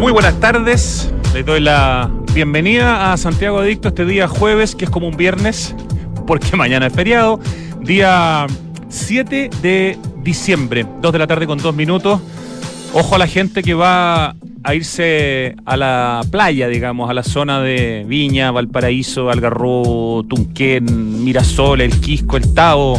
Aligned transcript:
Muy 0.00 0.12
buenas 0.12 0.40
tardes. 0.40 1.12
Les 1.34 1.44
doy 1.44 1.60
la 1.60 2.10
bienvenida 2.32 3.12
a 3.12 3.18
Santiago 3.18 3.58
Adicto 3.58 3.88
este 3.88 4.06
día 4.06 4.26
jueves, 4.28 4.74
que 4.74 4.86
es 4.86 4.90
como 4.90 5.06
un 5.06 5.16
viernes, 5.18 5.76
porque 6.26 6.56
mañana 6.56 6.86
es 6.86 6.94
feriado. 6.94 7.38
Día 7.82 8.46
7 8.88 9.50
de 9.60 9.98
diciembre, 10.22 10.86
2 11.02 11.12
de 11.12 11.18
la 11.18 11.26
tarde 11.26 11.46
con 11.46 11.58
2 11.58 11.76
minutos. 11.76 12.18
Ojo 12.94 13.14
a 13.14 13.18
la 13.18 13.26
gente 13.26 13.62
que 13.62 13.74
va 13.74 14.34
a 14.62 14.74
irse 14.74 15.54
a 15.66 15.76
la 15.76 16.22
playa, 16.30 16.68
digamos, 16.68 17.10
a 17.10 17.12
la 17.12 17.22
zona 17.22 17.60
de 17.60 18.06
Viña, 18.08 18.52
Valparaíso, 18.52 19.28
Algarrobo, 19.28 20.24
Tunquén, 20.26 21.22
Mirasol, 21.22 21.82
El 21.82 22.00
Quisco, 22.00 22.38
El 22.38 22.54
Tao, 22.54 22.98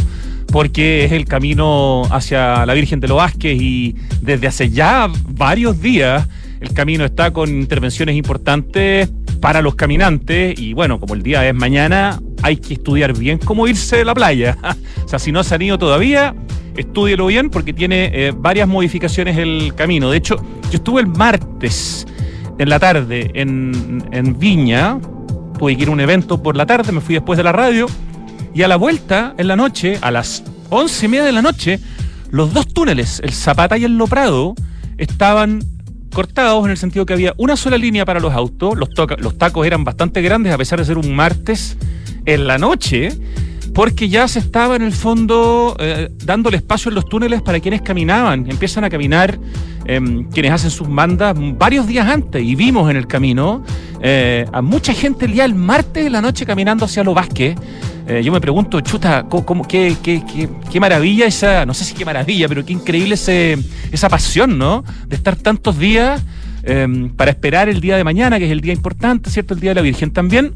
porque 0.52 1.04
es 1.06 1.10
el 1.10 1.24
camino 1.24 2.04
hacia 2.12 2.64
la 2.64 2.74
Virgen 2.74 3.00
de 3.00 3.08
los 3.08 3.16
Vázquez 3.16 3.60
y 3.60 3.96
desde 4.20 4.46
hace 4.46 4.70
ya 4.70 5.10
varios 5.26 5.82
días 5.82 6.28
el 6.62 6.72
camino 6.72 7.04
está 7.04 7.32
con 7.32 7.50
intervenciones 7.50 8.14
importantes 8.14 9.10
para 9.40 9.60
los 9.60 9.74
caminantes 9.74 10.58
y 10.58 10.72
bueno, 10.74 11.00
como 11.00 11.14
el 11.14 11.22
día 11.22 11.46
es 11.48 11.54
mañana, 11.54 12.20
hay 12.40 12.56
que 12.56 12.74
estudiar 12.74 13.18
bien 13.18 13.38
cómo 13.38 13.66
irse 13.66 13.96
de 13.96 14.04
la 14.04 14.14
playa. 14.14 14.56
o 15.04 15.08
sea, 15.08 15.18
si 15.18 15.32
no 15.32 15.42
se 15.42 15.56
han 15.56 15.78
todavía, 15.78 16.36
estúdielo 16.76 17.26
bien 17.26 17.50
porque 17.50 17.72
tiene 17.72 18.10
eh, 18.14 18.32
varias 18.34 18.68
modificaciones 18.68 19.36
el 19.38 19.74
camino. 19.74 20.10
De 20.10 20.18
hecho, 20.18 20.36
yo 20.70 20.76
estuve 20.76 21.00
el 21.00 21.08
martes 21.08 22.06
en 22.58 22.68
la 22.68 22.78
tarde 22.78 23.32
en, 23.34 24.04
en 24.12 24.38
Viña, 24.38 25.00
tuve 25.58 25.76
que 25.76 25.82
ir 25.82 25.88
a 25.88 25.90
un 25.90 26.00
evento 26.00 26.40
por 26.42 26.56
la 26.56 26.64
tarde, 26.64 26.92
me 26.92 27.00
fui 27.00 27.16
después 27.16 27.36
de 27.36 27.42
la 27.42 27.52
radio 27.52 27.86
y 28.54 28.62
a 28.62 28.68
la 28.68 28.76
vuelta, 28.76 29.34
en 29.36 29.48
la 29.48 29.56
noche, 29.56 29.98
a 30.00 30.12
las 30.12 30.44
once 30.70 31.06
y 31.06 31.08
media 31.08 31.24
de 31.24 31.32
la 31.32 31.42
noche, 31.42 31.80
los 32.30 32.54
dos 32.54 32.68
túneles, 32.68 33.20
el 33.24 33.32
Zapata 33.32 33.76
y 33.78 33.84
el 33.84 33.98
Loprado, 33.98 34.54
estaban 34.96 35.60
cortados 36.12 36.64
en 36.64 36.70
el 36.70 36.76
sentido 36.76 37.06
que 37.06 37.12
había 37.12 37.34
una 37.38 37.56
sola 37.56 37.76
línea 37.76 38.04
para 38.04 38.20
los 38.20 38.32
autos, 38.32 38.76
los, 38.76 38.90
los 39.18 39.38
tacos 39.38 39.66
eran 39.66 39.84
bastante 39.84 40.22
grandes 40.22 40.52
a 40.52 40.58
pesar 40.58 40.78
de 40.78 40.84
ser 40.84 40.98
un 40.98 41.14
martes 41.14 41.76
en 42.24 42.46
la 42.46 42.58
noche, 42.58 43.10
porque 43.74 44.08
ya 44.08 44.28
se 44.28 44.38
estaba 44.38 44.76
en 44.76 44.82
el 44.82 44.92
fondo 44.92 45.76
eh, 45.78 46.10
dándole 46.24 46.58
espacio 46.58 46.90
en 46.90 46.94
los 46.94 47.06
túneles 47.06 47.42
para 47.42 47.58
quienes 47.60 47.82
caminaban, 47.82 48.50
empiezan 48.50 48.84
a 48.84 48.90
caminar 48.90 49.38
em, 49.86 50.28
quienes 50.30 50.52
hacen 50.52 50.70
sus 50.70 50.88
mandas 50.88 51.34
varios 51.58 51.86
días 51.86 52.06
antes 52.06 52.42
y 52.42 52.54
vimos 52.54 52.90
en 52.90 52.96
el 52.96 53.06
camino 53.06 53.64
eh, 54.02 54.46
a 54.52 54.60
mucha 54.62 54.92
gente 54.92 55.24
el 55.24 55.32
día 55.32 55.44
del 55.44 55.54
martes 55.54 56.04
de 56.04 56.10
la 56.10 56.20
noche 56.20 56.44
caminando 56.44 56.84
hacia 56.84 57.02
los 57.02 57.14
Vázquez. 57.14 57.56
Eh, 58.06 58.22
yo 58.24 58.32
me 58.32 58.40
pregunto, 58.40 58.80
chuta, 58.80 59.26
¿cómo, 59.28 59.66
qué, 59.66 59.96
qué, 60.02 60.22
qué, 60.26 60.48
qué, 60.70 60.80
maravilla 60.80 61.26
esa, 61.26 61.64
no 61.64 61.72
sé 61.72 61.84
si 61.84 61.94
qué 61.94 62.04
maravilla, 62.04 62.48
pero 62.48 62.64
qué 62.64 62.72
increíble 62.72 63.14
ese, 63.14 63.58
esa 63.92 64.08
pasión, 64.08 64.58
¿no? 64.58 64.84
De 65.06 65.16
estar 65.16 65.36
tantos 65.36 65.78
días 65.78 66.20
em, 66.64 67.10
para 67.10 67.30
esperar 67.30 67.68
el 67.68 67.80
día 67.80 67.96
de 67.96 68.04
mañana, 68.04 68.38
que 68.38 68.46
es 68.46 68.50
el 68.50 68.60
día 68.60 68.72
importante, 68.72 69.30
¿cierto? 69.30 69.54
El 69.54 69.60
Día 69.60 69.70
de 69.70 69.74
la 69.76 69.82
Virgen 69.82 70.10
también 70.10 70.52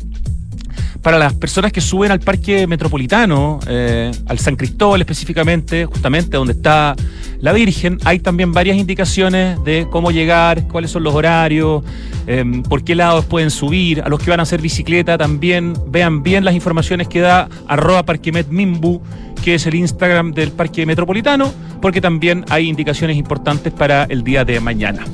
para 1.06 1.20
las 1.20 1.34
personas 1.34 1.70
que 1.70 1.80
suben 1.80 2.10
al 2.10 2.18
parque 2.18 2.66
metropolitano, 2.66 3.60
eh, 3.68 4.10
al 4.26 4.40
San 4.40 4.56
Cristóbal 4.56 5.00
específicamente, 5.02 5.86
justamente 5.86 6.36
donde 6.36 6.54
está 6.54 6.96
la 7.38 7.52
Virgen, 7.52 7.98
hay 8.04 8.18
también 8.18 8.50
varias 8.50 8.76
indicaciones 8.76 9.62
de 9.62 9.86
cómo 9.88 10.10
llegar, 10.10 10.66
cuáles 10.66 10.90
son 10.90 11.04
los 11.04 11.14
horarios, 11.14 11.84
em, 12.26 12.60
por 12.64 12.82
qué 12.82 12.96
lados 12.96 13.24
pueden 13.24 13.52
subir. 13.52 14.02
A 14.02 14.08
los 14.08 14.20
que 14.20 14.30
van 14.30 14.40
a 14.40 14.42
hacer 14.42 14.60
bicicleta 14.60 15.16
también 15.16 15.74
vean 15.86 16.24
bien 16.24 16.44
las 16.44 16.56
informaciones 16.56 17.06
que 17.06 17.20
da 17.20 17.48
arroba 17.68 18.02
parquemetmimbu, 18.02 19.00
que 19.44 19.54
es 19.54 19.64
el 19.68 19.76
Instagram 19.76 20.32
del 20.32 20.50
parque 20.50 20.86
metropolitano, 20.86 21.54
porque 21.80 22.00
también 22.00 22.44
hay 22.50 22.68
indicaciones 22.68 23.16
importantes 23.16 23.72
para 23.72 24.06
el 24.06 24.24
día 24.24 24.44
de 24.44 24.58
mañana. 24.58 25.04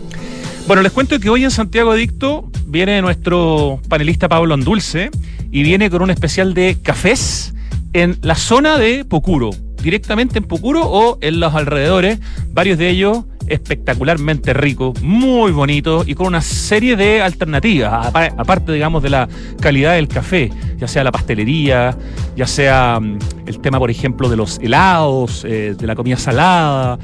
Bueno, 0.67 0.81
les 0.81 0.93
cuento 0.93 1.21
que 1.21 1.29
hoy 1.29 1.45
en 1.45 1.51
Santiago 1.51 1.91
Adicto 1.91 2.49
viene 2.67 3.03
nuestro 3.03 3.79
panelista 3.91 4.27
Pablo 4.27 4.55
Andulce 4.55 5.11
y 5.53 5.63
viene 5.63 5.91
con 5.91 6.03
un 6.03 6.11
especial 6.11 6.55
de 6.55 6.79
cafés 6.83 7.55
en 7.93 8.19
la 8.23 8.35
zona 8.35 8.79
de 8.79 9.05
Pocuro, 9.05 9.51
directamente 9.83 10.39
en 10.39 10.45
Pocuro 10.45 10.81
o 10.85 11.19
en 11.21 11.39
los 11.39 11.55
alrededores, 11.55 12.19
varios 12.53 12.79
de 12.79 12.89
ellos 12.89 13.25
espectacularmente 13.49 14.55
ricos, 14.55 15.03
muy 15.03 15.53
bonitos 15.53 16.09
y 16.09 16.15
con 16.15 16.29
una 16.29 16.41
serie 16.41 16.97
de 16.97 17.21
alternativas, 17.21 18.07
aparte, 18.39 18.73
digamos, 18.73 19.03
de 19.03 19.11
la 19.11 19.29
calidad 19.61 19.95
del 19.95 20.09
café, 20.09 20.51
ya 20.79 20.89
sea 20.89 21.05
la 21.05 21.13
pastelería, 21.13 21.97
ya 22.35 22.47
sea 22.47 22.99
mm, 22.99 23.19
el 23.47 23.61
tema, 23.61 23.79
por 23.79 23.91
ejemplo, 23.91 24.31
de 24.31 24.37
los 24.37 24.59
helados, 24.61 25.45
eh, 25.45 25.75
de 25.77 25.87
la 25.87 25.95
comida 25.95 26.17
salada. 26.17 26.99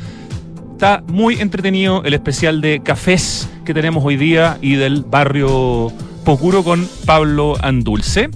Está 0.72 1.02
muy 1.08 1.40
entretenido 1.40 2.02
el 2.04 2.14
especial 2.14 2.62
de 2.62 2.80
cafés 2.80 3.50
que 3.66 3.74
tenemos 3.74 4.02
hoy 4.04 4.16
día 4.16 4.56
y 4.62 4.76
del 4.76 5.02
barrio 5.02 5.92
Con 6.28 6.86
Pablo 7.06 7.56
Andulce. 7.58 8.28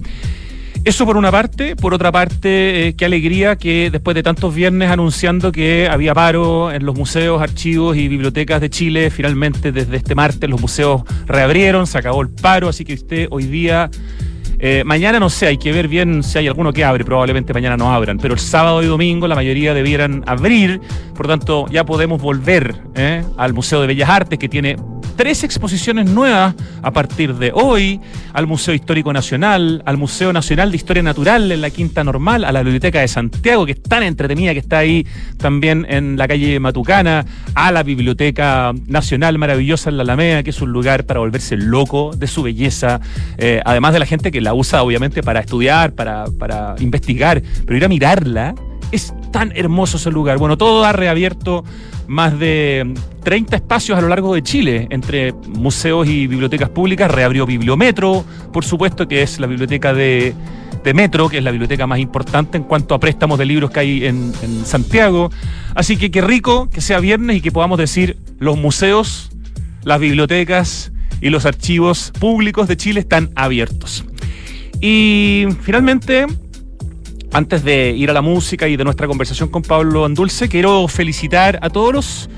Eso 0.83 1.05
por 1.05 1.15
una 1.15 1.31
parte. 1.31 1.75
Por 1.75 1.93
otra 1.93 2.11
parte, 2.11 2.87
eh, 2.87 2.95
qué 2.95 3.05
alegría 3.05 3.55
que 3.55 3.91
después 3.91 4.15
de 4.15 4.23
tantos 4.23 4.55
viernes 4.55 4.89
anunciando 4.89 5.51
que 5.51 5.87
había 5.87 6.15
paro 6.15 6.71
en 6.71 6.87
los 6.87 6.95
museos, 6.95 7.39
archivos 7.39 7.95
y 7.95 8.07
bibliotecas 8.07 8.61
de 8.61 8.71
Chile, 8.71 9.11
finalmente 9.11 9.71
desde 9.71 9.95
este 9.95 10.15
martes 10.15 10.49
los 10.49 10.59
museos 10.59 11.03
reabrieron, 11.27 11.85
se 11.85 11.99
acabó 11.99 12.23
el 12.23 12.29
paro, 12.29 12.67
así 12.67 12.83
que 12.83 12.95
usted 12.95 13.27
hoy 13.29 13.43
día... 13.43 13.91
Eh, 14.65 14.81
mañana 14.85 15.19
no 15.19 15.29
sé, 15.29 15.47
hay 15.47 15.57
que 15.57 15.73
ver 15.73 15.89
bien 15.89 16.23
si 16.23 16.37
hay 16.37 16.47
alguno 16.47 16.71
que 16.71 16.85
abre, 16.85 17.03
probablemente 17.03 17.53
mañana 17.53 17.75
no 17.75 17.93
abran, 17.93 18.17
pero 18.17 18.33
el 18.33 18.39
sábado 18.39 18.81
y 18.81 18.85
domingo 18.85 19.27
la 19.27 19.35
mayoría 19.35 19.73
debieran 19.73 20.23
abrir, 20.25 20.79
por 21.13 21.27
tanto 21.27 21.65
ya 21.67 21.85
podemos 21.85 22.21
volver 22.21 22.73
eh, 22.95 23.25
al 23.35 23.53
Museo 23.53 23.81
de 23.81 23.87
Bellas 23.87 24.09
Artes 24.09 24.39
que 24.39 24.47
tiene 24.47 24.77
tres 25.15 25.43
exposiciones 25.43 26.09
nuevas 26.09 26.55
a 26.81 26.91
partir 26.91 27.35
de 27.35 27.51
hoy, 27.53 27.99
al 28.33 28.47
Museo 28.47 28.73
Histórico 28.73 29.13
Nacional, 29.13 29.83
al 29.85 29.97
Museo 29.97 30.33
Nacional 30.33 30.71
de 30.71 30.77
Historia 30.77 31.03
Natural 31.03 31.51
en 31.51 31.61
la 31.61 31.69
Quinta 31.69 32.03
Normal, 32.03 32.43
a 32.45 32.51
la 32.51 32.63
Biblioteca 32.63 32.99
de 32.99 33.07
Santiago, 33.07 33.65
que 33.65 33.73
es 33.73 33.83
tan 33.83 34.03
entretenida, 34.03 34.53
que 34.53 34.59
está 34.59 34.79
ahí 34.79 35.05
también 35.37 35.85
en 35.89 36.17
la 36.17 36.27
calle 36.27 36.59
Matucana, 36.59 37.25
a 37.53 37.71
la 37.71 37.83
Biblioteca 37.83 38.73
Nacional 38.87 39.37
maravillosa 39.37 39.89
en 39.89 39.97
la 39.97 40.03
Alameda, 40.03 40.43
que 40.43 40.49
es 40.49 40.61
un 40.61 40.71
lugar 40.71 41.05
para 41.05 41.19
volverse 41.19 41.57
loco 41.57 42.15
de 42.15 42.27
su 42.27 42.43
belleza, 42.43 42.99
eh, 43.37 43.61
además 43.65 43.93
de 43.93 43.99
la 43.99 44.05
gente 44.05 44.31
que 44.31 44.41
la 44.41 44.52
usa 44.53 44.83
obviamente 44.83 45.23
para 45.23 45.39
estudiar, 45.39 45.93
para, 45.93 46.25
para 46.39 46.75
investigar, 46.79 47.41
pero 47.65 47.77
ir 47.77 47.85
a 47.85 47.87
mirarla 47.87 48.55
es 48.93 49.13
tan 49.31 49.51
hermoso 49.55 49.97
ese 49.97 50.11
lugar. 50.11 50.37
Bueno, 50.37 50.57
todo 50.57 50.85
ha 50.85 50.93
reabierto 50.93 51.63
más 52.07 52.37
de 52.37 52.93
30 53.23 53.55
espacios 53.55 53.97
a 53.97 54.01
lo 54.01 54.07
largo 54.07 54.35
de 54.35 54.43
Chile, 54.43 54.87
entre 54.91 55.33
museos 55.33 56.07
y 56.07 56.27
bibliotecas 56.27 56.69
públicas. 56.69 57.09
Reabrió 57.09 57.45
Bibliometro, 57.45 58.23
por 58.51 58.63
supuesto, 58.63 59.07
que 59.07 59.23
es 59.23 59.39
la 59.39 59.47
biblioteca 59.47 59.93
de, 59.93 60.35
Metro, 60.93 61.29
que 61.29 61.37
es 61.37 61.43
la 61.43 61.51
biblioteca 61.51 61.87
más 61.87 61.99
importante 61.99 62.57
en 62.57 62.65
cuanto 62.65 62.93
a 62.93 62.99
préstamos 62.99 63.39
de 63.39 63.45
libros 63.45 63.71
que 63.71 63.79
hay 63.79 64.05
en, 64.05 64.33
en 64.43 64.65
Santiago. 64.65 65.31
Así 65.73 65.97
que 65.97 66.11
qué 66.11 66.21
rico 66.21 66.69
que 66.69 66.81
sea 66.81 66.99
viernes 66.99 67.37
y 67.37 67.41
que 67.41 67.51
podamos 67.51 67.79
decir 67.79 68.17
los 68.37 68.57
museos, 68.57 69.31
las 69.83 69.99
bibliotecas 69.99 70.91
y 71.21 71.29
los 71.29 71.45
archivos 71.45 72.11
públicos 72.19 72.67
de 72.67 72.75
Chile 72.75 72.99
están 72.99 73.31
abiertos. 73.35 74.03
Y 74.85 75.47
finalmente, 75.61 76.25
antes 77.31 77.63
de 77.63 77.91
ir 77.91 78.09
a 78.09 78.13
la 78.13 78.21
música 78.21 78.67
y 78.67 78.75
de 78.75 78.83
nuestra 78.83 79.07
conversación 79.07 79.47
con 79.47 79.61
Pablo 79.61 80.03
Andulce, 80.03 80.49
quiero 80.49 80.89
felicitar 80.89 81.57
a 81.61 81.69
todos 81.69 81.93
los 81.93 82.29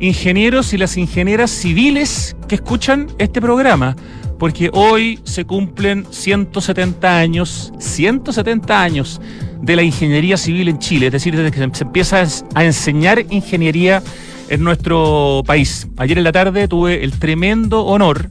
ingenieros 0.00 0.72
y 0.72 0.78
las 0.78 0.96
ingenieras 0.96 1.52
civiles 1.52 2.34
que 2.48 2.56
escuchan 2.56 3.06
este 3.18 3.40
programa, 3.40 3.94
porque 4.40 4.70
hoy 4.72 5.20
se 5.22 5.44
cumplen 5.44 6.04
170 6.10 7.16
años, 7.16 7.72
170 7.78 8.82
años 8.82 9.20
de 9.62 9.76
la 9.76 9.84
ingeniería 9.84 10.36
civil 10.36 10.66
en 10.66 10.80
Chile, 10.80 11.06
es 11.06 11.12
decir, 11.12 11.36
desde 11.36 11.52
que 11.52 11.76
se 11.76 11.84
empieza 11.84 12.24
a 12.56 12.64
enseñar 12.64 13.24
ingeniería 13.30 14.02
en 14.48 14.64
nuestro 14.64 15.44
país. 15.46 15.86
Ayer 15.96 16.18
en 16.18 16.24
la 16.24 16.32
tarde 16.32 16.66
tuve 16.66 17.04
el 17.04 17.12
tremendo 17.20 17.84
honor 17.84 18.30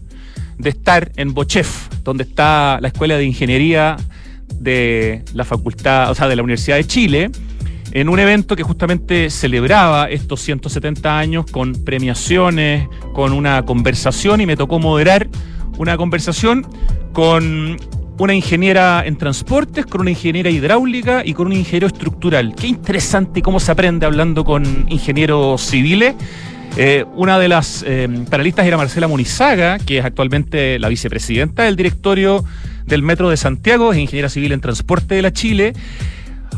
de 0.57 0.69
estar 0.69 1.11
en 1.15 1.33
Bochef, 1.33 1.89
donde 2.03 2.23
está 2.23 2.79
la 2.81 2.89
Escuela 2.89 3.17
de 3.17 3.25
Ingeniería 3.25 3.97
de 4.59 5.23
la 5.33 5.45
facultad, 5.45 6.11
o 6.11 6.15
sea, 6.15 6.27
de 6.27 6.35
la 6.35 6.43
Universidad 6.43 6.77
de 6.77 6.85
Chile, 6.85 7.31
en 7.91 8.09
un 8.09 8.19
evento 8.19 8.55
que 8.55 8.63
justamente 8.63 9.29
celebraba 9.29 10.09
estos 10.09 10.41
170 10.41 11.17
años 11.17 11.45
con 11.51 11.73
premiaciones, 11.73 12.87
con 13.13 13.33
una 13.33 13.63
conversación 13.65 14.41
y 14.41 14.45
me 14.45 14.55
tocó 14.55 14.79
moderar 14.79 15.27
una 15.77 15.97
conversación 15.97 16.65
con 17.13 17.77
una 18.17 18.33
ingeniera 18.33 19.03
en 19.05 19.17
transportes, 19.17 19.85
con 19.85 20.01
una 20.01 20.11
ingeniera 20.11 20.49
hidráulica 20.49 21.23
y 21.25 21.33
con 21.33 21.47
un 21.47 21.53
ingeniero 21.53 21.87
estructural. 21.87 22.55
Qué 22.55 22.67
interesante 22.67 23.41
cómo 23.41 23.59
se 23.59 23.71
aprende 23.71 24.05
hablando 24.05 24.43
con 24.43 24.85
ingenieros 24.89 25.61
civiles. 25.61 26.15
Eh, 26.75 27.05
una 27.15 27.37
de 27.37 27.47
las 27.47 27.83
eh, 27.85 28.07
panelistas 28.29 28.65
era 28.65 28.77
Marcela 28.77 29.07
Munizaga, 29.07 29.77
que 29.77 29.99
es 29.99 30.05
actualmente 30.05 30.79
la 30.79 30.89
vicepresidenta 30.89 31.63
del 31.63 31.75
directorio 31.75 32.43
del 32.85 33.03
Metro 33.03 33.29
de 33.29 33.37
Santiago, 33.37 33.93
es 33.93 33.99
ingeniera 33.99 34.29
civil 34.29 34.51
en 34.51 34.61
transporte 34.61 35.15
de 35.15 35.21
la 35.21 35.31
Chile. 35.31 35.73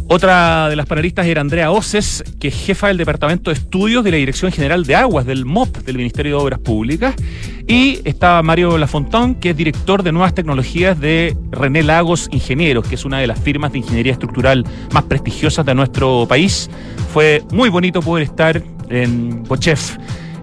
Otra 0.08 0.70
de 0.70 0.76
las 0.76 0.86
panelistas 0.86 1.26
era 1.26 1.42
Andrea 1.42 1.72
Oces, 1.72 2.24
que 2.40 2.50
es 2.50 2.54
jefa 2.56 2.90
del 2.90 2.98
Departamento 2.98 3.50
de 3.50 3.56
Estudios 3.56 4.04
de 4.04 4.12
la 4.12 4.18
Dirección 4.18 4.52
General 4.52 4.86
de 4.86 4.96
Aguas, 4.96 5.26
del 5.26 5.46
MOP, 5.46 5.78
del 5.80 5.98
Ministerio 5.98 6.38
de 6.38 6.44
Obras 6.44 6.60
Públicas. 6.60 7.16
Y 7.68 8.02
estaba 8.06 8.44
Mario 8.44 8.78
Lafontón, 8.78 9.34
que 9.36 9.50
es 9.50 9.58
director 9.58 10.04
de 10.04 10.12
Nuevas 10.12 10.36
Tecnologías 10.36 11.00
de 11.00 11.36
René 11.50 11.82
Lagos 11.82 12.30
Ingenieros, 12.32 12.88
que 12.88 12.96
es 12.96 13.04
una 13.04 13.18
de 13.18 13.26
las 13.26 13.40
firmas 13.40 13.72
de 13.72 13.80
ingeniería 13.80 14.14
estructural 14.14 14.64
más 14.94 15.04
prestigiosas 15.06 15.66
de 15.66 15.74
nuestro 15.74 16.28
país. 16.30 16.70
Fue 17.12 17.42
muy 17.52 17.70
bonito 17.70 18.02
poder 18.02 18.24
estar 18.26 18.62
en 18.90 19.44
Bochef 19.44 19.98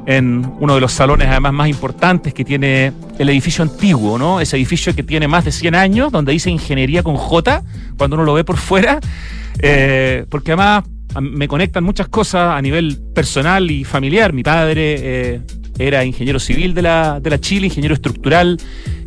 en 0.07 0.45
uno 0.59 0.75
de 0.75 0.81
los 0.81 0.93
salones 0.93 1.29
además 1.29 1.53
más 1.53 1.69
importantes 1.69 2.35
que 2.35 2.45
tiene 2.45 2.93
el 3.19 3.29
edificio 3.29 3.63
antiguo, 3.63 4.19
¿no? 4.19 4.41
Ese 4.41 4.57
edificio 4.57 4.95
que 4.95 5.03
tiene 5.03 5.29
más 5.29 5.45
de 5.45 5.53
100 5.53 5.75
años, 5.75 6.13
donde 6.13 6.33
dice 6.33 6.51
ingeniería 6.51 7.03
con 7.03 7.17
J, 7.17 7.63
cuando 7.97 8.17
uno 8.17 8.25
lo 8.25 8.35
ve 8.35 8.45
por 8.45 8.57
fuera, 8.57 8.99
eh, 9.61 10.25
porque 10.29 10.53
además 10.53 10.85
me 11.21 11.47
conectan 11.47 11.85
muchas 11.85 12.09
cosas 12.09 12.57
a 12.57 12.63
nivel 12.63 12.99
personal 13.15 13.71
y 13.71 13.85
familiar. 13.85 14.33
Mi 14.33 14.43
padre 14.43 14.97
eh, 14.99 15.41
era 15.79 16.05
ingeniero 16.05 16.41
civil 16.41 16.75
de 16.75 16.83
la, 16.83 17.21
de 17.21 17.31
la 17.31 17.39
Chile, 17.41 17.67
ingeniero 17.67 17.95
estructural, 17.95 18.59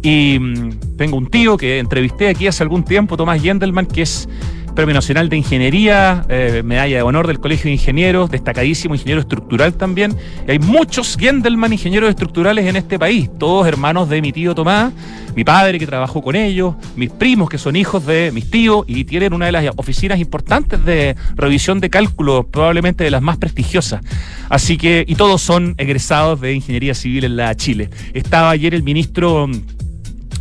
y 0.01 0.37
mm, 0.39 0.97
tengo 0.97 1.17
un 1.17 1.27
tío 1.27 1.57
que 1.57 1.79
entrevisté 1.79 2.29
aquí 2.29 2.47
hace 2.47 2.63
algún 2.63 2.85
tiempo, 2.85 3.17
Tomás 3.17 3.41
Yendelman, 3.41 3.87
que 3.87 4.03
es 4.03 4.29
Premio 4.75 4.93
Nacional 4.93 5.29
de 5.29 5.37
Ingeniería, 5.37 6.25
eh, 6.27 6.61
medalla 6.63 6.97
de 6.97 7.01
honor 7.01 7.27
del 7.27 7.39
Colegio 7.39 7.65
de 7.65 7.71
Ingenieros, 7.71 8.29
destacadísimo 8.29 8.93
ingeniero 8.93 9.21
estructural 9.21 9.73
también. 9.73 10.15
Y 10.45 10.51
hay 10.51 10.59
muchos 10.59 11.15
Gendelman 11.17 11.71
ingenieros 11.71 12.09
estructurales 12.09 12.65
en 12.65 12.75
este 12.75 12.99
país, 12.99 13.29
todos 13.39 13.65
hermanos 13.67 14.09
de 14.09 14.21
mi 14.21 14.33
tío 14.33 14.53
Tomás, 14.53 14.91
mi 15.33 15.45
padre 15.45 15.79
que 15.79 15.87
trabajó 15.87 16.21
con 16.21 16.35
ellos, 16.35 16.75
mis 16.97 17.09
primos 17.09 17.49
que 17.49 17.57
son 17.57 17.77
hijos 17.77 18.05
de 18.05 18.31
mis 18.33 18.51
tíos 18.51 18.83
y 18.87 19.05
tienen 19.05 19.33
una 19.33 19.45
de 19.45 19.53
las 19.53 19.65
oficinas 19.77 20.19
importantes 20.19 20.83
de 20.83 21.15
revisión 21.35 21.79
de 21.79 21.89
cálculo, 21.89 22.45
probablemente 22.45 23.05
de 23.05 23.11
las 23.11 23.21
más 23.21 23.37
prestigiosas. 23.37 24.01
Así 24.49 24.77
que, 24.77 25.05
y 25.07 25.15
todos 25.15 25.41
son 25.41 25.75
egresados 25.77 26.41
de 26.41 26.53
Ingeniería 26.53 26.93
Civil 26.93 27.23
en 27.23 27.37
la 27.37 27.55
Chile. 27.55 27.89
Estaba 28.13 28.49
ayer 28.49 28.75
el 28.75 28.83
ministro 28.83 29.49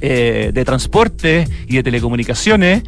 eh, 0.01 0.51
de 0.53 0.65
Transporte 0.65 1.47
y 1.69 1.77
de 1.77 1.83
Telecomunicaciones 1.85 2.83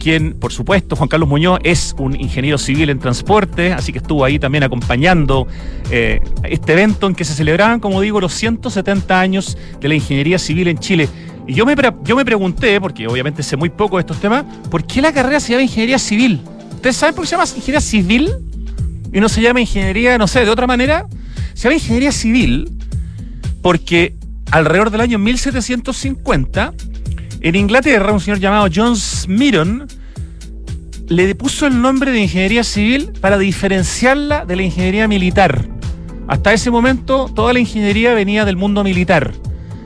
quien, 0.00 0.32
por 0.32 0.52
supuesto, 0.52 0.96
Juan 0.96 1.08
Carlos 1.08 1.28
Muñoz 1.28 1.60
es 1.62 1.94
un 1.98 2.18
ingeniero 2.18 2.58
civil 2.58 2.90
en 2.90 2.98
transporte, 2.98 3.72
así 3.72 3.92
que 3.92 3.98
estuvo 3.98 4.24
ahí 4.24 4.38
también 4.38 4.64
acompañando 4.64 5.46
eh, 5.90 6.20
este 6.42 6.72
evento 6.72 7.06
en 7.06 7.14
que 7.14 7.24
se 7.24 7.34
celebraban, 7.34 7.78
como 7.78 8.00
digo, 8.00 8.20
los 8.20 8.32
170 8.34 9.20
años 9.20 9.56
de 9.80 9.88
la 9.88 9.94
ingeniería 9.94 10.38
civil 10.38 10.68
en 10.68 10.78
Chile. 10.78 11.08
Y 11.46 11.54
yo 11.54 11.66
me, 11.66 11.76
yo 12.02 12.16
me 12.16 12.24
pregunté, 12.24 12.80
porque 12.80 13.06
obviamente 13.06 13.42
sé 13.42 13.56
muy 13.56 13.68
poco 13.68 13.98
de 13.98 14.00
estos 14.00 14.18
temas, 14.20 14.44
¿por 14.70 14.84
qué 14.84 15.00
la 15.00 15.12
carrera 15.12 15.38
se 15.38 15.52
llama 15.52 15.62
ingeniería 15.62 15.98
civil? 15.98 16.40
¿Ustedes 16.72 16.96
saben 16.96 17.14
por 17.14 17.24
qué 17.24 17.28
se 17.28 17.36
llama 17.36 17.44
ingeniería 17.44 17.80
civil? 17.80 18.30
Y 19.12 19.20
no 19.20 19.28
se 19.28 19.42
llama 19.42 19.60
ingeniería, 19.60 20.16
no 20.18 20.26
sé, 20.26 20.44
de 20.44 20.50
otra 20.50 20.66
manera. 20.66 21.06
Se 21.54 21.64
llama 21.64 21.74
ingeniería 21.74 22.10
civil 22.10 22.70
porque 23.62 24.14
alrededor 24.50 24.90
del 24.90 25.02
año 25.02 25.18
1750 25.18 26.72
en 27.40 27.54
Inglaterra, 27.54 28.12
un 28.12 28.20
señor 28.20 28.38
llamado 28.38 28.68
John 28.74 28.96
Smeaton 28.96 29.86
le 31.08 31.34
puso 31.34 31.66
el 31.66 31.80
nombre 31.80 32.12
de 32.12 32.20
ingeniería 32.20 32.62
civil 32.62 33.12
para 33.20 33.36
diferenciarla 33.36 34.44
de 34.44 34.56
la 34.56 34.62
ingeniería 34.62 35.08
militar. 35.08 35.68
Hasta 36.28 36.52
ese 36.52 36.70
momento, 36.70 37.30
toda 37.34 37.52
la 37.52 37.58
ingeniería 37.58 38.14
venía 38.14 38.44
del 38.44 38.56
mundo 38.56 38.84
militar. 38.84 39.32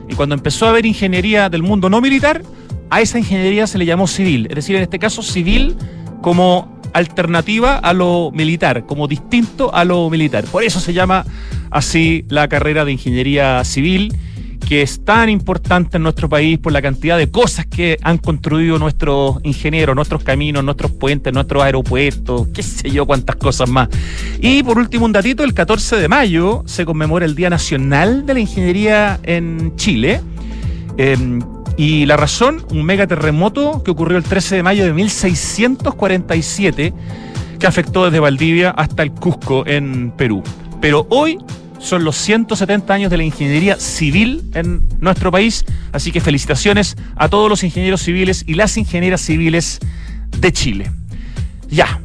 Y 0.07 0.13
cuando 0.13 0.35
empezó 0.35 0.67
a 0.67 0.69
haber 0.69 0.85
ingeniería 0.85 1.49
del 1.49 1.63
mundo 1.63 1.89
no 1.89 2.01
militar, 2.01 2.43
a 2.91 3.01
esa 3.01 3.17
ingeniería 3.17 3.65
se 3.65 3.79
le 3.79 3.85
llamó 3.87 4.05
civil. 4.05 4.45
Es 4.49 4.55
decir, 4.55 4.75
en 4.75 4.83
este 4.83 4.99
caso, 4.99 5.23
civil 5.23 5.75
como 6.21 6.79
alternativa 6.93 7.77
a 7.77 7.93
lo 7.93 8.31
militar, 8.31 8.85
como 8.85 9.07
distinto 9.07 9.73
a 9.73 9.83
lo 9.83 10.09
militar. 10.09 10.43
Por 10.45 10.63
eso 10.63 10.79
se 10.79 10.93
llama 10.93 11.25
así 11.71 12.25
la 12.29 12.47
carrera 12.47 12.85
de 12.85 12.91
ingeniería 12.91 13.63
civil 13.63 14.15
que 14.65 14.81
es 14.81 15.05
tan 15.05 15.29
importante 15.29 15.97
en 15.97 16.03
nuestro 16.03 16.27
país 16.27 16.57
por 16.57 16.73
la 16.73 16.81
cantidad 16.81 17.17
de 17.17 17.29
cosas 17.29 17.67
que 17.67 17.97
han 18.01 18.17
construido 18.17 18.79
nuestros 18.79 19.37
ingenieros, 19.43 19.95
nuestros 19.95 20.23
caminos, 20.23 20.63
nuestros 20.63 20.91
puentes, 20.91 21.31
nuestros 21.31 21.63
aeropuertos, 21.63 22.47
qué 22.53 22.63
sé 22.63 22.89
yo, 22.89 23.05
cuántas 23.05 23.35
cosas 23.35 23.69
más. 23.69 23.89
Y 24.41 24.63
por 24.63 24.79
último, 24.79 25.05
un 25.05 25.11
datito, 25.11 25.43
el 25.43 25.53
14 25.53 25.97
de 25.97 26.07
mayo 26.07 26.63
se 26.65 26.83
conmemora 26.83 27.25
el 27.25 27.35
Día 27.35 27.49
Nacional 27.49 28.25
de 28.25 28.33
la 28.33 28.39
Ingeniería 28.39 29.19
en 29.23 29.75
Chile. 29.75 30.21
Em, 30.97 31.41
y 31.77 32.07
la 32.07 32.17
razón, 32.17 32.65
un 32.71 32.83
megaterremoto 32.85 33.83
que 33.83 33.91
ocurrió 33.91 34.17
el 34.17 34.23
13 34.23 34.55
de 34.55 34.63
mayo 34.63 34.85
de 34.85 34.93
1647, 34.93 36.93
que 37.59 37.67
afectó 37.67 38.05
desde 38.05 38.19
Valdivia 38.19 38.71
hasta 38.71 39.03
el 39.03 39.11
Cusco 39.11 39.63
en 39.67 40.11
Perú. 40.17 40.41
Pero 40.81 41.05
hoy 41.09 41.37
son 41.85 42.03
los 42.03 42.15
170 42.17 42.93
años 42.93 43.11
de 43.11 43.17
la 43.17 43.23
ingeniería 43.23 43.79
civil 43.79 44.43
en 44.53 44.83
nuestro 44.99 45.31
país, 45.31 45.63
así 45.91 46.11
que 46.11 46.19
felicitaciones 46.19 46.97
a 47.15 47.29
todos 47.29 47.47
los 47.47 47.63
ingenieros 47.63 48.01
civiles 48.01 48.43
y 48.47 48.55
las 48.55 48.75
ingenieras 48.77 49.21
civiles 49.21 49.79
de 50.37 50.51
Chile. 50.51 50.91
Ya, 51.69 52.01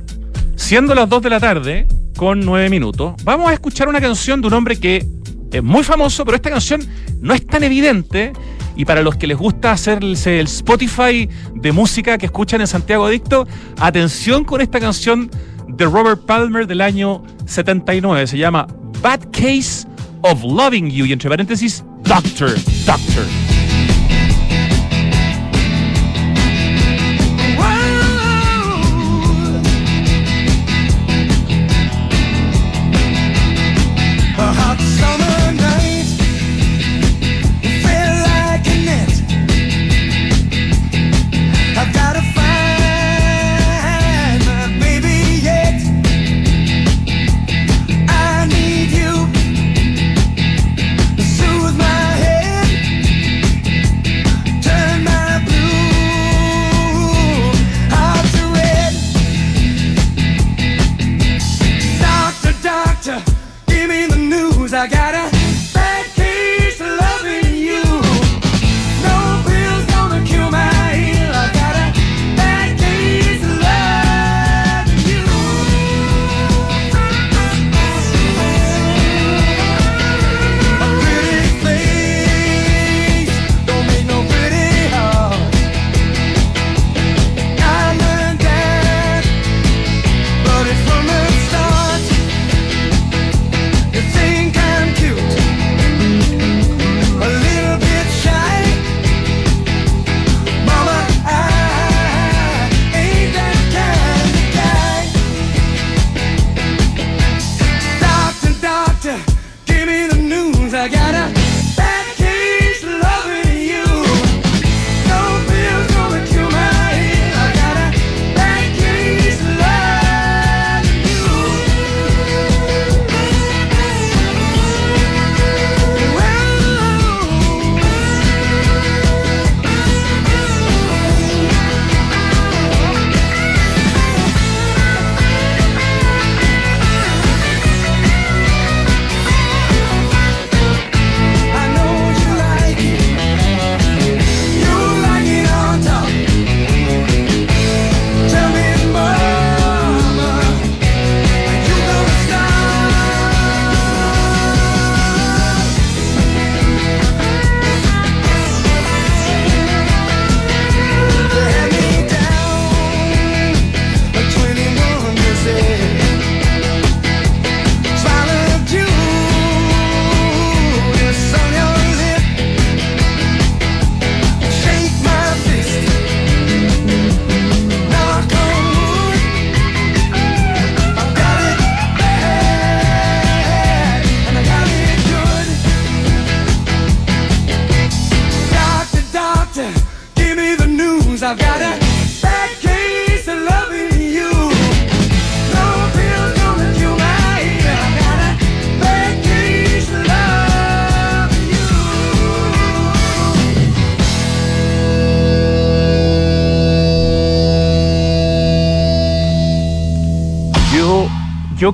siendo 0.57 0.95
las 0.95 1.09
2 1.09 1.23
de 1.23 1.31
la 1.31 1.41
tarde, 1.41 1.89
con 2.17 2.41
9 2.41 2.69
minutos, 2.69 3.15
vamos 3.25 3.51
a 3.51 3.55
escuchar 3.55 3.89
una 3.89 4.01
canción 4.01 4.43
de 4.43 4.49
un 4.49 4.55
hombre 4.55 4.79
que 4.79 5.07
es 5.51 5.63
muy 5.63 5.83
famoso, 5.83 6.25
pero 6.25 6.37
esta 6.37 6.51
canción 6.51 6.87
no 7.21 7.33
es 7.33 7.47
tan 7.47 7.65
evidente. 7.65 8.33
Y 8.77 8.85
para 8.85 9.03
los 9.03 9.17
que 9.17 9.27
les 9.27 9.37
gusta 9.37 9.73
hacerse 9.73 10.41
el 10.41 10.47
Spotify 10.47 11.29
de 11.55 11.73
música 11.73 12.19
que 12.19 12.27
escuchan 12.27 12.61
en 12.61 12.67
Santiago 12.67 13.05
Adicto, 13.05 13.47
atención 13.79 14.45
con 14.45 14.61
esta 14.61 14.79
canción 14.79 15.31
de 15.69 15.85
Robert 15.87 16.25
Palmer 16.25 16.67
del 16.67 16.81
año 16.81 17.23
79. 17.47 18.27
Se 18.27 18.39
llama 18.39 18.67
Bad 19.03 19.33
Case 19.33 19.87
of 20.23 20.43
Loving 20.45 20.91
You 20.91 21.07
y 21.07 21.13
entre 21.13 21.31
paréntesis, 21.31 21.83
Doctor, 22.05 22.55
Doctor. 22.85 23.25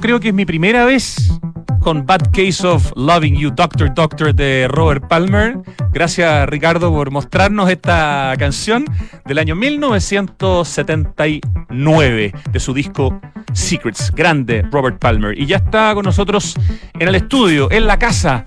Creo 0.01 0.19
que 0.21 0.29
es 0.29 0.35
mi 0.35 0.45
primera 0.45 0.85
vez 0.85 1.33
con 1.81 2.05
Bad 2.05 2.31
Case 2.33 2.67
of 2.67 2.93
Loving 2.97 3.37
You, 3.37 3.51
Doctor 3.51 3.95
Doctor 3.95 4.35
de 4.35 4.69
Robert 4.69 5.07
Palmer. 5.07 5.57
Gracias 5.93 6.49
Ricardo 6.49 6.91
por 6.91 7.11
mostrarnos 7.11 7.71
esta 7.71 8.35
canción 8.39 8.85
del 9.25 9.39
año 9.39 9.55
1979 9.55 12.35
de 12.51 12.61
su 12.61 12.75
disco 12.75 13.21
Secrets, 13.53 14.11
grande 14.11 14.67
Robert 14.71 14.99
Palmer. 14.99 15.39
Y 15.39 15.47
ya 15.47 15.59
está 15.59 15.95
con 15.95 16.05
nosotros 16.05 16.57
en 16.99 17.07
el 17.09 17.15
estudio, 17.15 17.71
en 17.71 17.87
la 17.87 17.99
casa, 17.99 18.45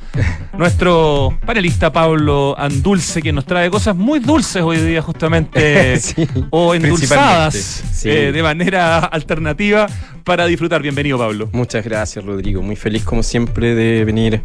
nuestro 0.60 1.40
panelista 1.46 1.90
Pablo 1.94 2.54
Andulce, 2.60 3.22
que 3.22 3.32
nos 3.32 3.46
trae 3.46 3.70
cosas 3.70 3.96
muy 3.96 4.20
dulces 4.20 4.62
hoy 4.62 4.76
día 4.78 5.02
justamente, 5.02 5.98
Sí, 6.00 6.28
o 6.50 6.76
endulzadas 6.76 7.56
sí. 7.94 8.10
eh, 8.10 8.32
de 8.34 8.44
manera 8.44 9.00
alternativa 9.00 9.88
para 10.26 10.46
disfrutar. 10.46 10.82
Bienvenido 10.82 11.18
Pablo. 11.18 11.50
Muchas 11.54 11.86
gracias, 11.86 12.26
Rodrigo. 12.26 12.62
Muy 12.62 12.76
feliz, 12.76 13.06
como 13.06 13.24
siempre, 13.24 13.74
de 13.74 14.04
venir 14.04 14.42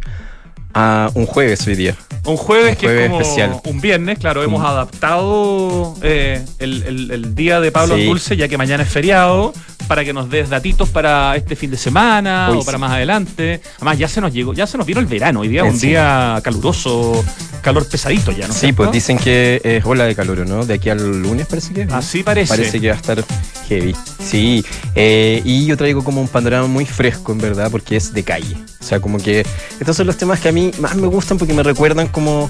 a 0.73 1.09
un 1.15 1.25
jueves 1.25 1.67
hoy 1.67 1.75
día. 1.75 1.95
Un 2.25 2.37
jueves 2.37 2.75
Un 2.75 2.75
que 2.79 3.03
es 3.03 3.09
como 3.09 3.21
especial. 3.21 3.61
un 3.65 3.81
viernes, 3.81 4.17
claro, 4.17 4.41
hemos 4.41 4.61
Mm. 4.61 4.65
adaptado 4.65 5.95
eh, 6.01 6.43
el, 6.59 6.83
el- 6.83 7.11
el 7.11 7.35
día 7.35 7.59
de 7.59 7.71
Pablo 7.73 7.95
Sí. 7.97 8.05
Dulce, 8.05 8.37
ya 8.37 8.47
que 8.47 8.57
mañana 8.57 8.83
es 8.83 8.89
feriado, 8.89 9.53
para 9.87 10.03
que 10.03 10.13
nos 10.13 10.29
des 10.29 10.49
datitos 10.49 10.89
para 10.89 11.35
este 11.35 11.55
fin 11.55 11.71
de 11.71 11.77
semana 11.77 12.49
o 12.51 12.63
para 12.63 12.77
más 12.77 12.91
adelante. 12.91 13.61
Además, 13.77 13.97
ya 13.97 14.07
se 14.07 14.21
nos 14.21 14.33
llegó, 14.33 14.53
ya 14.53 14.67
se 14.67 14.77
nos 14.77 14.85
vino 14.85 14.99
el 14.99 15.05
verano, 15.05 15.41
hoy 15.41 15.47
día 15.47 15.65
es 15.65 15.73
un 15.73 15.79
Sí. 15.79 15.87
día 15.87 16.39
caluroso, 16.43 17.23
calor 17.61 17.87
pesadito 17.87 18.31
ya, 18.31 18.47
¿no? 18.47 18.53
sí, 18.53 18.59
cierto? 18.61 18.77
pues 18.77 18.91
dicen 18.91 19.17
que 19.17 19.61
es 19.63 19.85
ola 19.85 20.05
de 20.05 20.15
calor, 20.15 20.47
¿no? 20.47 20.65
De 20.65 20.75
aquí 20.75 20.89
al 20.89 21.21
lunes 21.21 21.47
parece 21.47 21.73
que. 21.73 21.85
¿no? 21.85 21.95
Así 21.95 22.23
parece. 22.23 22.49
Parece 22.49 22.79
que 22.79 22.87
va 22.89 22.93
a 22.93 22.97
estar 22.97 23.23
heavy. 23.69 23.95
Sí, 24.23 24.65
eh, 24.95 25.41
y 25.45 25.65
yo 25.65 25.77
traigo 25.77 26.03
como 26.03 26.21
un 26.21 26.27
panorama 26.27 26.67
muy 26.67 26.85
fresco, 26.85 27.31
en 27.31 27.37
verdad, 27.39 27.69
porque 27.71 27.95
es 27.95 28.13
de 28.13 28.23
calle. 28.23 28.57
O 28.79 28.83
sea, 28.83 28.99
como 28.99 29.17
que 29.17 29.45
estos 29.79 29.95
son 29.97 30.07
los 30.07 30.17
temas 30.17 30.39
que 30.39 30.49
a 30.49 30.51
mí 30.51 30.71
más 30.79 30.95
me 30.95 31.07
gustan 31.07 31.37
porque 31.37 31.53
me 31.53 31.63
recuerdan 31.63 32.07
como 32.07 32.49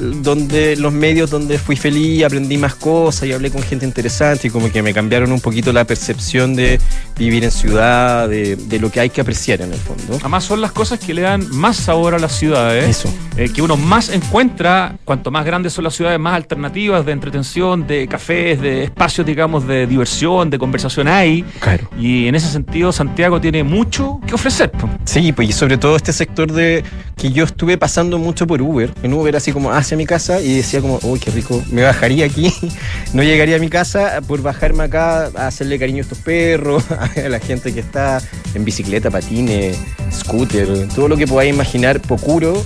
donde 0.00 0.76
los 0.76 0.92
medios 0.92 1.30
donde 1.30 1.58
fui 1.58 1.76
feliz, 1.76 2.24
aprendí 2.24 2.58
más 2.58 2.74
cosas 2.74 3.28
y 3.28 3.32
hablé 3.32 3.50
con 3.50 3.62
gente 3.62 3.84
interesante 3.84 4.48
y 4.48 4.50
como 4.50 4.70
que 4.70 4.82
me 4.82 4.94
cambiaron 4.94 5.32
un 5.32 5.40
poquito 5.40 5.72
la 5.72 5.84
percepción 5.84 6.54
de 6.56 6.80
vivir 7.18 7.44
en 7.44 7.50
ciudad, 7.50 8.28
de, 8.28 8.56
de 8.56 8.78
lo 8.78 8.90
que 8.90 9.00
hay 9.00 9.10
que 9.10 9.20
apreciar 9.20 9.60
en 9.60 9.72
el 9.72 9.78
fondo. 9.78 10.16
Además 10.20 10.44
son 10.44 10.60
las 10.60 10.72
cosas 10.72 10.98
que 10.98 11.12
le 11.14 11.22
dan 11.22 11.46
más 11.50 11.76
sabor 11.76 12.14
a 12.14 12.18
las 12.18 12.32
ciudades. 12.32 12.88
Eso. 12.88 13.12
eh, 13.36 13.48
que 13.48 13.62
uno 13.62 13.76
más 13.76 14.10
encuentra, 14.10 14.96
cuanto 15.04 15.30
más 15.30 15.44
grandes 15.44 15.72
son 15.72 15.84
las 15.84 15.94
ciudades, 15.94 16.18
más 16.18 16.34
alternativas 16.34 17.04
de 17.04 17.12
entretención, 17.12 17.86
de 17.86 18.06
cafés, 18.08 18.60
de 18.60 18.84
espacios, 18.84 19.26
digamos, 19.26 19.66
de 19.66 19.86
diversión, 19.86 20.50
de 20.50 20.58
conversación 20.58 21.08
hay. 21.08 21.42
Claro. 21.60 21.88
Y 21.98 22.26
en 22.26 22.34
ese 22.34 22.48
sentido, 22.50 22.92
Santiago 22.92 23.40
tiene 23.40 23.62
mucho 23.64 24.20
que 24.26 24.34
ofrecer. 24.34 24.70
Sí, 25.04 25.32
pues 25.32 25.48
y 25.50 25.52
sobre 25.52 25.78
todo 25.78 25.96
este 25.96 26.12
sector 26.12 26.52
de 26.52 26.84
que 27.16 27.32
yo 27.32 27.44
estuve 27.44 27.76
pasando 27.76 28.18
mucho 28.18 28.46
por 28.46 28.62
Uber, 28.62 28.92
en 29.02 29.12
Uber 29.12 29.36
así 29.36 29.52
como 29.52 29.70
hacia 29.90 29.96
mi 29.96 30.06
casa 30.06 30.40
y 30.40 30.54
decía 30.54 30.80
como, 30.80 31.00
uy, 31.02 31.18
qué 31.18 31.32
rico, 31.32 31.60
me 31.72 31.82
bajaría 31.82 32.24
aquí, 32.26 32.54
no 33.12 33.24
llegaría 33.24 33.56
a 33.56 33.58
mi 33.58 33.68
casa 33.68 34.20
por 34.24 34.40
bajarme 34.40 34.84
acá 34.84 35.32
a 35.34 35.48
hacerle 35.48 35.80
cariño 35.80 35.98
a 35.98 36.02
estos 36.02 36.18
perros, 36.18 36.84
a 37.16 37.28
la 37.28 37.40
gente 37.40 37.74
que 37.74 37.80
está 37.80 38.22
en 38.54 38.64
bicicleta, 38.64 39.10
patines, 39.10 39.76
scooter, 40.12 40.86
todo 40.94 41.08
lo 41.08 41.16
que 41.16 41.26
podáis 41.26 41.52
imaginar, 41.52 42.00
Pocuro, 42.00 42.64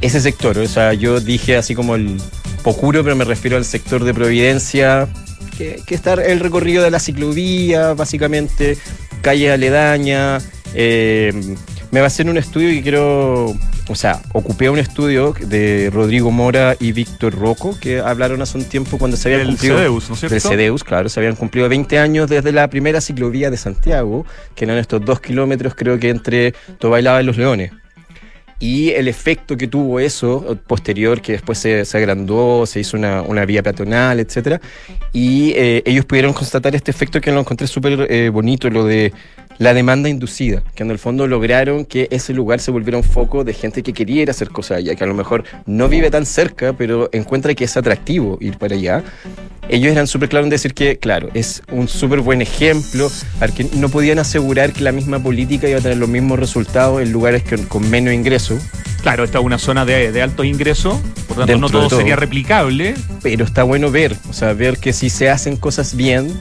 ese 0.00 0.18
sector, 0.22 0.56
o 0.56 0.66
sea, 0.66 0.94
yo 0.94 1.20
dije 1.20 1.58
así 1.58 1.74
como 1.74 1.94
el 1.94 2.16
Pocuro, 2.62 3.04
pero 3.04 3.16
me 3.16 3.24
refiero 3.24 3.58
al 3.58 3.66
sector 3.66 4.02
de 4.02 4.14
Providencia, 4.14 5.08
que, 5.58 5.82
que 5.86 5.94
está 5.94 6.14
el 6.14 6.40
recorrido 6.40 6.82
de 6.82 6.90
la 6.90 7.00
ciclovía, 7.00 7.92
básicamente, 7.92 8.78
calles 9.20 9.52
aledañas, 9.52 10.42
eh, 10.72 11.54
me 11.90 12.00
va 12.00 12.06
a 12.06 12.08
hacer 12.08 12.30
un 12.30 12.38
estudio 12.38 12.70
que 12.70 12.80
quiero, 12.80 13.54
o 13.88 13.94
sea, 13.94 14.22
ocupé 14.32 14.70
un 14.70 14.78
estudio 14.78 15.34
de 15.40 15.90
Rodrigo 15.92 16.30
Mora 16.30 16.76
y 16.78 16.92
Víctor 16.92 17.34
Rocco, 17.34 17.76
que 17.80 18.00
hablaron 18.00 18.40
hace 18.40 18.56
un 18.56 18.64
tiempo 18.64 18.98
cuando 18.98 19.16
se 19.16 19.28
habían 19.28 19.42
El 19.42 19.46
cumplido... 19.48 19.76
CEDEUS, 19.76 20.08
¿no 20.08 20.14
es 20.14 20.20
cierto? 20.20 20.34
Del 20.34 20.40
CEDEUS, 20.40 20.84
claro, 20.84 21.08
se 21.08 21.18
habían 21.20 21.34
cumplido 21.34 21.68
20 21.68 21.98
años 21.98 22.28
desde 22.28 22.52
la 22.52 22.68
primera 22.68 23.00
ciclovía 23.00 23.50
de 23.50 23.56
Santiago, 23.56 24.24
que 24.54 24.64
eran 24.64 24.78
estos 24.78 25.04
dos 25.04 25.20
kilómetros, 25.20 25.74
creo 25.74 25.98
que 25.98 26.10
entre 26.10 26.52
Tobailaba 26.78 27.22
y 27.22 27.24
Los 27.24 27.36
Leones. 27.36 27.72
Y 28.62 28.90
el 28.90 29.08
efecto 29.08 29.56
que 29.56 29.66
tuvo 29.66 29.98
eso 29.98 30.56
posterior, 30.68 31.20
que 31.20 31.32
después 31.32 31.58
se, 31.58 31.84
se 31.84 31.98
agrandó, 31.98 32.64
se 32.64 32.78
hizo 32.78 32.96
una, 32.96 33.22
una 33.22 33.44
vía 33.44 33.60
peatonal, 33.60 34.20
etcétera, 34.20 34.60
y 35.12 35.52
eh, 35.56 35.82
ellos 35.84 36.04
pudieron 36.04 36.32
constatar 36.32 36.76
este 36.76 36.92
efecto 36.92 37.20
que 37.20 37.32
lo 37.32 37.40
encontré 37.40 37.66
súper 37.66 38.06
eh, 38.08 38.28
bonito, 38.28 38.70
lo 38.70 38.84
de 38.84 39.12
la 39.58 39.74
demanda 39.74 40.08
inducida, 40.08 40.62
que 40.74 40.82
en 40.82 40.90
el 40.90 40.98
fondo 40.98 41.26
lograron 41.26 41.84
que 41.84 42.08
ese 42.10 42.32
lugar 42.32 42.60
se 42.60 42.70
volviera 42.70 42.96
un 42.98 43.04
foco 43.04 43.44
de 43.44 43.54
gente 43.54 43.82
que 43.82 43.92
quería 43.92 44.22
ir 44.22 44.28
a 44.28 44.32
hacer 44.32 44.48
cosas 44.50 44.78
allá, 44.78 44.94
que 44.94 45.04
a 45.04 45.06
lo 45.06 45.14
mejor 45.14 45.44
no 45.66 45.88
vive 45.88 46.10
tan 46.10 46.26
cerca, 46.26 46.72
pero 46.72 47.08
encuentra 47.12 47.54
que 47.54 47.64
es 47.64 47.76
atractivo 47.76 48.38
ir 48.40 48.58
para 48.58 48.74
allá. 48.74 49.02
Ellos 49.68 49.92
eran 49.92 50.06
súper 50.08 50.28
claros 50.28 50.46
en 50.46 50.50
decir 50.50 50.74
que, 50.74 50.98
claro, 50.98 51.28
es 51.34 51.62
un 51.70 51.86
súper 51.88 52.20
buen 52.20 52.42
ejemplo, 52.42 53.10
al 53.40 53.54
que 53.54 53.64
no 53.76 53.88
podían 53.88 54.18
asegurar 54.18 54.72
que 54.72 54.82
la 54.82 54.90
misma 54.92 55.22
política 55.22 55.68
iba 55.68 55.78
a 55.78 55.82
tener 55.82 55.98
los 55.98 56.08
mismos 56.08 56.38
resultados 56.38 57.00
en 57.00 57.12
lugares 57.12 57.42
que- 57.44 57.58
con 57.66 57.88
menos 57.88 58.12
ingresos, 58.14 58.60
Claro, 59.02 59.24
esta 59.24 59.40
es 59.40 59.44
una 59.44 59.58
zona 59.58 59.84
de, 59.84 60.12
de 60.12 60.22
alto 60.22 60.44
ingreso, 60.44 61.02
por 61.26 61.36
tanto 61.38 61.58
no 61.58 61.68
todo, 61.68 61.88
todo. 61.88 61.98
sería 61.98 62.14
replicable. 62.14 62.94
pero 63.20 63.44
está 63.44 63.64
bueno 63.64 63.90
ver, 63.90 64.14
o 64.30 64.32
sea, 64.32 64.52
ver 64.52 64.78
que 64.78 64.92
si 64.92 65.10
se 65.10 65.28
hacen 65.28 65.56
cosas 65.56 65.96
bien, 65.96 66.40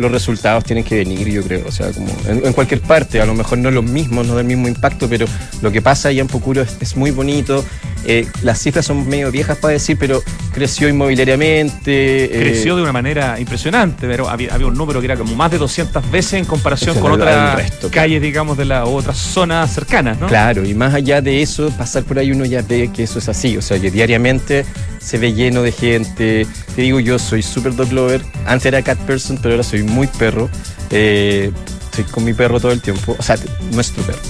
los 0.00 0.10
resultados 0.10 0.64
tienen 0.64 0.82
que 0.82 0.96
venir, 0.96 1.28
yo 1.28 1.42
creo, 1.42 1.64
o 1.68 1.70
sea, 1.70 1.90
como 1.92 2.08
en, 2.26 2.44
en 2.46 2.52
cualquier 2.52 2.80
parte, 2.80 3.20
a 3.20 3.26
lo 3.26 3.34
mejor 3.34 3.58
no 3.58 3.70
los 3.70 3.84
mismos, 3.84 4.26
no 4.26 4.34
del 4.34 4.46
mismo 4.46 4.66
impacto, 4.66 5.08
pero 5.08 5.26
lo 5.62 5.70
que 5.70 5.82
pasa 5.82 6.08
allá 6.08 6.22
en 6.22 6.26
Pocuro 6.26 6.62
es, 6.62 6.76
es 6.80 6.96
muy 6.96 7.10
bonito, 7.10 7.64
eh, 8.06 8.26
las 8.42 8.58
cifras 8.58 8.86
son 8.86 9.06
medio 9.06 9.30
viejas 9.30 9.58
para 9.58 9.72
decir, 9.72 9.96
pero 10.00 10.22
creció 10.54 10.88
inmobiliariamente. 10.88 12.24
eh, 12.24 12.28
Creció 12.50 12.76
de 12.76 12.82
una 12.82 12.92
manera 12.92 13.38
impresionante, 13.38 14.06
pero 14.06 14.28
había, 14.28 14.54
había 14.54 14.66
un 14.66 14.74
número 14.74 15.00
que 15.00 15.06
era 15.06 15.16
como 15.16 15.34
más 15.36 15.50
de 15.50 15.58
200 15.58 16.10
veces 16.10 16.34
en 16.34 16.44
comparación 16.44 16.98
con 16.98 17.12
otras 17.12 17.70
calles, 17.90 18.22
digamos, 18.22 18.56
de 18.56 18.64
las 18.64 18.88
otras 18.88 19.16
zonas 19.18 19.72
cercanas, 19.72 20.18
¿no? 20.18 20.26
Claro, 20.26 20.64
y 20.64 20.74
más 20.74 20.94
allá 20.94 21.20
de 21.20 21.42
eso, 21.42 21.70
pasar 21.76 22.04
por 22.04 22.18
ahí 22.18 22.32
uno 22.32 22.44
ya 22.44 22.62
ve 22.62 22.90
que 22.92 23.02
eso 23.02 23.18
es 23.18 23.28
así, 23.28 23.56
o 23.56 23.62
sea, 23.62 23.78
que 23.78 23.90
diariamente 23.90 24.64
se 24.98 25.18
ve 25.18 25.32
lleno 25.32 25.62
de 25.62 25.72
gente. 25.72 26.46
Te 26.74 26.82
digo, 26.82 27.00
yo 27.00 27.18
soy 27.18 27.42
super 27.42 27.74
dog 27.74 27.92
lover, 27.92 28.22
antes 28.46 28.66
era 28.66 28.82
cat 28.82 28.98
person, 29.00 29.38
pero 29.42 29.54
ahora 29.54 29.64
soy 29.64 29.82
muy 29.90 30.06
perro. 30.06 30.48
Eh, 30.90 31.52
estoy 31.84 32.04
con 32.04 32.24
mi 32.24 32.32
perro 32.32 32.60
todo 32.60 32.72
el 32.72 32.80
tiempo, 32.80 33.16
o 33.18 33.22
sea, 33.22 33.36
nuestro 33.72 34.02
perro. 34.04 34.20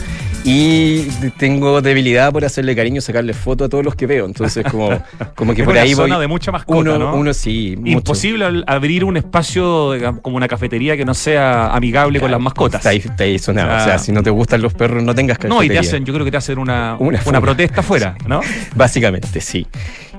Y 0.43 1.03
tengo 1.37 1.83
debilidad 1.83 2.33
por 2.33 2.45
hacerle 2.47 2.75
cariño, 2.75 3.03
sacarle 3.03 3.35
foto 3.35 3.65
a 3.65 3.69
todos 3.69 3.85
los 3.85 3.95
que 3.95 4.07
veo, 4.07 4.25
entonces 4.25 4.65
como, 4.71 4.89
como 5.35 5.55
que 5.55 5.61
Es 5.61 5.67
por 5.67 5.73
una 5.75 5.83
ahí 5.83 5.95
zona 5.95 6.15
voy. 6.17 6.23
de 6.23 6.29
mucha 6.29 6.51
mascota, 6.51 6.79
Uno, 6.79 6.99
¿no? 6.99 7.15
uno 7.15 7.35
sí. 7.35 7.77
Imposible 7.85 8.65
abrir 8.67 9.05
un 9.05 9.19
espacio 9.19 9.93
como 10.23 10.37
una 10.37 10.49
cafetería 10.49 10.97
que 10.97 11.05
no 11.05 11.13
sea 11.13 11.75
amigable 11.75 12.21
con 12.21 12.31
las 12.31 12.41
mascotas. 12.41 12.81
Está 12.81 12.89
ahí, 12.91 12.99
está 13.05 13.25
ahí 13.25 13.39
sonado. 13.39 13.71
Ah. 13.71 13.83
O 13.83 13.85
sea, 13.85 13.99
si 13.99 14.13
no 14.13 14.23
te 14.23 14.31
gustan 14.31 14.63
los 14.63 14.73
perros, 14.73 15.03
no 15.03 15.15
tengas 15.15 15.39
No, 15.41 15.63
y 15.63 15.69
te 15.69 15.75
cafetería. 15.75 15.81
hacen, 15.81 16.05
yo 16.07 16.15
creo 16.15 16.25
que 16.25 16.31
te 16.31 16.37
hacen 16.39 16.59
una, 16.59 16.97
Una 17.27 17.41
protesta 17.41 17.81
afuera, 17.81 18.17
¿no? 18.27 18.41
Básicamente, 18.75 19.41
sí. 19.43 19.67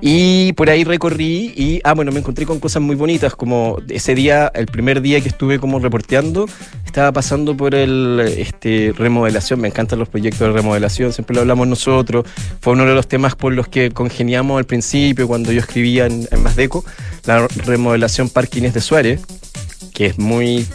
Y 0.03 0.53
por 0.53 0.69
ahí 0.69 0.83
recorrí 0.83 1.53
y, 1.55 1.79
ah, 1.83 1.93
bueno, 1.93 2.11
me 2.11 2.19
encontré 2.19 2.45
con 2.47 2.59
cosas 2.59 2.81
muy 2.81 2.95
bonitas, 2.95 3.35
como 3.35 3.77
ese 3.87 4.15
día, 4.15 4.51
el 4.55 4.65
primer 4.65 4.99
día 5.01 5.21
que 5.21 5.27
estuve 5.29 5.59
como 5.59 5.77
reporteando, 5.79 6.47
estaba 6.85 7.11
pasando 7.11 7.55
por 7.55 7.75
el, 7.75 8.19
este, 8.37 8.93
remodelación, 8.97 9.61
me 9.61 9.67
encantan 9.67 9.99
los 9.99 10.09
proyectos 10.11 10.41
de 10.41 10.51
remodelación, 10.51 11.13
siempre 11.13 11.35
lo 11.35 11.41
hablamos 11.41 11.67
nosotros, 11.67 12.25
fue 12.61 12.73
uno 12.73 12.85
de 12.85 12.93
los 12.93 13.07
temas 13.07 13.35
por 13.35 13.53
los 13.53 13.67
que 13.67 13.91
congeniamos 13.91 14.57
al 14.57 14.65
principio, 14.65 15.27
cuando 15.27 15.51
yo 15.51 15.59
escribía 15.59 16.05
en, 16.05 16.27
en 16.29 16.43
Masdeco, 16.43 16.85
la 17.25 17.47
remodelación 17.47 18.29
Parkines 18.29 18.73
de 18.73 18.81
Suárez, 18.81 19.21
que 19.93 20.07
es 20.07 20.19
muy 20.19 20.67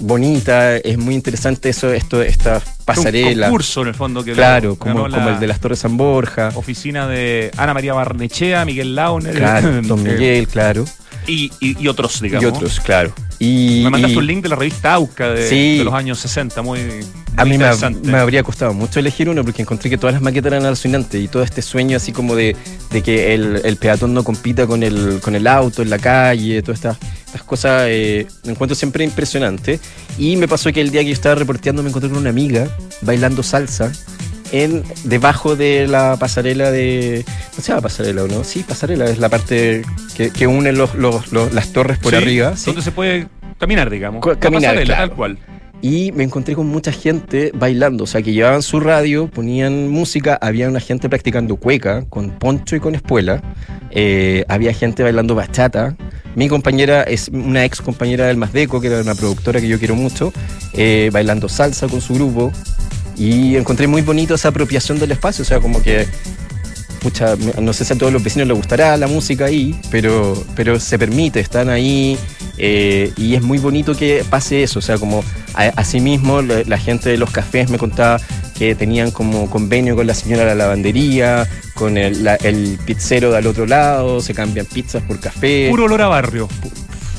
bonita, 0.00 0.76
es 0.76 0.98
muy 0.98 1.14
interesante 1.14 1.68
eso, 1.68 1.92
esto, 1.92 2.22
esta 2.22 2.62
pasarela. 2.86 3.46
Un 3.46 3.50
concurso, 3.52 3.82
en 3.82 3.88
el 3.88 3.94
fondo, 3.94 4.24
que 4.24 4.32
Claro, 4.32 4.76
ganó 4.82 5.02
como, 5.08 5.28
el 5.28 5.38
de 5.40 5.46
las 5.46 5.60
Torres 5.60 5.80
San 5.80 5.96
Borja. 5.98 6.50
oficina 6.54 7.06
de 7.06 7.50
Ana 7.58 7.74
María 7.74 7.92
Barnechea, 7.92 8.64
Miguel 8.64 8.94
Launer. 8.94 9.34
Claro, 9.34 9.82
Don 9.82 10.06
eh, 10.06 10.12
Miguel, 10.12 10.48
claro. 10.48 10.84
Y, 11.26 11.50
y- 11.60 11.76
y 11.82 11.88
otros, 11.88 12.20
digamos. 12.20 12.44
Y 12.44 12.46
otros, 12.46 12.78
claro. 12.80 13.12
Y, 13.38 13.82
Me 13.84 13.90
mandaste 13.90 14.14
y 14.14 14.18
un 14.18 14.26
link 14.26 14.42
de 14.44 14.48
la 14.48 14.56
revista 14.56 14.94
AUCA 14.94 15.30
de, 15.30 15.48
Sí. 15.48 15.78
de 15.78 15.84
los 15.84 15.92
años 15.92 16.18
60, 16.20 16.62
muy, 16.62 16.80
muy 16.80 17.00
a 17.36 17.44
mí 17.44 17.58
me, 17.58 18.16
habría 18.16 18.42
costado 18.42 18.72
mucho 18.72 18.98
elegir 18.98 19.28
uno 19.28 19.44
porque 19.44 19.60
encontré 19.60 19.90
que 19.90 19.98
todas 19.98 20.14
las 20.14 20.22
maquetas 20.22 20.52
eran 20.52 20.64
alucinantes 20.64 21.22
y 21.22 21.28
todo 21.28 21.42
este 21.42 21.60
sueño 21.60 21.98
así 21.98 22.12
como 22.12 22.34
de, 22.34 22.56
de 22.90 23.02
que 23.02 23.34
el, 23.34 23.60
el 23.62 23.76
peatón 23.76 24.14
no 24.14 24.24
compita 24.24 24.66
con 24.66 24.82
el, 24.82 25.18
con 25.20 25.34
el 25.34 25.46
auto 25.46 25.82
en 25.82 25.90
la 25.90 25.98
calle, 25.98 26.62
todas 26.62 26.78
estas, 26.78 26.96
estas 27.26 27.42
cosas 27.42 27.82
eh, 27.88 28.26
me 28.44 28.52
encuentro 28.52 28.74
siempre 28.74 29.04
impresionante. 29.04 29.80
Y 30.16 30.36
me 30.36 30.48
pasó 30.48 30.72
que 30.72 30.80
el 30.80 30.90
día 30.90 31.02
que 31.02 31.08
yo 31.08 31.12
estaba 31.12 31.34
reporteando 31.34 31.82
me 31.82 31.90
encontré 31.90 32.08
con 32.08 32.18
una 32.18 32.30
amiga 32.30 32.68
bailando 33.02 33.42
salsa 33.42 33.92
en 34.52 34.84
debajo 35.04 35.56
de 35.56 35.86
la 35.88 36.16
pasarela 36.18 36.70
de. 36.70 37.24
No 37.56 37.62
se 37.62 37.68
llama 37.68 37.82
pasarela 37.82 38.24
o 38.24 38.28
no? 38.28 38.44
Sí, 38.44 38.64
pasarela 38.66 39.06
es 39.06 39.18
la 39.18 39.28
parte 39.28 39.82
que, 40.16 40.30
que 40.30 40.46
une 40.46 40.72
los, 40.72 40.94
los- 40.94 41.32
los- 41.32 41.52
las 41.52 41.72
torres 41.72 41.98
por 41.98 42.12
Sí, 42.12 42.16
arriba. 42.16 42.56
¿sí? 42.56 42.66
Donde 42.66 42.82
se 42.82 42.92
puede 42.92 43.26
caminar, 43.58 43.90
digamos. 43.90 44.20
Caminar, 44.38 44.70
pasarela, 44.74 44.84
claro. 44.94 45.08
tal 45.08 45.16
cual. 45.16 45.38
Y 45.82 46.12
me 46.12 46.24
encontré 46.24 46.54
con 46.54 46.66
mucha 46.66 46.92
gente 46.92 47.52
bailando, 47.54 48.04
o 48.04 48.06
sea, 48.06 48.22
que 48.22 48.32
llevaban 48.32 48.62
su 48.62 48.80
radio, 48.80 49.28
ponían 49.28 49.88
música, 49.88 50.38
había 50.40 50.68
una 50.68 50.80
gente 50.80 51.08
practicando 51.08 51.56
cueca 51.56 52.04
con 52.08 52.30
poncho 52.30 52.76
y 52.76 52.80
con 52.80 52.94
espuela, 52.94 53.42
eh, 53.90 54.44
había 54.48 54.72
gente 54.72 55.02
bailando 55.02 55.34
bachata. 55.34 55.96
Mi 56.34 56.48
compañera 56.48 57.02
es 57.02 57.28
una 57.28 57.64
ex 57.64 57.80
compañera 57.80 58.26
del 58.26 58.36
Mazdeco, 58.36 58.80
que 58.80 58.88
era 58.88 59.00
una 59.00 59.14
productora 59.14 59.60
que 59.60 59.68
yo 59.68 59.78
quiero 59.78 59.94
mucho, 59.94 60.32
eh, 60.74 61.08
bailando 61.12 61.48
salsa 61.48 61.88
con 61.88 62.00
su 62.00 62.14
grupo. 62.14 62.52
Y 63.16 63.56
encontré 63.56 63.86
muy 63.86 64.02
bonito 64.02 64.34
esa 64.34 64.48
apropiación 64.48 64.98
del 64.98 65.12
espacio, 65.12 65.42
o 65.42 65.46
sea, 65.46 65.60
como 65.60 65.82
que 65.82 66.06
pucha, 67.06 67.36
no 67.60 67.72
sé 67.72 67.84
si 67.84 67.92
a 67.92 67.96
todos 67.96 68.12
los 68.12 68.20
vecinos 68.20 68.48
les 68.48 68.56
gustará 68.56 68.96
la 68.96 69.06
música 69.06 69.44
ahí, 69.44 69.76
pero, 69.92 70.44
pero 70.56 70.80
se 70.80 70.98
permite, 70.98 71.38
están 71.38 71.68
ahí 71.68 72.18
eh, 72.58 73.12
y 73.16 73.36
es 73.36 73.42
muy 73.42 73.58
bonito 73.58 73.94
que 73.94 74.24
pase 74.28 74.64
eso, 74.64 74.80
o 74.80 74.82
sea, 74.82 74.98
como 74.98 75.22
asimismo 75.54 76.42
la, 76.42 76.64
la, 76.66 76.78
gente 76.78 77.08
de 77.08 77.16
los 77.16 77.30
cafés 77.30 77.70
me 77.70 77.78
contaba 77.78 78.20
que 78.58 78.74
tenían 78.74 79.12
como 79.12 79.48
convenio 79.48 79.94
con 79.94 80.08
la 80.08 80.14
señora 80.14 80.42
de 80.42 80.48
la 80.48 80.54
lavandería, 80.56 81.48
con 81.74 81.96
el, 81.96 82.24
la, 82.24 82.34
el 82.34 82.76
pizzero 82.84 83.30
del 83.30 83.46
otro 83.46 83.66
lado, 83.66 84.20
se 84.20 84.34
cambian 84.34 84.66
pizzas 84.66 85.04
por 85.04 85.20
café. 85.20 85.68
Puro 85.70 85.84
olor 85.84 86.02
a 86.02 86.08
barrio. 86.08 86.48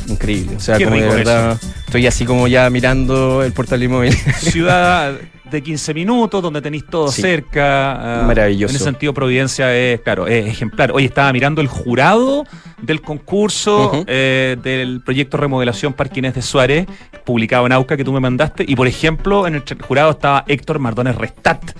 Increíble, 0.10 0.58
o 0.58 0.60
sea, 0.60 0.78
como 0.80 0.98
de 0.98 1.08
verdad, 1.08 1.54
eso. 1.62 1.74
estoy 1.86 2.08
así 2.08 2.26
como 2.26 2.50
ya 2.50 2.70
mirando 2.70 3.42
el 3.42 3.54
portal 3.54 3.84
inmóvil. 3.84 4.14
Ciudad 4.42 5.18
de 5.50 5.62
15 5.62 5.94
minutos, 5.94 6.42
donde 6.42 6.62
tenéis 6.62 6.86
todo 6.86 7.10
sí. 7.10 7.22
cerca. 7.22 8.22
Uh, 8.24 8.28
Maravilloso. 8.28 8.72
En 8.72 8.76
ese 8.76 8.84
sentido, 8.84 9.14
Providencia 9.14 9.76
es, 9.76 10.02
claro, 10.02 10.28
es 10.28 10.46
ejemplar. 10.46 10.92
Hoy 10.92 11.06
estaba 11.06 11.32
mirando 11.34 11.62
el 11.62 11.68
jurado 11.68 12.46
del 12.82 13.02
concurso 13.02 13.92
uh 13.92 13.96
-huh. 13.96 14.06
eh, 14.08 14.58
del 14.62 15.02
proyecto 15.02 15.38
Remodelación 15.38 15.94
Parque 15.94 16.20
Inés 16.20 16.36
de 16.36 16.42
Suárez, 16.42 16.88
publicado 17.26 17.66
en 17.66 17.72
AUCA, 17.72 17.98
que 17.98 18.04
tú 18.04 18.14
me 18.14 18.20
mandaste. 18.20 18.66
Y, 18.68 18.76
por 18.76 18.88
ejemplo, 18.88 19.48
en 19.48 19.56
el 19.56 19.64
jurado 19.82 20.12
estaba 20.12 20.44
Héctor 20.48 20.80
Mardones 20.80 21.16
Restat, 21.16 21.72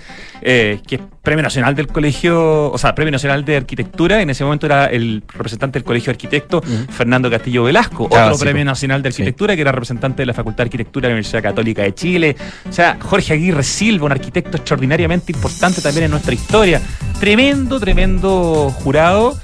eh, 0.42 0.80
que 0.86 0.96
es 0.96 1.00
Premio 1.22 1.42
Nacional 1.42 1.74
del 1.74 1.88
Colegio, 1.88 2.70
o 2.70 2.78
sea, 2.78 2.94
Premio 2.94 3.12
Nacional 3.12 3.44
de 3.44 3.56
Arquitectura. 3.56 4.22
En 4.22 4.30
ese 4.30 4.44
momento 4.44 4.66
era 4.66 4.86
el 4.86 5.22
representante 5.26 5.78
del 5.78 5.84
Colegio 5.84 6.06
de 6.06 6.12
Arquitectos, 6.12 6.64
uh 6.64 6.70
-huh. 6.70 6.88
Fernando 6.90 7.30
Castillo 7.30 7.64
Velasco. 7.64 8.08
Ah, 8.12 8.26
otro 8.26 8.38
sí, 8.38 8.44
Premio 8.44 8.60
pues. 8.60 8.66
Nacional 8.66 9.02
de 9.02 9.08
Arquitectura, 9.08 9.52
sí. 9.52 9.56
que 9.56 9.60
era 9.62 9.72
representante 9.72 10.22
de 10.22 10.26
la 10.26 10.34
Facultad 10.34 10.58
de 10.58 10.62
Arquitectura 10.64 11.08
de 11.08 11.12
la 11.12 11.14
Universidad 11.16 11.42
Católica 11.42 11.82
de 11.82 11.94
Chile. 11.94 12.36
O 12.68 12.72
sea, 12.72 12.98
Jorge 13.00 13.34
Aguirre 13.34 13.62
Silva, 13.62 14.06
un 14.06 14.12
arquitecto 14.12 14.56
extraordinariamente 14.56 15.32
importante 15.32 15.80
también 15.80 16.04
en 16.04 16.10
nuestra 16.12 16.34
historia. 16.34 16.80
Tremendo, 17.20 17.78
tremendo 17.80 18.70
jurado. 18.70 19.38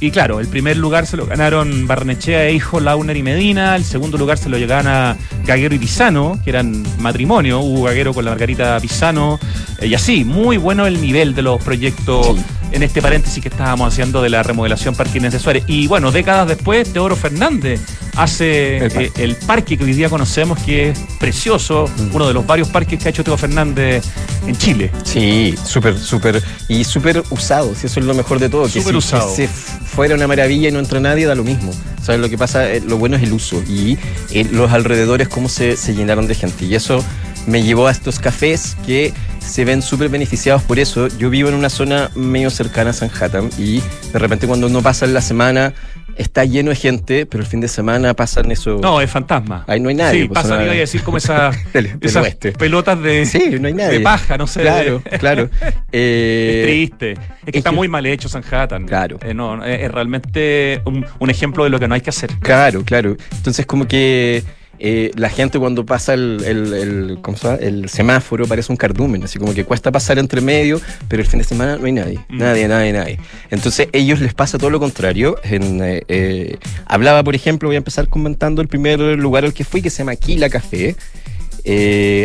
Y 0.00 0.12
claro, 0.12 0.38
el 0.38 0.46
primer 0.46 0.76
lugar 0.76 1.06
se 1.06 1.16
lo 1.16 1.26
ganaron 1.26 1.88
Barnechea 1.88 2.46
e 2.46 2.52
hijo 2.52 2.78
Launer 2.78 3.16
y 3.16 3.22
Medina. 3.22 3.74
El 3.74 3.84
segundo 3.84 4.16
lugar 4.16 4.38
se 4.38 4.48
lo 4.48 4.58
gana 4.66 5.16
Gaguero 5.44 5.74
y 5.74 5.78
Pisano, 5.78 6.38
que 6.44 6.50
eran 6.50 6.84
matrimonio. 7.00 7.60
Hugo 7.60 7.84
Gaguero 7.84 8.14
con 8.14 8.24
la 8.24 8.30
Margarita 8.30 8.78
Pisano. 8.78 9.40
Eh, 9.80 9.88
y 9.88 9.94
así, 9.94 10.24
muy 10.24 10.56
bueno 10.56 10.86
el 10.86 11.00
nivel 11.00 11.34
de 11.34 11.42
los 11.42 11.62
proyectos. 11.62 12.36
En 12.72 12.82
este 12.82 13.02
paréntesis 13.02 13.42
que 13.42 13.48
estábamos 13.48 13.92
haciendo 13.92 14.22
de 14.22 14.30
la 14.30 14.42
remodelación 14.42 14.94
Parque 14.94 15.18
Inés 15.18 15.32
de 15.32 15.38
Suárez. 15.38 15.64
Y 15.66 15.86
bueno, 15.86 16.10
décadas 16.10 16.48
después, 16.48 16.92
Teodoro 16.92 17.16
Fernández 17.16 17.80
hace 18.16 18.78
el 18.78 18.90
parque. 18.90 19.04
Eh, 19.04 19.24
el 19.24 19.36
parque. 19.36 19.78
que 19.78 19.84
hoy 19.84 19.92
día 19.92 20.08
conocemos, 20.08 20.58
que 20.60 20.90
es 20.90 20.98
precioso, 21.18 21.86
mm. 21.96 22.14
uno 22.14 22.28
de 22.28 22.34
los 22.34 22.46
varios 22.46 22.68
parques 22.68 22.98
que 22.98 23.08
ha 23.08 23.10
hecho 23.10 23.24
Teodoro 23.24 23.40
Fernández 23.40 24.04
en 24.46 24.56
Chile. 24.56 24.90
Sí, 25.04 25.54
súper, 25.64 25.98
súper, 25.98 26.42
y 26.68 26.84
súper 26.84 27.22
usado, 27.30 27.74
si 27.74 27.86
eso 27.86 28.00
es 28.00 28.06
lo 28.06 28.14
mejor 28.14 28.38
de 28.38 28.48
todo. 28.48 28.64
Que 28.64 28.80
súper 28.80 28.92
si, 28.92 28.98
usado. 28.98 29.34
Que 29.34 29.46
si 29.46 29.52
fuera 29.84 30.14
una 30.14 30.26
maravilla 30.26 30.68
y 30.68 30.72
no 30.72 30.78
entra 30.78 31.00
nadie, 31.00 31.26
da 31.26 31.34
lo 31.34 31.44
mismo. 31.44 31.72
¿Sabes 32.02 32.20
lo 32.20 32.28
que 32.28 32.38
pasa? 32.38 32.70
Eh, 32.70 32.80
Lo 32.80 32.96
bueno 32.96 33.16
es 33.16 33.22
el 33.22 33.32
uso 33.32 33.62
y 33.68 33.98
eh, 34.30 34.46
los 34.50 34.72
alrededores, 34.72 35.28
cómo 35.28 35.48
se, 35.48 35.76
se 35.76 35.94
llenaron 35.94 36.26
de 36.26 36.34
gente. 36.34 36.64
Y 36.64 36.74
eso 36.74 37.04
me 37.46 37.62
llevó 37.62 37.86
a 37.86 37.90
estos 37.90 38.18
cafés 38.18 38.76
que 38.86 39.12
se 39.40 39.64
ven 39.64 39.82
súper 39.82 40.08
beneficiados 40.08 40.62
por 40.62 40.78
eso. 40.78 41.08
Yo 41.18 41.30
vivo 41.30 41.48
en 41.48 41.54
una 41.54 41.70
zona 41.70 42.10
medio 42.14 42.50
cercana 42.50 42.90
a 42.90 42.92
Sanhattan 42.92 43.50
y 43.58 43.80
de 44.12 44.18
repente 44.18 44.46
cuando 44.46 44.66
uno 44.66 44.82
pasa 44.82 45.04
en 45.04 45.14
la 45.14 45.20
semana 45.20 45.74
está 46.18 46.44
lleno 46.44 46.70
de 46.70 46.76
gente, 46.76 47.26
pero 47.26 47.42
el 47.42 47.48
fin 47.48 47.60
de 47.60 47.68
semana 47.68 48.12
pasan 48.12 48.50
eso. 48.50 48.78
No, 48.82 49.00
es 49.00 49.10
fantasma. 49.10 49.64
Ahí 49.66 49.80
no 49.80 49.88
hay 49.88 49.94
nadie. 49.94 50.22
Sí, 50.22 50.28
pues 50.28 50.42
pasan, 50.42 50.64
iba 50.64 50.72
a 50.72 50.76
decir, 50.76 51.02
como 51.02 51.16
esa, 51.16 51.50
esas 52.00 52.34
pelotas 52.58 53.00
de, 53.00 53.24
sí, 53.24 53.56
no 53.60 53.68
hay 53.68 53.74
nadie. 53.74 53.98
de 53.98 54.00
paja, 54.00 54.36
no 54.36 54.46
sé. 54.46 54.62
Claro, 54.62 55.02
claro. 55.18 55.48
Eh, 55.90 56.60
es 56.60 56.66
triste. 56.66 57.12
Es 57.12 57.18
que 57.18 57.50
es 57.50 57.56
está 57.56 57.70
que... 57.70 57.76
muy 57.76 57.88
mal 57.88 58.04
hecho 58.04 58.28
Sanhattan. 58.28 58.86
Claro. 58.86 59.18
Eh, 59.22 59.32
no, 59.32 59.64
es, 59.64 59.80
es 59.84 59.90
realmente 59.90 60.82
un, 60.84 61.06
un 61.18 61.30
ejemplo 61.30 61.64
de 61.64 61.70
lo 61.70 61.80
que 61.80 61.88
no 61.88 61.94
hay 61.94 62.02
que 62.02 62.10
hacer. 62.10 62.30
Claro, 62.40 62.84
claro. 62.84 63.16
Entonces, 63.32 63.64
como 63.64 63.88
que 63.88 64.44
eh, 64.78 65.10
la 65.16 65.28
gente 65.28 65.58
cuando 65.58 65.84
pasa 65.84 66.14
el, 66.14 66.42
el, 66.44 66.74
el, 66.74 67.18
¿cómo 67.20 67.36
se 67.36 67.48
llama? 67.48 67.58
el 67.60 67.88
semáforo 67.88 68.46
parece 68.46 68.72
un 68.72 68.76
cardumen, 68.76 69.24
así 69.24 69.38
como 69.38 69.54
que 69.54 69.64
cuesta 69.64 69.90
pasar 69.90 70.18
entre 70.18 70.40
medio, 70.40 70.80
pero 71.08 71.22
el 71.22 71.28
fin 71.28 71.38
de 71.38 71.44
semana 71.44 71.76
no 71.76 71.86
hay 71.86 71.92
nadie, 71.92 72.18
mm. 72.28 72.38
nadie, 72.38 72.68
nadie, 72.68 72.92
nadie. 72.92 73.18
Entonces 73.50 73.88
ellos 73.92 74.20
les 74.20 74.34
pasa 74.34 74.58
todo 74.58 74.70
lo 74.70 74.78
contrario. 74.78 75.36
En, 75.42 75.82
eh, 75.82 76.02
eh, 76.08 76.58
hablaba, 76.86 77.24
por 77.24 77.34
ejemplo, 77.34 77.68
voy 77.68 77.76
a 77.76 77.78
empezar 77.78 78.08
comentando 78.08 78.62
el 78.62 78.68
primer 78.68 79.00
lugar 79.00 79.44
al 79.44 79.52
que 79.52 79.64
fui, 79.64 79.82
que 79.82 79.90
se 79.90 79.98
llama 79.98 80.16
Kila 80.16 80.48
Café. 80.48 80.96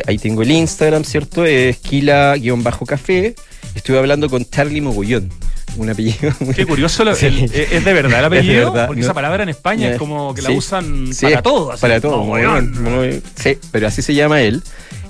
Ahí 0.07 0.17
tengo 0.19 0.41
el 0.43 0.51
Instagram, 0.51 1.03
¿cierto? 1.03 1.45
Es 1.45 1.77
Kila-café. 1.77 3.35
Estuve 3.75 3.97
hablando 3.97 4.29
con 4.29 4.45
Charlie 4.45 4.79
Mogollón 4.79 5.29
un 5.77 5.89
apellido. 5.89 6.33
Qué 6.55 6.65
curioso, 6.67 7.03
lo, 7.03 7.15
sí. 7.15 7.25
el, 7.25 7.51
es 7.53 7.85
de 7.85 7.93
verdad 7.93 8.19
el 8.19 8.25
apellido, 8.25 8.71
verdad, 8.71 8.87
porque 8.87 9.01
no. 9.01 9.05
esa 9.05 9.13
palabra 9.13 9.43
en 9.43 9.49
España 9.49 9.91
es 9.91 9.97
como 9.97 10.33
que 10.33 10.41
sí. 10.41 10.47
la 10.47 10.53
usan 10.53 11.13
sí, 11.13 11.25
para 11.25 11.41
todo. 11.41 11.71
Así, 11.71 11.81
para 11.81 12.01
todo, 12.01 12.23
muy, 12.23 12.41
muy, 12.43 13.21
sí, 13.35 13.57
pero 13.71 13.87
así 13.87 14.01
se 14.01 14.13
llama 14.13 14.41
él. 14.41 14.63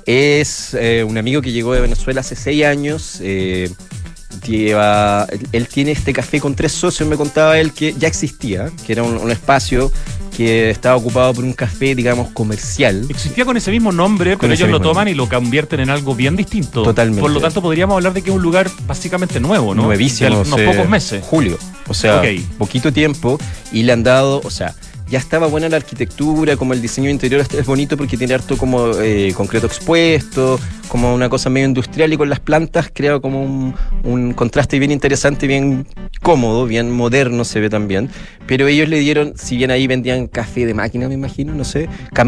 Es 0.05 0.73
eh, 0.73 1.05
un 1.07 1.17
amigo 1.17 1.41
que 1.41 1.51
llegó 1.51 1.73
de 1.73 1.81
Venezuela 1.81 2.21
hace 2.21 2.35
seis 2.35 2.65
años. 2.65 3.19
Eh, 3.21 3.69
lleva, 4.41 5.27
él 5.51 5.67
tiene 5.67 5.91
este 5.91 6.13
café 6.13 6.39
con 6.39 6.55
tres 6.55 6.71
socios, 6.71 7.07
me 7.07 7.17
contaba 7.17 7.59
él 7.59 7.73
que 7.73 7.93
ya 7.93 8.07
existía, 8.07 8.71
que 8.85 8.93
era 8.93 9.03
un, 9.03 9.17
un 9.17 9.31
espacio 9.31 9.91
que 10.35 10.69
estaba 10.69 10.95
ocupado 10.95 11.33
por 11.33 11.43
un 11.43 11.53
café, 11.53 11.95
digamos, 11.95 12.29
comercial. 12.31 13.05
Existía 13.09 13.45
con 13.45 13.55
ese 13.55 13.71
mismo 13.71 13.91
nombre, 13.91 14.31
con 14.31 14.41
pero 14.41 14.53
ellos 14.53 14.69
lo 14.69 14.79
toman 14.79 15.05
nombre. 15.05 15.11
y 15.11 15.15
lo 15.15 15.29
convierten 15.29 15.81
en 15.81 15.89
algo 15.89 16.15
bien 16.15 16.35
distinto. 16.35 16.83
Totalmente. 16.83 17.21
Por 17.21 17.31
lo 17.31 17.39
tanto, 17.39 17.61
podríamos 17.61 17.95
hablar 17.95 18.13
de 18.13 18.21
que 18.21 18.29
es 18.29 18.35
un 18.35 18.41
lugar 18.41 18.69
básicamente 18.87 19.39
nuevo, 19.39 19.75
¿no? 19.75 19.83
Nuevísimo. 19.83 20.29
De 20.29 20.35
unos 20.41 20.61
pocos 20.61 20.89
meses. 20.89 21.23
Julio. 21.23 21.57
O 21.87 21.93
sea, 21.93 22.19
okay. 22.19 22.39
poquito 22.57 22.91
tiempo 22.91 23.37
y 23.71 23.83
le 23.83 23.91
han 23.91 24.03
dado, 24.03 24.41
o 24.43 24.49
sea, 24.49 24.73
ya 25.09 25.19
estaba 25.19 25.47
buena 25.47 25.69
la 25.69 25.77
arquitectura, 25.77 26.55
como 26.57 26.73
el 26.73 26.81
diseño 26.81 27.09
interior 27.09 27.41
es 27.41 27.65
bonito 27.65 27.97
porque 27.97 28.17
tiene 28.17 28.33
harto 28.33 28.57
como 28.57 28.91
eh, 28.99 29.33
concreto 29.35 29.67
expuesto, 29.67 30.59
como 30.87 31.13
una 31.13 31.29
cosa 31.29 31.49
medio 31.49 31.67
industrial 31.67 32.13
y 32.13 32.17
con 32.17 32.29
las 32.29 32.39
plantas 32.39 32.89
crea 32.93 33.19
como 33.19 33.41
un, 33.41 33.75
un, 34.03 34.33
contraste 34.33 34.79
bien 34.79 34.91
interesante, 34.91 35.47
bien 35.47 35.87
cómodo, 36.21 36.65
bien 36.65 36.91
moderno 36.91 37.43
se 37.45 37.59
ve 37.59 37.69
también. 37.69 38.09
Pero 38.45 38.67
ellos 38.67 38.89
le 38.89 38.99
dieron, 38.99 39.33
si 39.35 39.55
bien 39.55 39.71
ahí 39.71 39.87
vendían 39.87 40.27
café 40.27 40.65
de 40.65 40.73
máquina, 40.73 41.07
me 41.07 41.13
imagino, 41.13 41.53
no 41.53 41.63
sé, 41.63 41.87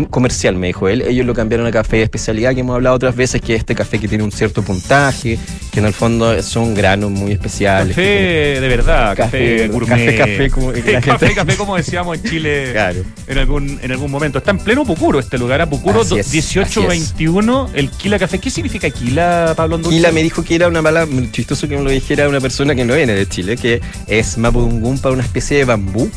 comercial 0.09 0.55
me 0.55 0.67
dijo 0.67 0.87
él, 0.87 1.01
ellos 1.01 1.25
lo 1.25 1.33
cambiaron 1.33 1.67
a 1.67 1.71
café 1.71 1.97
de 1.97 2.03
especialidad 2.03 2.53
que 2.53 2.61
hemos 2.61 2.75
hablado 2.75 2.95
otras 2.95 3.15
veces, 3.15 3.41
que 3.41 3.53
es 3.53 3.59
este 3.59 3.75
café 3.75 3.99
que 3.99 4.07
tiene 4.07 4.23
un 4.23 4.31
cierto 4.31 4.61
puntaje, 4.61 5.37
que 5.71 5.79
en 5.79 5.85
el 5.85 5.93
fondo 5.93 6.41
son 6.41 6.73
granos 6.73 7.11
muy 7.11 7.33
especiales. 7.33 7.95
Café 7.95 8.53
como, 8.53 8.61
de 8.61 8.67
verdad, 8.69 9.15
café, 9.15 9.57
café 9.57 9.67
gourmet. 9.67 10.17
Café, 10.17 10.17
café, 10.17 10.49
como, 10.49 10.71
café, 11.01 11.33
café, 11.35 11.55
como 11.57 11.75
decíamos 11.75 12.17
en 12.17 12.23
Chile 12.23 12.64
claro. 12.71 13.03
en, 13.27 13.37
algún, 13.37 13.79
en 13.81 13.91
algún 13.91 14.11
momento. 14.11 14.37
Está 14.37 14.51
en 14.51 14.59
pleno 14.59 14.85
Pucuro 14.85 15.19
este 15.19 15.37
lugar, 15.37 15.61
a 15.61 15.69
Pucuro 15.69 16.03
1821, 16.03 17.69
el 17.73 17.89
Kila 17.91 18.19
Café. 18.19 18.39
¿Qué 18.39 18.49
significa 18.49 18.89
Kila, 18.89 19.53
Pablo 19.55 19.75
Andújar? 19.75 19.97
Kila 19.97 20.11
me 20.11 20.23
dijo 20.23 20.43
que 20.43 20.55
era 20.55 20.67
una 20.67 20.81
mala, 20.81 21.07
chistoso 21.31 21.67
que 21.67 21.77
me 21.77 21.83
lo 21.83 21.89
dijera 21.89 22.29
una 22.29 22.39
persona 22.39 22.75
que 22.75 22.85
no 22.85 22.95
viene 22.95 23.13
de 23.13 23.27
Chile, 23.27 23.57
que 23.57 23.81
es 24.07 24.37
Mapudungún 24.37 24.99
para 24.99 25.13
una 25.13 25.23
especie 25.23 25.57
de 25.57 25.65
bambú. 25.65 26.09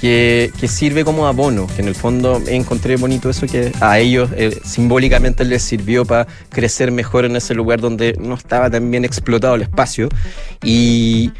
Que, 0.00 0.52
que, 0.60 0.68
sirve 0.68 1.02
como 1.02 1.26
abono, 1.26 1.66
que 1.66 1.80
en 1.80 1.88
el 1.88 1.94
fondo 1.94 2.42
encontré 2.46 2.96
bonito 2.96 3.30
eso, 3.30 3.46
que 3.46 3.72
a 3.80 3.98
ellos 3.98 4.28
eh, 4.36 4.60
simbólicamente 4.62 5.46
les 5.46 5.62
sirvió 5.62 6.04
para 6.04 6.26
crecer 6.50 6.90
mejor 6.90 7.24
en 7.24 7.36
ese 7.36 7.54
lugar 7.54 7.80
donde 7.80 8.14
no 8.20 8.34
estaba 8.34 8.68
tan 8.68 8.90
bien 8.90 9.06
explotado 9.06 9.54
el 9.54 9.62
espacio. 9.62 10.10
Y 10.62 11.32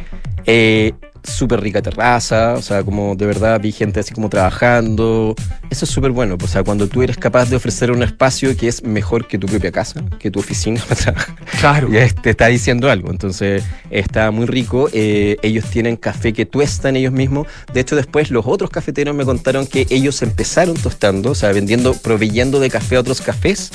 eh, 0.46 0.94
súper 1.24 1.60
rica 1.60 1.82
terraza, 1.82 2.54
o 2.54 2.62
sea, 2.62 2.82
como 2.82 3.16
de 3.16 3.26
verdad 3.26 3.60
vi 3.60 3.72
gente 3.72 4.00
así 4.00 4.14
como 4.14 4.28
trabajando. 4.28 5.34
Eso 5.70 5.84
es 5.84 5.90
súper 5.90 6.12
bueno, 6.12 6.36
o 6.40 6.46
sea, 6.46 6.62
cuando 6.62 6.86
tú 6.86 7.02
eres 7.02 7.16
capaz 7.16 7.48
de 7.48 7.56
ofrecer 7.56 7.90
un 7.90 8.02
espacio 8.02 8.56
que 8.56 8.68
es 8.68 8.84
mejor 8.84 9.26
que 9.26 9.38
tu 9.38 9.46
propia 9.46 9.72
casa, 9.72 10.04
que 10.18 10.30
tu 10.30 10.40
oficina 10.40 10.80
para 10.88 11.00
trabajar. 11.00 11.34
Claro. 11.60 11.88
Y 11.88 12.12
te 12.22 12.30
está 12.30 12.46
diciendo 12.46 12.90
algo, 12.90 13.10
entonces 13.10 13.64
está 13.90 14.30
muy 14.30 14.46
rico. 14.46 14.88
Eh, 14.92 15.36
ellos 15.42 15.64
tienen 15.70 15.96
café 15.96 16.32
que 16.32 16.46
tuestan 16.46 16.96
ellos 16.96 17.12
mismos. 17.12 17.46
De 17.72 17.80
hecho, 17.80 17.96
después 17.96 18.30
los 18.30 18.46
otros 18.46 18.70
cafeteros 18.70 19.14
me 19.14 19.24
contaron 19.24 19.66
que 19.66 19.86
ellos 19.90 20.22
empezaron 20.22 20.76
tostando, 20.76 21.30
o 21.30 21.34
sea, 21.34 21.52
vendiendo, 21.52 21.94
proveyendo 21.94 22.60
de 22.60 22.70
café 22.70 22.96
a 22.96 23.00
otros 23.00 23.20
cafés. 23.20 23.72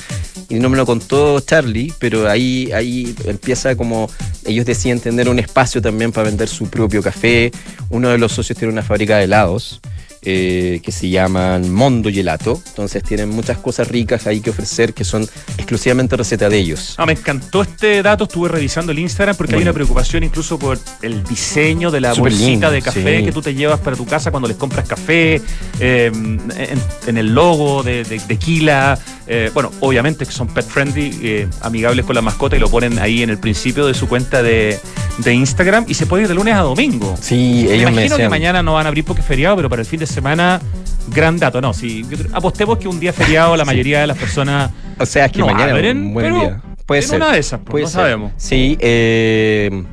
Y 0.48 0.58
no 0.58 0.68
me 0.68 0.76
lo 0.76 0.86
contó 0.86 1.40
Charlie, 1.40 1.92
pero 1.98 2.28
ahí, 2.28 2.70
ahí 2.72 3.14
empieza 3.26 3.76
como 3.76 4.08
ellos 4.44 4.66
deciden 4.66 5.00
tener 5.00 5.28
un 5.28 5.38
espacio 5.38 5.80
también 5.80 6.12
para 6.12 6.28
vender 6.28 6.48
su 6.48 6.68
propio 6.68 7.02
café 7.02 7.39
uno 7.88 8.08
de 8.08 8.18
los 8.18 8.32
socios 8.32 8.58
tiene 8.58 8.72
una 8.72 8.82
fábrica 8.82 9.16
de 9.16 9.24
helados 9.24 9.80
eh, 10.22 10.80
que 10.82 10.92
se 10.92 11.08
llaman 11.08 11.72
Mondo 11.72 12.10
Gelato. 12.10 12.60
Entonces 12.68 13.02
tienen 13.02 13.28
muchas 13.30 13.58
cosas 13.58 13.88
ricas 13.88 14.26
ahí 14.26 14.40
que 14.40 14.50
ofrecer 14.50 14.92
que 14.94 15.04
son 15.04 15.22
exclusivamente 15.56 16.16
receta 16.16 16.48
de 16.48 16.58
ellos. 16.58 16.94
Ah, 16.98 17.06
me 17.06 17.12
encantó 17.12 17.62
este 17.62 18.02
dato, 18.02 18.24
estuve 18.24 18.48
revisando 18.48 18.92
el 18.92 18.98
Instagram 18.98 19.36
porque 19.36 19.56
hay 19.56 19.62
una 19.62 19.72
preocupación 19.72 20.22
incluso 20.24 20.58
por 20.58 20.78
el 21.02 21.24
diseño 21.24 21.90
de 21.90 22.00
la 22.00 22.12
bolsita 22.14 22.46
lindo, 22.46 22.70
de 22.70 22.82
café 22.82 23.18
sí. 23.18 23.24
que 23.24 23.32
tú 23.32 23.42
te 23.42 23.54
llevas 23.54 23.80
para 23.80 23.96
tu 23.96 24.06
casa 24.06 24.30
cuando 24.30 24.48
les 24.48 24.56
compras 24.56 24.86
café, 24.86 25.40
eh, 25.80 26.10
en, 26.12 26.40
en 27.06 27.16
el 27.18 27.34
logo 27.34 27.82
de, 27.82 28.04
de, 28.04 28.18
de 28.18 28.36
Kila. 28.36 28.98
eh, 29.26 29.50
bueno, 29.54 29.70
obviamente 29.80 30.26
que 30.26 30.32
son 30.32 30.48
pet 30.48 30.66
friendly, 30.66 31.18
eh, 31.22 31.48
amigables 31.62 32.04
con 32.04 32.14
la 32.14 32.22
mascota 32.22 32.56
y 32.56 32.58
lo 32.60 32.68
ponen 32.70 32.98
ahí 32.98 33.22
en 33.22 33.30
el 33.30 33.38
principio 33.38 33.86
de 33.86 33.94
su 33.94 34.08
cuenta 34.08 34.42
de, 34.42 34.78
de 35.18 35.34
Instagram 35.34 35.84
y 35.88 35.94
se 35.94 36.06
puede 36.06 36.22
ir 36.24 36.28
de 36.28 36.34
lunes 36.34 36.54
a 36.54 36.60
domingo. 36.60 37.16
Sí, 37.20 37.64
Me 37.68 37.74
ellos 37.74 37.86
me 37.86 37.92
imagino 37.92 38.16
que 38.16 38.22
decían. 38.22 38.30
mañana 38.30 38.62
no 38.62 38.74
van 38.74 38.86
a 38.86 38.88
abrir 38.88 39.04
porque 39.04 39.22
es 39.22 39.26
feriado, 39.28 39.56
pero 39.56 39.68
para 39.70 39.82
el 39.82 39.86
fin 39.88 40.00
de 40.00 40.06
semana, 40.10 40.60
gran 41.08 41.38
dato. 41.38 41.60
No, 41.60 41.72
si 41.72 42.04
apostemos 42.32 42.78
que 42.78 42.88
un 42.88 43.00
día 43.00 43.12
feriado 43.12 43.56
la 43.56 43.64
mayoría 43.66 44.00
de 44.00 44.06
las 44.06 44.18
personas 44.18 44.70
O 44.98 45.06
sea, 45.06 45.26
es 45.26 45.32
que 45.32 45.38
no 45.40 45.46
mañana 45.46 45.72
abren, 45.72 45.96
es 45.98 46.04
un 46.06 46.14
buen 46.14 46.26
pero 46.26 46.40
día. 46.40 46.60
Puede 46.86 47.02
en 47.02 47.08
ser. 47.08 47.16
una 47.18 47.32
de 47.32 47.38
esas, 47.38 47.60
pues, 47.60 47.70
Puede 47.70 47.82
no 47.84 47.88
ser. 47.90 48.00
sabemos. 48.00 48.32
Sí, 48.36 48.76
eh, 48.80 49.84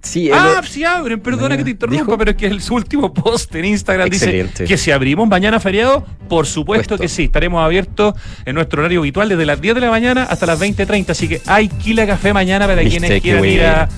sí, 0.00 0.30
Ah, 0.32 0.60
sí 0.64 0.84
abren, 0.84 1.18
perdona 1.20 1.42
Mañana. 1.48 1.56
que 1.58 1.64
te 1.64 1.70
interrumpa, 1.70 2.02
¿Dijo? 2.04 2.18
pero 2.18 2.30
es 2.30 2.36
que 2.36 2.46
el 2.46 2.62
su 2.62 2.74
último 2.76 3.12
post 3.12 3.52
en 3.56 3.64
Instagram 3.64 4.06
Excelente. 4.06 4.62
dice 4.62 4.64
que 4.64 4.78
si 4.78 4.92
abrimos 4.92 5.26
mañana 5.28 5.58
feriado, 5.58 6.06
por 6.28 6.46
supuesto 6.46 6.90
Puesto. 6.96 7.02
que 7.02 7.08
sí, 7.08 7.24
estaremos 7.24 7.64
abiertos 7.64 8.14
en 8.44 8.54
nuestro 8.54 8.80
horario 8.82 9.00
habitual 9.00 9.28
desde 9.28 9.44
las 9.44 9.60
10 9.60 9.74
de 9.74 9.80
la 9.80 9.90
mañana 9.90 10.22
hasta 10.24 10.46
las 10.46 10.60
20.30, 10.60 11.10
así 11.10 11.26
que 11.28 11.40
hay 11.46 11.68
Kila 11.68 12.06
Café 12.06 12.32
mañana 12.32 12.66
para 12.68 12.80
Viste, 12.82 13.00
quienes 13.00 13.20
quieran 13.22 13.44
ir 13.44 13.64
a 13.64 13.88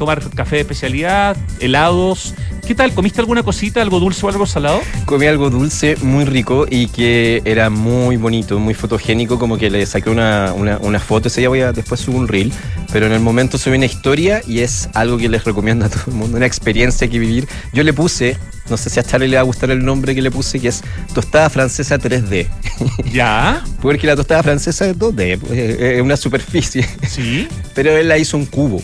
tomar 0.00 0.30
café 0.30 0.56
de 0.56 0.62
especialidad, 0.62 1.36
helados. 1.60 2.34
¿Qué 2.66 2.74
tal? 2.74 2.94
¿Comiste 2.94 3.20
alguna 3.20 3.42
cosita, 3.42 3.82
algo 3.82 4.00
dulce 4.00 4.24
o 4.24 4.30
algo 4.30 4.46
salado? 4.46 4.80
comí 5.04 5.26
algo 5.26 5.50
dulce 5.50 5.96
muy 6.00 6.24
rico 6.24 6.66
y 6.70 6.86
que 6.86 7.42
era 7.44 7.68
muy 7.68 8.16
bonito, 8.16 8.58
muy 8.58 8.72
fotogénico, 8.72 9.38
como 9.38 9.58
que 9.58 9.68
le 9.68 9.84
saqué 9.84 10.08
una, 10.08 10.54
una, 10.54 10.78
una 10.78 11.00
foto, 11.00 11.28
ese 11.28 11.42
día 11.42 11.50
voy 11.50 11.60
a 11.60 11.72
después 11.72 12.00
subir 12.00 12.18
un 12.18 12.28
reel, 12.28 12.50
pero 12.92 13.04
en 13.04 13.12
el 13.12 13.20
momento 13.20 13.58
subí 13.58 13.76
una 13.76 13.84
historia 13.84 14.40
y 14.46 14.60
es 14.60 14.88
algo 14.94 15.18
que 15.18 15.28
les 15.28 15.44
recomiendo 15.44 15.84
a 15.84 15.90
todo 15.90 16.04
el 16.06 16.14
mundo, 16.14 16.38
una 16.38 16.46
experiencia 16.46 17.06
que 17.06 17.18
vivir. 17.18 17.46
Yo 17.74 17.82
le 17.82 17.92
puse, 17.92 18.38
no 18.70 18.78
sé 18.78 18.88
si 18.88 19.00
a 19.00 19.02
Charlie 19.02 19.28
le 19.28 19.36
va 19.36 19.42
a 19.42 19.44
gustar 19.44 19.70
el 19.70 19.84
nombre 19.84 20.14
que 20.14 20.22
le 20.22 20.30
puse, 20.30 20.60
que 20.60 20.68
es 20.68 20.82
tostada 21.12 21.50
francesa 21.50 21.98
3D, 21.98 22.46
Ya, 23.12 23.62
porque 23.82 24.06
la 24.06 24.16
tostada 24.16 24.42
francesa 24.42 24.86
es 24.86 24.98
2D, 24.98 25.38
pues, 25.40 25.52
es 25.52 25.80
es 25.80 26.00
una 26.00 26.16
superficie, 26.16 26.88
sí. 27.06 27.48
pero 27.74 27.90
él 27.90 28.08
la 28.08 28.16
hizo 28.16 28.38
un 28.38 28.46
cubo, 28.46 28.82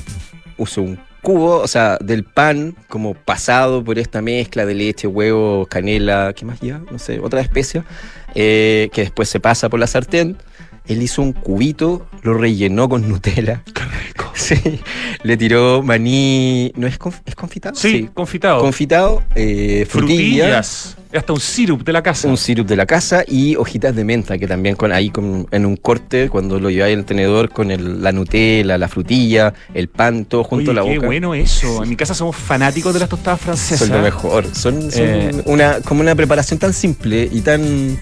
usó 0.59 0.83
un 0.83 1.06
cubo, 1.27 1.57
o 1.57 1.67
sea, 1.67 1.99
del 2.01 2.23
pan 2.23 2.77
como 2.87 3.15
pasado 3.15 3.83
por 3.83 3.99
esta 3.99 4.23
mezcla 4.23 4.65
de 4.65 4.77
leche, 4.77 5.09
huevo, 5.09 5.67
canela, 5.67 6.33
¿qué 6.37 6.45
más 6.45 6.61
lleva? 6.61 6.83
No 6.89 7.01
sé, 7.01 7.19
otra 7.19 7.41
especia, 7.41 7.85
eh, 8.37 8.91
que 8.93 9.01
después 9.01 9.29
se 9.29 9.41
pasa 9.41 9.69
por 9.69 9.81
la 9.81 9.89
sartén. 9.89 10.37
Él 10.89 11.03
hizo 11.03 11.23
un 11.23 11.33
cubito, 11.33 12.07
lo 12.23 12.35
rellenó 12.35 12.89
con 12.89 13.09
Nutella. 13.09 13.63
Qué 13.75 13.83
rico. 13.85 14.25
Sí, 14.37 14.55
le 15.23 15.39
tiró 15.39 15.83
maní, 15.83 16.71
¿no 16.77 16.87
es, 16.87 16.99
conf- 16.99 17.23
es 17.25 17.35
confitado? 17.35 17.75
Sí, 17.75 18.11
confitado. 18.13 18.61
Confitado, 18.61 19.23
eh, 19.35 19.87
frutilla, 19.89 20.19
Frutillas. 20.61 20.97
Hasta 21.15 21.33
un 21.33 21.41
sirup 21.41 21.83
de 21.85 21.93
la 21.95 22.03
casa. 22.03 22.29
un 22.29 22.37
sirup 22.37 22.67
de 22.69 22.77
la 22.77 22.85
casa 22.85 23.25
y 23.27 23.57
hojitas 23.57 23.97
de 23.97 24.05
menta, 24.05 24.37
que 24.37 24.47
también 24.47 24.77
con 24.77 24.93
ahí 24.93 25.09
con, 25.09 25.49
en 25.51 25.65
un 25.65 25.77
corte, 25.77 26.29
cuando 26.29 26.61
lo 26.61 26.69
lleváis 26.69 26.97
el 26.99 27.07
tenedor, 27.07 27.49
con 27.49 27.71
el- 27.71 28.03
la 28.03 28.13
Nutella, 28.13 28.77
la 28.77 28.89
frutilla, 28.89 29.55
el 29.73 29.89
pan, 29.89 30.27
todo 30.27 30.45
junto 30.45 30.71
Oye, 30.73 30.81
a 30.81 30.83
la 30.83 30.89
qué 30.91 30.97
boca. 30.97 31.07
bueno 31.07 31.35
eso. 31.35 31.83
En 31.83 31.89
mi 31.89 31.97
casa 31.97 32.13
somos 32.15 32.37
fanáticos 32.37 32.93
de 32.93 33.01
las 33.01 33.09
tostadas 33.09 33.41
francesas. 33.41 33.89
Son 33.89 33.97
lo 33.97 34.03
mejor. 34.03 34.45
Son, 34.55 34.93
son 34.93 35.03
Eh. 35.03 35.43
una, 35.47 35.81
como 35.81 36.03
una 36.03 36.15
preparación 36.15 36.59
tan 36.61 36.75
simple 36.75 37.27
y 37.33 37.41
tan 37.41 37.99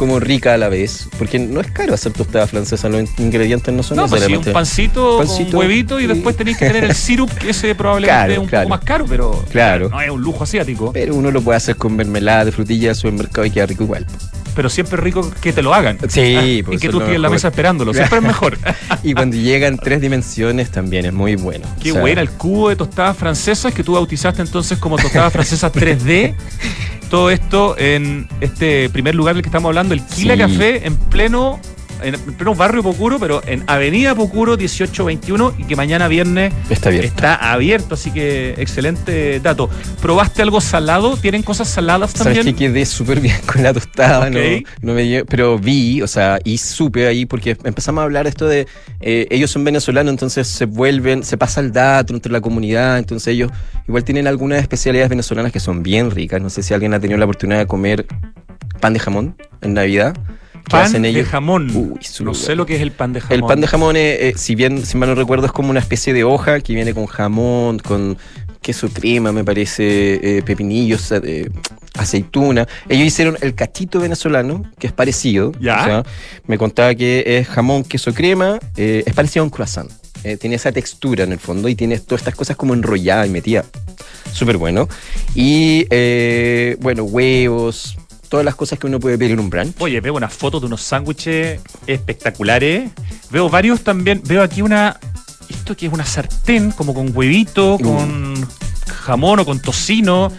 como 0.00 0.18
rica 0.18 0.54
a 0.54 0.56
la 0.56 0.70
vez. 0.70 1.08
Porque 1.18 1.38
no 1.38 1.60
es 1.60 1.70
caro 1.70 1.92
hacer 1.92 2.12
tostada 2.12 2.46
francesa, 2.46 2.88
los 2.88 3.04
ingredientes 3.18 3.72
no 3.74 3.82
son 3.82 3.98
No, 3.98 4.08
pues 4.08 4.24
sí, 4.24 4.34
un 4.34 4.42
pancito, 4.44 5.18
Pancito 5.18 5.50
con 5.52 5.58
huevito 5.60 6.00
y 6.00 6.04
y- 6.04 6.06
después 6.06 6.34
tenéis 6.36 6.56
que 6.56 6.66
tener 6.66 6.84
el 6.84 6.94
sirup, 6.94 7.30
que 7.34 7.50
ese 7.50 7.74
probablemente 7.74 8.16
Claro, 8.16 8.32
es 8.32 8.38
un 8.38 8.46
claro. 8.46 8.64
poco 8.64 8.76
más 8.78 8.84
caro, 8.84 9.04
pero 9.06 9.44
Claro. 9.50 9.90
no 9.90 10.00
es 10.00 10.10
un 10.10 10.22
lujo 10.22 10.44
asiático. 10.44 10.90
Pero 10.92 11.14
uno 11.14 11.30
lo 11.30 11.42
puede 11.42 11.58
hacer 11.58 11.76
con 11.76 11.94
mermelada 11.94 12.46
de 12.46 12.52
frutilla 12.52 12.88
de 12.88 12.94
supermercado 12.94 13.44
y 13.46 13.50
queda 13.50 13.66
rico 13.66 13.84
igual. 13.84 14.06
Pero 14.54 14.68
siempre 14.68 14.96
es 14.96 15.02
rico 15.04 15.30
que 15.40 15.52
te 15.52 15.62
lo 15.62 15.72
hagan. 15.74 15.98
Sí, 16.08 16.34
Ah, 16.36 16.44
y 16.46 16.62
pues 16.62 16.80
que 16.80 16.88
tú 16.88 16.98
estés 17.00 17.16
en 17.16 17.22
la 17.22 17.30
mesa 17.30 17.48
esperándolo. 17.48 17.92
Siempre 17.94 18.18
es 18.18 18.24
mejor. 18.24 18.58
Y 19.02 19.14
cuando 19.14 19.36
llega 19.36 19.66
en 19.66 19.78
tres 19.78 20.00
dimensiones 20.00 20.70
también 20.70 21.06
es 21.06 21.12
muy 21.12 21.34
bueno. 21.36 21.66
Qué 21.80 21.90
O 21.90 21.94
sea, 21.94 22.02
buena 22.02 22.20
el 22.20 22.30
cubo 22.30 22.68
de 22.68 22.76
tostadas 22.76 23.16
francesas 23.16 23.72
que 23.72 23.82
tú 23.82 23.94
bautizaste 23.94 24.42
entonces 24.42 24.78
como 24.78 24.96
tostadas 24.96 25.32
francesas 25.32 25.72
3D. 25.72 26.34
Todo 27.10 27.30
esto 27.30 27.76
en 27.78 28.28
este 28.40 28.88
primer 28.90 29.14
lugar 29.14 29.34
del 29.34 29.42
que 29.42 29.48
estamos 29.48 29.68
hablando, 29.70 29.94
el 29.94 30.02
Kila 30.04 30.34
Sí. 30.34 30.40
Café, 30.40 30.86
en 30.86 30.96
pleno, 30.96 31.58
en 32.02 32.14
pleno 32.34 32.54
barrio 32.54 32.82
Pocuro, 32.82 33.18
pero 33.18 33.42
en 33.46 33.64
Avenida 33.66 34.14
Pocuro 34.14 34.56
1821 34.56 35.54
y 35.58 35.64
que 35.64 35.76
mañana 35.76 36.08
viernes 36.08 36.52
Está 36.68 36.88
abierto. 36.88 37.08
está 37.08 37.34
abierto, 37.52 37.94
así 37.94 38.10
que 38.10 38.54
excelente 38.58 39.40
dato. 39.40 39.68
¿Probaste 40.00 40.42
algo 40.42 40.60
salado? 40.60 41.16
¿Tienen 41.16 41.42
cosas 41.42 41.68
saladas 41.68 42.10
Sabes 42.12 42.36
también? 42.36 42.56
que 42.56 42.66
quedé 42.66 42.84
súper 42.86 43.20
bien 43.20 43.36
con 43.46 43.62
la 43.62 43.72
tostada, 43.72 44.30
no, 44.30 44.38
no 44.82 44.94
me 44.94 45.02
dio- 45.02 45.26
pero 45.26 45.58
vi, 45.58 46.02
o 46.02 46.06
sea, 46.06 46.38
y 46.44 46.58
supe 46.58 47.06
ahí, 47.06 47.26
porque 47.26 47.56
empezamos 47.64 48.00
a 48.02 48.04
hablar 48.04 48.26
esto 48.26 48.46
de, 48.46 48.66
eh, 49.00 49.26
ellos 49.30 49.50
son 49.50 49.64
venezolanos, 49.64 50.10
entonces 50.12 50.46
se 50.48 50.64
vuelven, 50.66 51.22
se 51.24 51.36
pasa 51.36 51.60
el 51.60 51.72
dato 51.72 52.14
entre 52.14 52.32
la 52.32 52.40
comunidad, 52.40 52.98
entonces 52.98 53.28
ellos 53.34 53.50
igual 53.86 54.04
tienen 54.04 54.26
algunas 54.26 54.60
especialidades 54.60 55.08
venezolanas 55.10 55.52
que 55.52 55.60
son 55.60 55.82
bien 55.82 56.10
ricas, 56.10 56.40
no 56.40 56.50
sé 56.50 56.62
si 56.62 56.74
alguien 56.74 56.94
ha 56.94 57.00
tenido 57.00 57.18
la 57.18 57.24
oportunidad 57.24 57.58
de 57.58 57.66
comer 57.66 58.06
pan 58.80 58.92
de 58.94 59.00
jamón 59.00 59.36
en 59.60 59.74
Navidad. 59.74 60.16
Pan 60.70 60.82
hacen 60.82 61.02
de 61.02 61.24
jamón. 61.24 61.70
Uy, 61.74 62.00
no 62.24 62.34
sé 62.34 62.54
lo 62.54 62.64
que 62.66 62.76
es 62.76 62.82
el 62.82 62.92
pan 62.92 63.12
de 63.12 63.20
jamón. 63.20 63.34
El 63.34 63.44
pan 63.44 63.60
de 63.60 63.66
jamón, 63.66 63.96
es, 63.96 64.20
eh, 64.20 64.32
si 64.36 64.54
bien, 64.54 64.84
si 64.84 64.96
mal 64.96 65.08
no 65.08 65.14
recuerdo, 65.14 65.46
es 65.46 65.52
como 65.52 65.70
una 65.70 65.80
especie 65.80 66.12
de 66.12 66.24
hoja 66.24 66.60
que 66.60 66.74
viene 66.74 66.94
con 66.94 67.06
jamón, 67.06 67.78
con 67.78 68.16
queso 68.62 68.88
crema, 68.88 69.32
me 69.32 69.44
parece, 69.44 70.38
eh, 70.38 70.42
pepinillos, 70.42 71.12
eh, 71.12 71.50
aceituna. 71.94 72.68
Ellos 72.88 73.06
hicieron 73.06 73.36
el 73.40 73.54
cachito 73.54 74.00
venezolano, 74.00 74.64
que 74.78 74.86
es 74.86 74.92
parecido. 74.92 75.52
Ya. 75.60 75.80
O 75.80 75.84
sea, 75.84 76.02
me 76.46 76.56
contaba 76.56 76.94
que 76.94 77.24
es 77.26 77.48
jamón, 77.48 77.84
queso 77.84 78.14
crema, 78.14 78.58
es 78.76 79.12
parecido 79.14 79.42
a 79.42 79.44
un 79.44 79.50
croissant. 79.50 79.90
Eh, 80.22 80.36
tiene 80.36 80.56
esa 80.56 80.70
textura 80.70 81.24
en 81.24 81.32
el 81.32 81.38
fondo 81.38 81.68
y 81.68 81.74
tiene 81.74 81.98
todas 81.98 82.20
estas 82.20 82.34
cosas 82.34 82.56
como 82.56 82.74
enrolladas 82.74 83.26
y 83.26 83.30
metidas. 83.30 83.66
Súper 84.32 84.58
bueno. 84.58 84.88
Y 85.34 85.86
eh, 85.90 86.76
bueno, 86.80 87.04
huevos, 87.04 87.96
todas 88.30 88.46
las 88.46 88.54
cosas 88.54 88.78
que 88.78 88.86
uno 88.86 88.98
puede 88.98 89.18
pedir 89.18 89.32
en 89.32 89.40
un 89.40 89.50
brunch. 89.50 89.74
Oye, 89.80 90.00
veo 90.00 90.14
unas 90.14 90.32
fotos 90.32 90.62
de 90.62 90.68
unos 90.68 90.80
sándwiches 90.80 91.60
espectaculares. 91.86 92.90
Veo 93.30 93.50
varios 93.50 93.82
también. 93.82 94.22
Veo 94.24 94.42
aquí 94.42 94.62
una. 94.62 94.98
Esto 95.48 95.76
que 95.76 95.86
es 95.86 95.92
una 95.92 96.06
sartén, 96.06 96.70
como 96.70 96.94
con 96.94 97.14
huevito, 97.14 97.74
Uh. 97.74 97.78
con 97.82 98.48
jamón 99.04 99.40
o 99.40 99.44
con 99.44 99.60
tocino. 99.60 100.32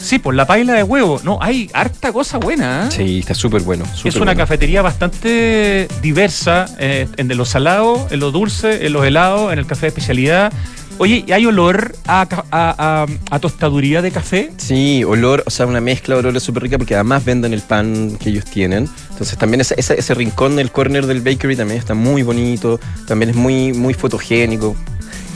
Sí, 0.00 0.18
por 0.18 0.34
la 0.34 0.46
paila 0.46 0.74
de 0.74 0.82
huevo. 0.82 1.20
No, 1.24 1.38
hay 1.40 1.70
harta 1.74 2.12
cosa 2.12 2.38
buena. 2.38 2.86
¿eh? 2.86 2.90
Sí, 2.92 3.18
está 3.20 3.34
súper 3.34 3.62
bueno. 3.62 3.84
Es 4.04 4.14
una 4.16 4.26
bueno. 4.26 4.38
cafetería 4.38 4.82
bastante 4.82 5.88
diversa, 6.02 6.66
eh, 6.78 7.08
en 7.16 7.26
de 7.28 7.34
lo 7.34 7.44
salado, 7.44 8.06
en 8.10 8.20
lo 8.20 8.30
dulce, 8.30 8.86
en 8.86 8.92
los 8.92 9.04
helados, 9.04 9.52
en 9.52 9.58
el 9.58 9.66
café 9.66 9.82
de 9.82 9.88
especialidad. 9.88 10.52
Oye, 11.00 11.24
¿y 11.26 11.30
hay 11.32 11.46
olor 11.46 11.94
a, 12.08 12.22
a- 12.22 12.46
a- 12.50 13.06
a 13.30 13.38
tostaduría 13.38 14.02
de 14.02 14.10
café? 14.10 14.50
Sí, 14.56 15.04
olor, 15.04 15.44
o 15.46 15.50
sea, 15.50 15.66
una 15.66 15.80
mezcla 15.80 16.16
de 16.16 16.20
olores 16.20 16.42
súper 16.42 16.64
rica 16.64 16.76
porque 16.76 16.94
además 16.96 17.24
venden 17.24 17.52
el 17.52 17.60
pan 17.60 18.16
que 18.18 18.30
ellos 18.30 18.44
tienen. 18.46 18.88
Entonces 19.10 19.38
también 19.38 19.60
ese, 19.60 19.74
ese, 19.78 19.96
ese 19.98 20.14
rincón 20.14 20.56
del 20.56 20.72
corner 20.72 21.06
del 21.06 21.20
bakery 21.20 21.54
también 21.54 21.78
está 21.78 21.94
muy 21.94 22.22
bonito, 22.22 22.80
también 23.06 23.30
es 23.30 23.36
muy, 23.36 23.72
muy 23.72 23.94
fotogénico. 23.94 24.74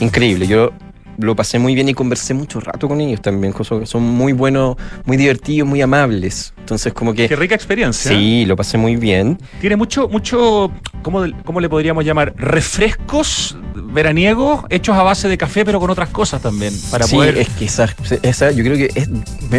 Increíble, 0.01 0.47
yo 0.47 0.71
lo 1.17 1.35
pasé 1.35 1.59
muy 1.59 1.75
bien 1.75 1.87
y 1.87 1.93
conversé 1.93 2.33
mucho 2.33 2.59
rato 2.59 2.87
con 2.89 2.99
ellos 2.99 3.21
también, 3.21 3.53
son 3.85 4.03
muy 4.03 4.33
buenos, 4.33 4.75
muy 5.05 5.15
divertidos, 5.15 5.69
muy 5.69 5.81
amables. 5.81 6.53
Entonces 6.57 6.91
como 6.91 7.13
que... 7.13 7.29
Qué 7.29 7.35
rica 7.37 7.55
experiencia. 7.55 8.11
Sí, 8.11 8.45
lo 8.45 8.55
pasé 8.57 8.77
muy 8.77 8.95
bien. 8.97 9.37
Tiene 9.61 9.75
mucho, 9.77 10.09
mucho, 10.09 10.71
¿cómo, 11.03 11.23
cómo 11.45 11.61
le 11.61 11.69
podríamos 11.69 12.03
llamar? 12.03 12.33
Refrescos 12.35 13.55
veraniegos 13.93 14.65
hechos 14.69 14.97
a 14.97 15.03
base 15.03 15.27
de 15.27 15.37
café, 15.37 15.63
pero 15.65 15.79
con 15.79 15.89
otras 15.89 16.09
cosas 16.09 16.41
también. 16.41 16.73
Para 16.91 17.05
sí, 17.07 17.15
poder. 17.15 17.37
es 17.37 17.47
que 17.49 17.65
esa, 17.65 17.87
esa 18.23 18.51
yo 18.51 18.63
creo 18.63 18.75
que 18.77 18.89
es- 18.95 19.09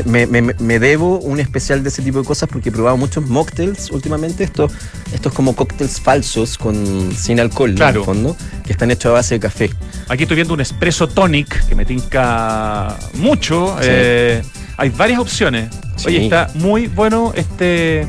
me, 0.06 0.26
me- 0.26 0.42
me- 0.42 0.54
me 0.58 0.78
debo 0.78 1.18
un 1.20 1.40
especial 1.40 1.82
de 1.82 1.88
ese 1.88 2.02
tipo 2.02 2.18
de 2.18 2.24
cosas 2.24 2.48
porque 2.50 2.68
he 2.68 2.72
probado 2.72 2.96
muchos 2.96 3.26
mocktails 3.28 3.90
últimamente, 3.90 4.44
estos, 4.44 4.72
estos 5.12 5.32
como 5.32 5.54
cócteles 5.54 6.00
falsos 6.00 6.58
con 6.58 7.12
sin 7.16 7.40
alcohol 7.40 7.70
¿no? 7.70 7.76
Claro. 7.76 7.92
en 7.94 8.00
el 8.00 8.04
fondo, 8.04 8.36
que 8.64 8.72
están 8.72 8.90
hechos 8.90 9.10
a 9.10 9.12
base 9.14 9.34
de 9.34 9.40
café. 9.40 9.70
Aquí 10.08 10.24
estoy 10.24 10.34
viendo 10.36 10.54
un 10.54 10.60
espresso 10.60 11.06
tonic 11.08 11.66
que 11.66 11.74
me 11.74 11.84
tinca 11.84 12.96
mucho. 13.14 13.76
Sí. 13.80 13.86
Eh, 13.90 14.42
hay 14.76 14.90
varias 14.90 15.20
opciones. 15.20 15.68
Sí. 15.96 16.08
Oye, 16.08 16.24
está 16.24 16.50
muy 16.54 16.88
bueno 16.88 17.32
este, 17.36 18.08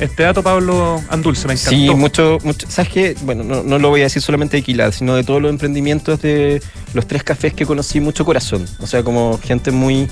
este 0.00 0.22
dato, 0.22 0.42
Pablo 0.42 1.02
Andulce. 1.08 1.46
Me 1.46 1.54
encantó. 1.54 1.70
Sí, 1.70 1.90
mucho, 1.90 2.38
mucho. 2.42 2.66
¿Sabes 2.68 2.90
qué? 2.92 3.16
Bueno, 3.22 3.44
no, 3.44 3.62
no 3.62 3.78
lo 3.78 3.90
voy 3.90 4.00
a 4.00 4.04
decir 4.04 4.22
solamente 4.22 4.56
de 4.56 4.62
Quilad, 4.62 4.92
sino 4.92 5.14
de 5.14 5.24
todos 5.24 5.40
los 5.40 5.50
emprendimientos 5.50 6.20
de 6.20 6.62
los 6.94 7.06
tres 7.06 7.22
cafés 7.22 7.54
que 7.54 7.66
conocí, 7.66 8.00
mucho 8.00 8.24
corazón. 8.24 8.66
O 8.80 8.86
sea, 8.86 9.02
como 9.02 9.38
gente 9.38 9.70
muy 9.70 10.08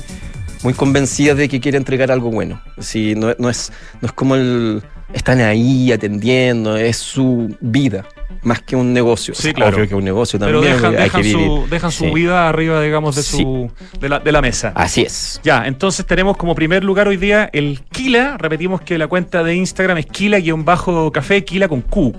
muy 0.63 0.75
convencida 0.75 1.35
de 1.35 1.49
que 1.49 1.61
quiere 1.61 1.79
entregar 1.79 2.13
algo 2.13 2.31
bueno. 2.31 2.63
Sí, 2.79 3.15
no, 3.17 3.35
no, 3.39 3.51
es, 3.51 3.73
no 4.01 4.07
es 4.07 4.13
como 4.13 4.37
el. 4.37 4.83
Están 5.13 5.41
ahí 5.41 5.93
atendiendo, 5.93 6.77
es 6.77 6.97
su 6.97 7.55
vida 7.61 8.07
más 8.43 8.63
que 8.63 8.77
un 8.77 8.93
negocio. 8.93 9.35
Sí, 9.35 9.53
claro. 9.53 9.77
Obvio 9.77 9.89
que 9.89 9.95
un 9.95 10.05
negocio 10.05 10.39
también. 10.39 10.61
Pero 10.63 10.75
dejan, 10.75 10.95
hay 10.97 11.03
dejan 11.05 11.23
que 11.23 11.29
vivir. 11.29 11.47
su, 11.47 11.67
dejan 11.71 11.93
su 11.93 12.05
Sí. 12.05 12.11
vida 12.11 12.49
arriba, 12.49 12.81
digamos, 12.83 13.17
de, 13.17 13.23
Sí. 13.23 13.37
su, 13.43 13.71
de, 14.01 14.09
la, 14.09 14.19
de 14.21 14.33
la 14.33 14.41
mesa. 14.43 14.73
Así 14.75 15.03
es. 15.03 15.41
Ya, 15.45 15.67
entonces 15.67 16.07
tenemos 16.07 16.37
como 16.37 16.55
primer 16.55 16.83
lugar 16.85 17.09
hoy 17.09 17.17
día 17.17 17.49
el 17.53 17.81
Kila. 17.91 18.37
Repetimos 18.39 18.81
que 18.81 18.99
la 18.99 19.07
cuenta 19.07 19.43
de 19.45 19.55
Instagram 19.55 19.99
es 19.99 20.07
Kila-café, 20.07 21.45
Kila 21.45 21.69
con 21.69 21.81
Q, 21.83 22.13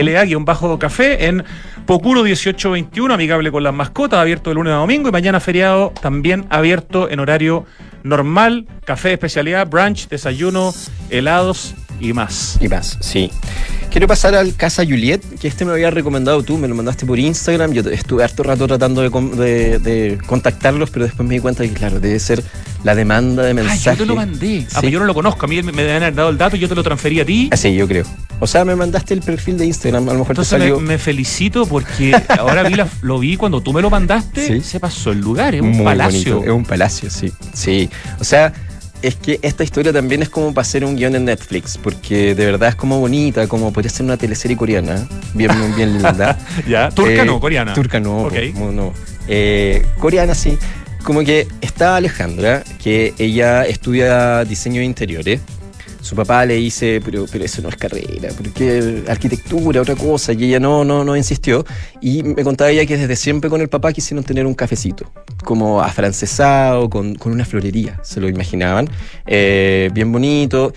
Q-U-I-L-A-café 0.00 1.26
en 1.26 1.44
Pocuro 1.86 2.22
1821, 2.22 3.14
amigable 3.14 3.50
con 3.50 3.62
las 3.62 3.74
mascotas, 3.74 4.18
abierto 4.20 4.50
de 4.50 4.54
lunes 4.54 4.72
a 4.72 4.76
domingo 4.76 5.08
y 5.08 5.12
mañana 5.12 5.40
feriado 5.40 5.92
también 6.00 6.46
abierto 6.50 7.08
en 7.10 7.20
horario 7.20 7.64
normal, 8.02 8.66
café 8.84 9.08
de 9.08 9.14
especialidad, 9.14 9.66
brunch, 9.68 10.08
desayuno, 10.08 10.72
helados 11.10 11.74
y 12.00 12.12
más. 12.12 12.56
Y 12.60 12.68
más, 12.68 12.96
sí. 13.00 13.30
Quiero 13.90 14.06
pasar 14.06 14.34
al 14.36 14.54
Casa 14.54 14.84
Juliet, 14.84 15.20
que 15.40 15.48
este 15.48 15.64
me 15.64 15.70
lo 15.70 15.74
habías 15.74 15.92
recomendado 15.92 16.42
tú, 16.44 16.56
me 16.58 16.68
lo 16.68 16.74
mandaste 16.76 17.04
por 17.06 17.18
Instagram. 17.18 17.72
Yo 17.72 17.82
estuve 17.90 18.22
harto 18.22 18.42
rato 18.44 18.66
tratando 18.68 19.02
de, 19.02 19.10
de- 19.10 19.78
de 19.80 20.18
contactarlos, 20.26 20.90
pero 20.90 21.06
después 21.06 21.28
me 21.28 21.34
di 21.34 21.40
cuenta 21.40 21.64
que, 21.64 21.70
claro, 21.72 21.98
debe 21.98 22.18
ser 22.20 22.42
la 22.84 22.94
demanda 22.94 23.42
de 23.42 23.50
Ah, 23.50 23.54
mensajes. 23.54 23.82
yo 23.84 23.96
te 23.96 24.06
lo 24.06 24.14
mandé. 24.14 24.60
Ah, 24.66 24.70
Sí. 24.70 24.76
pero 24.80 24.88
yo 24.88 25.00
no 25.00 25.06
lo 25.06 25.14
conozco. 25.14 25.44
A 25.44 25.48
mí 25.48 25.60
me, 25.62 25.72
me 25.72 25.82
deben 25.82 26.02
haber 26.04 26.14
dado 26.14 26.30
el 26.30 26.38
dato 26.38 26.54
y 26.56 26.60
yo 26.60 26.68
te 26.68 26.74
lo 26.76 26.84
transferí 26.84 27.18
a 27.20 27.24
ti. 27.24 27.48
Así, 27.52 27.74
yo 27.74 27.88
creo. 27.88 28.04
O 28.38 28.46
sea, 28.46 28.64
me 28.64 28.76
mandaste 28.76 29.12
el 29.12 29.22
perfil 29.22 29.58
de 29.58 29.66
Instagram, 29.66 30.08
a 30.08 30.12
lo 30.12 30.20
mejor 30.20 30.32
Entonces 30.32 30.50
te 30.52 30.58
me, 30.58 30.70
salió. 30.70 30.80
me 30.80 30.96
felicito 30.96 31.66
porque 31.66 32.14
ahora 32.38 32.62
vi 32.62 32.74
la- 32.74 32.88
lo 33.02 33.18
vi 33.18 33.36
cuando 33.36 33.60
tú 33.60 33.72
me 33.72 33.82
lo 33.82 33.90
mandaste, 33.90 34.46
Sí. 34.46 34.60
se 34.62 34.78
pasó 34.78 35.10
el 35.10 35.18
lugar, 35.20 35.54
es 35.56 35.62
un 35.62 35.72
Muy 35.72 35.84
palacio. 35.84 36.34
bonito, 36.36 36.50
Es 36.52 36.56
un 36.56 36.64
palacio, 36.64 37.10
sí. 37.10 37.32
Sí. 37.52 37.90
O 38.20 38.24
sea, 38.24 38.52
es 39.02 39.14
que 39.16 39.38
esta 39.42 39.64
historia 39.64 39.92
también 39.92 40.22
es 40.22 40.28
como 40.28 40.52
para 40.54 40.62
hacer 40.62 40.84
un 40.84 40.96
guion 40.96 41.14
en 41.16 41.24
Netflix, 41.26 41.78
porque 41.78 42.34
de 42.34 42.46
verdad 42.46 42.70
es 42.70 42.74
como 42.74 42.98
bonita, 43.00 43.46
como 43.48 43.72
podría 43.72 43.90
ser 43.90 44.04
una 44.06 44.16
teleserie 44.16 44.56
coreana, 44.56 45.06
bien, 45.34 45.50
bien 45.76 45.94
linda. 45.94 46.38
¿Ya? 46.68 46.88
¿Turca 46.90 47.22
Eh, 47.22 47.24
no? 47.24 47.40
¿Coreana? 47.40 47.72
Turca 47.74 48.00
no, 48.00 48.24
Ok. 48.24 48.34
como 48.54 48.72
no. 48.72 48.92
Eh, 49.28 49.86
coreana 49.98 50.34
sí. 50.34 50.58
Como 51.04 51.20
que 51.24 51.48
está 51.62 51.96
Alejandra, 51.96 52.62
que 52.82 53.14
ella 53.18 53.64
estudia 53.64 54.44
diseño 54.44 54.80
de 54.80 54.84
interiores. 54.84 55.40
Su 56.10 56.16
papá 56.16 56.44
le 56.44 56.54
dice, 56.54 57.00
pero, 57.04 57.26
pero 57.30 57.44
eso 57.44 57.62
no 57.62 57.68
es 57.68 57.76
carrera, 57.76 58.30
porque 58.36 59.04
arquitectura, 59.06 59.80
otra 59.80 59.94
cosa, 59.94 60.32
y 60.32 60.42
ella 60.42 60.58
no, 60.58 60.84
no, 60.84 61.04
no 61.04 61.16
insistió. 61.16 61.64
Y 62.00 62.24
me 62.24 62.42
contaba 62.42 62.68
ella 62.68 62.84
que 62.84 62.96
desde 62.96 63.14
siempre 63.14 63.48
con 63.48 63.60
el 63.60 63.68
papá 63.68 63.92
quisieron 63.92 64.24
tener 64.24 64.44
un 64.44 64.54
cafecito, 64.54 65.08
como 65.44 65.80
afrancesado, 65.80 66.90
con, 66.90 67.14
con 67.14 67.30
una 67.30 67.44
florería, 67.44 68.00
se 68.02 68.20
lo 68.20 68.28
imaginaban, 68.28 68.90
eh, 69.24 69.88
bien 69.94 70.10
bonito. 70.10 70.72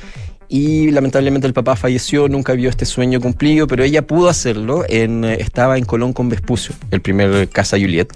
Y 0.50 0.92
lamentablemente 0.92 1.48
el 1.48 1.54
papá 1.54 1.76
falleció, 1.76 2.30
nunca 2.30 2.54
vio 2.54 2.70
este 2.70 2.86
sueño 2.86 3.20
cumplido, 3.20 3.66
pero 3.66 3.84
ella 3.84 4.06
pudo 4.06 4.30
hacerlo. 4.30 4.86
Eh, 4.88 5.38
estaba 5.40 5.80
en 5.80 5.86
Colón 5.86 6.14
con 6.14 6.30
Vespucio, 6.30 6.76
el 6.92 7.02
primer 7.02 7.50
Casa 7.50 7.80
Juliet. 7.80 8.14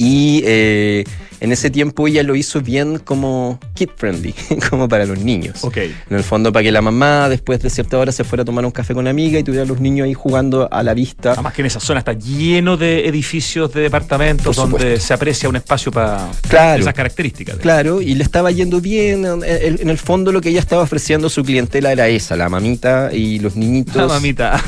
Y 0.00 0.42
eh, 0.46 1.04
en 1.40 1.50
ese 1.52 1.70
tiempo 1.70 2.06
ella 2.06 2.22
lo 2.22 2.36
hizo 2.36 2.60
bien 2.60 2.98
como 3.00 3.58
kid 3.74 3.88
friendly, 3.96 4.32
como 4.70 4.88
para 4.88 5.04
los 5.06 5.18
niños. 5.18 5.64
Ok. 5.64 5.76
En 5.76 6.16
el 6.16 6.22
fondo, 6.22 6.52
para 6.52 6.62
que 6.62 6.70
la 6.70 6.80
mamá 6.82 7.28
después 7.28 7.60
de 7.60 7.68
cierta 7.68 7.98
hora 7.98 8.12
se 8.12 8.22
fuera 8.22 8.42
a 8.42 8.44
tomar 8.44 8.64
un 8.64 8.70
café 8.70 8.94
con 8.94 9.04
la 9.04 9.10
amiga 9.10 9.40
y 9.40 9.42
tuviera 9.42 9.64
a 9.64 9.66
los 9.66 9.80
niños 9.80 10.04
ahí 10.06 10.14
jugando 10.14 10.68
a 10.72 10.82
la 10.84 10.94
vista. 10.94 11.32
Además 11.32 11.52
que 11.52 11.62
en 11.62 11.66
esa 11.66 11.80
zona 11.80 11.98
está 11.98 12.12
lleno 12.12 12.76
de 12.76 13.08
edificios 13.08 13.72
de 13.74 13.80
departamentos 13.82 14.54
donde 14.54 15.00
se 15.00 15.12
aprecia 15.14 15.48
un 15.48 15.56
espacio 15.56 15.90
para 15.90 16.28
Claro. 16.48 16.80
esas 16.80 16.94
características. 16.94 17.56
Claro, 17.56 18.00
y 18.00 18.14
le 18.14 18.22
estaba 18.22 18.52
yendo 18.52 18.80
bien. 18.80 19.24
En, 19.26 19.42
en- 19.44 19.80
en 19.80 19.90
el 19.90 19.98
fondo, 19.98 20.30
lo 20.30 20.40
que 20.40 20.50
ella 20.50 20.60
estaba 20.60 20.82
ofreciendo 20.82 21.26
a 21.26 21.30
su 21.30 21.42
clientela 21.42 21.90
era 21.90 22.06
esa: 22.08 22.36
la 22.36 22.48
mamita 22.48 23.10
y 23.12 23.40
los 23.40 23.56
niñitos. 23.56 23.96
La 23.96 24.06
mamita. 24.06 24.62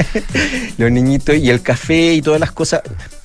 los 0.78 0.90
niñitos 0.90 1.36
y 1.36 1.48
el 1.50 1.62
café 1.62 2.14
y 2.14 2.22
todas 2.22 2.40
las 2.40 2.52
cosas. 2.52 2.82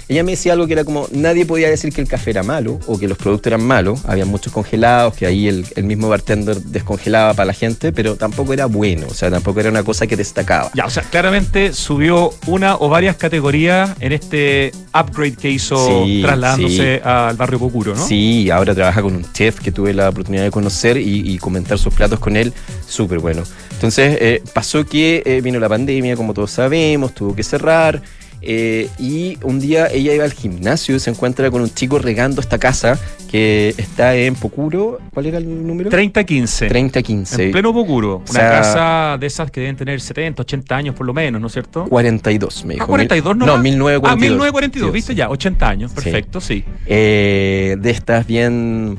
Ella 0.08 0.24
me 0.24 0.32
decía 0.32 0.54
algo 0.54 0.68
que 0.68 0.74
era 0.74 0.84
como, 0.84 1.08
nadie 1.12 1.46
podía 1.46 1.70
decir 1.70 1.92
que 1.92 2.02
el 2.02 2.08
café 2.08 2.30
era 2.32 2.44
malo 2.44 2.80
o 2.86 3.00
que 3.00 3.08
los 3.08 3.18
productos 3.18 3.48
eran 3.48 3.64
malos. 3.64 4.02
Había 4.06 4.26
muchos 4.26 4.54
congelados, 4.54 5.16
que 5.16 5.26
ahí 5.26 5.48
el, 5.48 5.66
el 5.76 5.84
mismo 5.84 6.10
bartender 6.10 6.58
descongelaba 6.58 7.34
para 7.34 7.48
la 7.48 7.54
gente, 7.54 7.92
pero 7.92 8.16
tampoco 8.16 8.54
era 8.54 8.68
bueno, 8.68 9.08
o 9.10 9.14
sea, 9.14 9.32
tampoco 9.32 9.60
era 9.60 9.70
una 9.70 9.84
cosa 9.84 10.06
que 10.06 10.16
destacaba. 10.16 10.70
Ya, 10.76 10.86
o 10.86 10.90
sea, 10.90 11.04
claramente 11.04 11.74
subió 11.74 12.34
una 12.46 12.76
o 12.76 12.90
varias 12.90 13.16
categorías 13.16 13.92
en 14.00 14.12
este 14.12 14.72
upgrade 14.94 15.36
que 15.36 15.50
hizo 15.50 16.04
Sí, 16.06 16.22
trasladándose 16.24 17.02
al 17.04 17.36
barrio 17.36 17.60
Pocuro, 17.60 17.96
¿no? 17.96 18.08
Sí, 18.08 18.50
ahora 18.52 18.76
trabaja 18.76 19.02
con 19.02 19.16
un 19.16 19.34
chef 19.34 19.60
que 19.60 19.72
tuve 19.72 19.94
la 19.94 20.10
oportunidad 20.10 20.44
de 20.44 20.52
conocer 20.52 20.98
y, 20.98 21.32
y 21.34 21.38
comentar 21.40 21.80
sus 21.80 21.94
platos 21.94 22.20
con 22.20 22.38
él, 22.38 22.54
súper 22.88 23.20
bueno. 23.20 23.44
Entonces 23.72 24.18
eh, 24.22 24.44
pasó 24.54 24.86
que 24.86 25.22
eh, 25.26 25.42
vino 25.42 25.60
la 25.60 25.68
pandemia, 25.70 26.16
como 26.16 26.34
todos 26.34 26.52
sabemos, 26.52 27.14
tuvo 27.14 27.36
que 27.36 27.44
cerrar. 27.44 28.02
Eh, 28.46 28.90
y 29.00 29.38
un 29.44 29.60
día 29.60 29.88
ella 29.92 30.14
iba 30.14 30.24
al 30.24 30.34
gimnasio 30.34 30.96
y 30.96 31.00
se 31.00 31.10
encuentra 31.10 31.50
con 31.52 31.62
un 31.62 31.70
chico 31.74 31.98
regando 32.00 32.42
esta 32.42 32.58
casa 32.60 32.98
que 33.30 33.74
está 33.78 34.16
en 34.16 34.36
Pocuro. 34.36 35.00
¿Cuál 35.14 35.26
era 35.26 35.38
el 35.40 35.66
número? 35.68 35.90
30-15. 35.90 36.68
3015. 36.70 37.44
En 37.46 37.52
pleno 37.52 37.74
Pocuro. 37.74 38.18
Una 38.30 38.40
sea- 38.40 38.50
casa 38.52 39.18
de 39.20 39.28
esas 39.28 39.50
que 39.52 39.62
deben 39.62 39.76
tener 39.76 40.00
70, 40.00 40.44
80 40.44 40.76
años 40.76 40.96
por 40.96 41.06
lo 41.06 41.14
menos, 41.14 41.42
¿no 41.42 41.48
es 41.48 41.54
cierto? 41.54 41.86
42, 41.86 42.66
me 42.66 42.76
dijo. 42.76 42.84
Ah, 42.84 42.88
42, 42.88 43.36
¿no? 43.36 43.46
No, 43.46 43.58
1942. 43.58 44.12
Ah, 44.12 44.16
1942, 44.16 44.94
viste 44.94 45.14
Sí, 45.14 45.18
ya, 45.18 45.30
80 45.30 45.68
años, 45.70 45.92
Sí. 45.92 45.96
perfecto, 45.96 46.40
sí. 46.40 46.64
eh, 46.86 47.76
de 47.80 47.90
estas 47.90 48.26
bien 48.28 48.98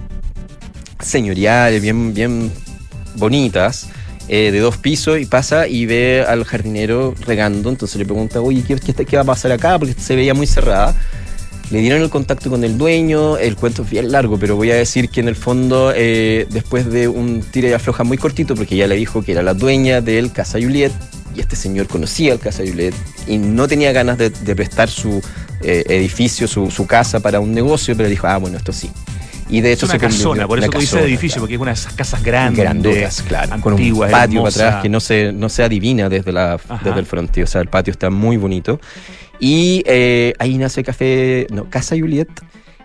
señoriales, 1.01 1.83
bien, 1.83 2.15
bien 2.15 2.51
bonitas, 3.17 3.89
eh, 4.29 4.51
de 4.51 4.59
dos 4.59 4.77
pisos, 4.77 5.21
y 5.21 5.27
pasa 5.27 5.69
y 5.69 5.87
ve 5.87 6.25
al 6.27 6.45
jardinero 6.45 7.15
regando, 7.27 7.71
entonces 7.71 7.97
le 7.97 8.05
pregunta, 8.05 8.41
oye, 8.41 8.63
¿qué, 8.63 8.77
qué, 9.05 9.17
va 9.17 9.23
a 9.23 9.27
pasar 9.27 9.53
acá? 9.53 9.79
Porque 9.79 9.95
se 9.95 10.17
veía 10.17 10.35
muy 10.35 10.47
cerrada. 10.47 10.95
Le 11.71 11.81
dieron 11.81 12.01
el 12.01 12.11
contacto 12.11 12.49
con 12.49 12.63
el 12.63 12.79
dueño, 12.79 13.39
el 13.39 13.57
cuento 13.57 13.83
es 13.83 13.91
bien 13.91 14.13
largo, 14.13 14.39
pero 14.39 14.55
voy 14.55 14.71
a 14.71 14.77
decir 14.77 15.09
que 15.09 15.21
en 15.21 15.27
el 15.27 15.35
fondo, 15.35 15.93
eh, 15.97 16.47
después 16.49 16.87
de 16.87 17.09
un 17.09 17.43
tira 17.43 17.69
y 17.69 17.73
afloja 17.73 18.05
muy 18.05 18.19
cortito, 18.19 18.55
porque 18.55 18.77
ella 18.77 18.87
le 18.87 18.95
dijo 18.95 19.23
que 19.23 19.33
era 19.33 19.43
la 19.43 19.53
dueña 19.53 20.01
del 20.01 20.31
Casa 20.31 20.61
Juliet, 20.61 20.93
y 21.35 21.41
este 21.41 21.57
señor 21.57 21.89
conocía 21.89 22.33
el 22.33 22.39
Casa 22.39 22.63
Juliet, 22.65 22.95
y 23.27 23.39
no 23.39 23.67
tenía 23.67 23.91
ganas 23.91 24.17
de, 24.17 24.31
de 24.31 24.55
prestar 24.55 24.89
su 24.89 25.21
eh, 25.63 25.85
edificio, 25.89 26.47
su, 26.47 26.71
su 26.71 26.87
casa 26.87 27.21
para 27.21 27.41
un 27.41 27.53
negocio, 27.53 27.97
pero 27.97 28.09
dijo, 28.09 28.27
ah, 28.27 28.37
bueno, 28.37 28.59
esto 28.59 28.73
sí. 28.73 28.91
Y 29.49 29.61
de 29.61 29.73
Es 29.73 29.79
hecho 29.79 29.87
una 29.87 29.93
se 29.95 29.99
casona, 30.01 30.47
por 30.49 30.59
eso 30.59 30.71
tú 30.71 30.79
dices 30.79 31.01
edificio, 31.03 31.35
claro. 31.35 31.41
porque 31.43 31.55
es 31.55 31.61
una 31.61 31.71
de 31.71 31.75
esas 31.75 31.93
casas 31.95 32.23
grandes. 32.23 32.65
Grandotas, 32.65 33.23
claro, 33.23 33.61
con 33.61 33.75
un 33.75 33.79
antiguas, 33.79 34.11
patio 34.11 34.43
para 34.43 34.51
atrás 34.51 34.83
que 34.83 34.89
no 34.89 35.01
se, 35.01 35.33
no 35.33 35.49
se 35.49 35.63
adivina 35.63 36.09
desde, 36.09 36.33
la, 36.33 36.55
Ajá. 36.55 36.81
desde 36.83 36.99
el 36.99 37.07
fronte. 37.07 37.43
O 37.43 37.47
sea, 37.47 37.61
el 37.61 37.69
patio 37.69 37.93
está 37.93 38.11
muy 38.11 38.37
bonito. 38.37 38.81
Y 39.39 39.83
eh, 39.87 40.33
ahí 40.39 40.59
nace 40.59 40.83
Café, 40.83 41.47
no, 41.51 41.69
Casa 41.71 41.97
Juliet, 41.97 42.29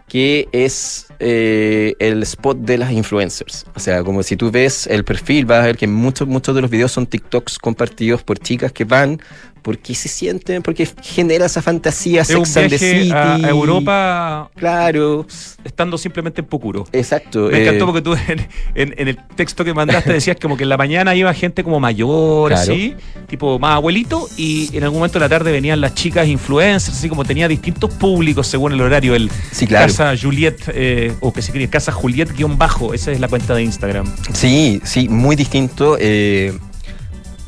que 0.07 0.49
es 0.51 1.07
eh, 1.19 1.93
el 1.99 2.21
spot 2.23 2.57
de 2.57 2.77
las 2.77 2.91
influencers. 2.91 3.65
O 3.73 3.79
sea, 3.79 4.03
como 4.03 4.21
si 4.23 4.35
tú 4.35 4.51
ves 4.51 4.85
el 4.87 5.05
perfil, 5.05 5.45
vas 5.45 5.63
a 5.63 5.67
ver 5.67 5.77
que 5.77 5.87
muchos, 5.87 6.27
muchos 6.27 6.53
de 6.53 6.61
los 6.61 6.69
videos 6.69 6.91
son 6.91 7.07
TikToks 7.07 7.57
compartidos 7.57 8.21
por 8.21 8.37
chicas 8.37 8.71
que 8.71 8.83
van 8.83 9.21
porque 9.61 9.93
se 9.95 10.09
sienten, 10.09 10.61
porque 10.63 10.87
genera 11.03 11.45
esa 11.45 11.61
fantasía 11.61 12.21
Es 12.23 12.31
un 12.31 12.45
Sex 12.45 12.57
and 12.57 12.69
the 12.69 12.77
viaje 12.77 12.99
City. 13.03 13.11
a, 13.45 13.49
Europa 13.49 14.49
Claro, 14.55 15.25
estando 15.63 15.97
simplemente 15.97 16.41
en 16.41 16.47
Pocuro. 16.47 16.87
exacto. 16.91 17.49
Me 17.51 17.57
eh, 17.59 17.61
encantó 17.63 17.85
porque 17.85 18.01
tú 18.01 18.13
en, 18.13 18.47
en- 18.75 18.95
en 18.97 19.07
el 19.07 19.17
texto 19.35 19.63
que 19.63 19.73
mandaste 19.73 20.13
decías 20.13 20.37
como 20.41 20.57
que 20.57 20.63
en 20.63 20.69
la 20.69 20.77
mañana 20.77 21.13
iba 21.15 21.33
gente 21.33 21.63
como 21.63 21.79
mayor, 21.79 22.49
Claro. 22.51 22.71
así, 22.73 22.95
tipo 23.27 23.59
más 23.59 23.75
abuelito, 23.75 24.27
y 24.37 24.75
en 24.75 24.83
algún 24.83 24.99
momento 24.99 25.19
de 25.19 25.25
la 25.25 25.29
tarde 25.29 25.51
venían 25.51 25.79
las 25.81 25.93
chicas 25.93 26.27
influencers, 26.27 26.97
así 26.97 27.07
como 27.09 27.23
tenía 27.25 27.47
distintos 27.47 27.93
públicos 27.93 28.47
según 28.47 28.73
el 28.73 28.81
horario. 28.81 29.15
El 29.15 29.29
Sí, 29.51 29.67
claro. 29.67 29.87
Casa 29.87 30.13
Juliet, 30.19 30.57
eh, 30.73 31.13
o 31.19 31.31
que 31.31 31.41
se 31.41 31.47
escribe 31.51 31.69
Casa 31.69 31.91
Juliet 31.91 32.31
guion 32.35 32.57
bajo, 32.57 32.93
esa 32.93 33.11
es 33.11 33.19
la 33.19 33.27
cuenta 33.27 33.53
de 33.55 33.63
Instagram. 33.63 34.11
Sí, 34.33 34.81
sí, 34.83 35.07
muy 35.07 35.35
distinto. 35.35 35.97
eh, 35.99 36.53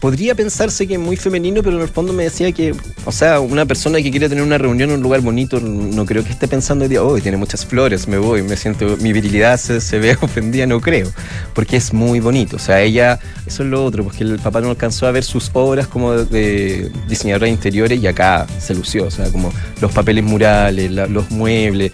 podría 0.03 0.35
pensarse 0.35 0.85
que 0.85 0.95
es 0.95 0.99
muy 0.99 1.15
femenino, 1.15 1.63
pero 1.63 1.77
en 1.77 1.81
el 1.81 1.87
fondo 1.87 2.11
me 2.11 2.23
decía 2.23 2.51
que, 2.51 2.75
o 3.05 3.11
sea, 3.13 3.39
una 3.39 3.65
persona 3.65 4.01
que 4.01 4.11
quiere 4.11 4.27
tener 4.27 4.43
una 4.43 4.57
reunión 4.57 4.89
en 4.89 4.97
un 4.97 5.01
lugar 5.01 5.21
bonito, 5.21 5.61
no 5.61 6.05
creo 6.05 6.25
que 6.25 6.31
esté 6.31 6.45
pensando 6.45 6.89
de, 6.89 6.99
oh, 6.99 7.17
tiene 7.21 7.37
muchas 7.37 7.65
flores, 7.65 8.05
me 8.09 8.17
voy, 8.17 8.43
me 8.43 8.57
siento, 8.57 8.97
mi 8.97 9.13
virilidad 9.13 9.57
se, 9.57 9.99
ve 9.99 10.17
ofendida, 10.21 10.65
no 10.65 10.81
creo, 10.81 11.09
porque 11.53 11.77
es 11.77 11.93
muy 11.93 12.19
bonito. 12.19 12.57
O 12.57 12.59
sea, 12.59 12.81
ella, 12.81 13.17
eso 13.45 13.63
es 13.63 13.69
lo 13.69 13.85
otro, 13.85 14.03
porque 14.03 14.25
el 14.25 14.39
papá 14.39 14.59
no 14.59 14.71
alcanzó 14.71 15.07
a 15.07 15.11
ver 15.11 15.23
sus 15.23 15.49
obras 15.53 15.87
como 15.87 16.11
de, 16.11 16.91
diseñadora 17.07 17.45
de 17.45 17.53
interiores 17.53 18.03
y 18.03 18.05
acá 18.05 18.45
se 18.59 18.75
lució, 18.75 19.05
o 19.05 19.11
sea, 19.11 19.31
como 19.31 19.53
los 19.79 19.93
papeles 19.93 20.25
murales, 20.25 20.91
los 20.91 21.31
muebles 21.31 21.93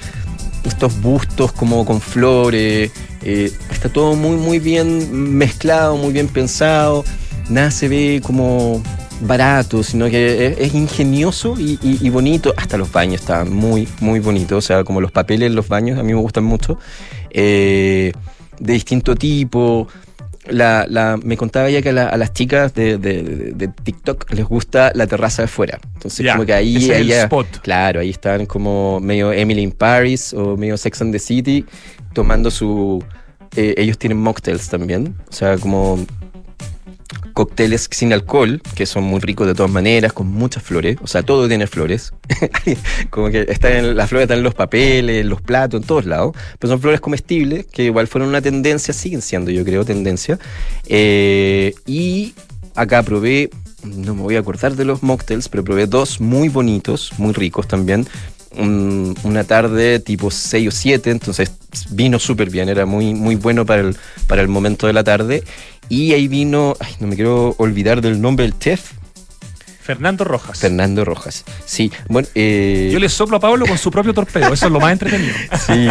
estos 0.66 1.00
bustos 1.00 1.52
como 1.52 1.86
con 1.86 2.02
flores, 2.02 2.92
eh, 3.24 3.52
está 3.72 3.88
todo 3.88 4.16
muy 4.16 4.36
muy 4.36 4.60
bien 4.60 5.38
mezclado, 5.38 5.96
muy 5.96 6.12
bien 6.12 6.28
pensado, 6.28 7.06
nada 7.50 7.72
se 7.72 7.88
ve 7.88 8.22
como 8.24 8.82
barato, 9.22 9.84
sino 9.84 10.10
que 10.10 10.48
es, 10.48 10.60
es 10.60 10.74
ingenioso 10.76 11.56
y, 11.60 11.78
y- 11.82 12.00
y 12.02 12.10
bonito. 12.10 12.54
Hasta 12.56 12.78
los 12.78 12.92
baños 12.92 13.22
estaban 13.22 13.52
muy, 13.54 13.88
muy 14.00 14.20
bonitos. 14.20 14.58
O 14.64 14.66
sea, 14.66 14.84
como 14.84 15.02
los 15.02 15.12
papeles 15.12 15.48
en 15.48 15.56
los 15.56 15.68
baños, 15.68 16.00
a 16.00 16.04
mí 16.04 16.14
me 16.14 16.20
gustan 16.22 16.44
mucho. 16.46 16.78
Eh, 17.32 18.12
de 18.60 18.74
distinto 18.74 19.16
tipo. 19.16 19.88
La, 20.48 20.86
la- 20.90 21.20
me 21.22 21.38
contaba 21.38 21.70
ya 21.70 21.82
que 21.82 21.90
a, 21.90 21.94
la- 21.94 22.08
a 22.10 22.18
las 22.18 22.34
chicas 22.34 22.74
de, 22.74 22.98
de- 22.98 23.22
de- 23.24 23.52
de 23.54 23.68
TikTok 23.68 24.32
les 24.34 24.46
gusta 24.46 24.92
la 24.96 25.06
terraza 25.06 25.44
de 25.44 25.48
fuera. 25.48 25.80
Entonces, 25.96 26.26
como 26.32 26.46
que 26.46 26.54
ahí, 26.54 26.76
es 26.78 26.90
el 26.90 27.12
spot. 27.12 27.60
Claro, 27.62 28.00
ahí 28.00 28.10
están 28.10 28.46
como 28.48 29.00
medio 29.00 29.32
Emily 29.32 29.62
in 29.62 29.72
Paris 29.72 30.34
o 30.34 30.58
medio 30.58 30.76
Sex 30.78 31.02
and 31.02 31.12
the 31.12 31.20
City, 31.20 31.66
tomando 32.14 32.50
su. 32.50 33.04
eh, 33.56 33.76
ellos 33.78 33.98
tienen 34.00 34.18
mocktails 34.18 34.70
también. 34.70 35.16
O 35.30 35.34
sea, 35.34 35.58
como 35.58 36.00
cócteles 37.34 37.88
sin 37.92 38.14
alcohol, 38.14 38.62
que 38.76 38.86
son 38.86 39.04
muy 39.04 39.20
ricos 39.20 39.48
de 39.48 39.54
todas 39.56 39.72
maneras, 39.72 40.14
con 40.14 40.28
muchas 40.28 40.64
flores. 40.64 40.98
O 41.02 41.08
sea, 41.08 41.24
todo 41.24 41.48
tiene 41.48 41.68
flores. 41.68 42.14
como 43.10 43.30
que 43.30 43.46
están 43.50 43.96
las 43.96 44.10
flores 44.10 44.26
están 44.26 44.40
en 44.40 44.44
los 44.44 44.54
papeles, 44.56 45.22
en 45.22 45.30
los 45.30 45.42
platos, 45.42 45.82
en 45.82 45.88
todos 45.88 46.06
lados. 46.06 46.36
Pero 46.60 46.72
son 46.72 46.82
flores 46.82 47.00
comestibles, 47.02 47.66
que 47.66 47.84
igual 47.86 48.08
fueron 48.08 48.30
una 48.30 48.42
tendencia, 48.42 48.94
siguen 48.94 49.22
siendo, 49.22 49.52
yo 49.52 49.64
creo, 49.64 49.86
tendencia. 49.86 50.38
Eh, 50.88 51.74
y 51.86 52.34
acá 52.76 53.04
probé, 53.04 53.50
no 53.84 54.16
me 54.16 54.22
voy 54.22 54.36
a 54.36 54.40
acordar 54.40 54.76
de 54.76 54.86
los 54.86 55.04
mocktails, 55.04 55.50
pero 55.50 55.64
probé 55.64 55.88
dos 55.88 56.20
muy 56.22 56.50
bonitos, 56.50 57.12
muy 57.18 57.34
ricos 57.34 57.68
también. 57.68 58.08
Un- 58.58 59.16
una 59.24 59.44
tarde 59.44 60.00
tipo 60.00 60.32
6 60.32 60.68
o 60.68 60.72
7, 60.72 61.12
entonces 61.12 61.52
vino 61.92 62.18
súper 62.18 62.50
bien, 62.50 62.68
era 62.68 62.86
muy, 62.88 63.14
muy 63.14 63.36
bueno 63.36 63.64
para 63.66 63.82
el, 63.82 63.96
para 64.28 64.42
el 64.42 64.48
momento 64.48 64.88
de 64.88 64.94
la 64.94 65.04
tarde. 65.04 65.44
Y 65.90 66.14
ahí 66.14 66.28
vino, 66.28 66.76
ay, 66.80 66.94
no 67.00 67.08
me 67.08 67.16
quiero 67.16 67.56
olvidar 67.58 68.02
del 68.02 68.22
nombre 68.22 68.46
del 68.46 68.58
chef, 68.60 68.92
Fernando 69.82 70.24
Rojas. 70.24 70.60
Fernando 70.60 71.04
Rojas. 71.04 71.44
Sí, 71.66 71.92
bueno, 72.10 72.28
eh, 72.36 72.92
Yo 72.94 73.00
le 73.00 73.10
soplo 73.10 73.38
a 73.38 73.40
Pablo 73.40 73.66
con 73.66 73.76
su 73.80 73.90
propio 73.90 74.14
torpedo, 74.14 74.54
eso 74.54 74.68
es 74.68 74.72
lo 74.72 74.80
más 74.80 74.92
entretenido. 74.92 75.34
Sí. 75.66 75.88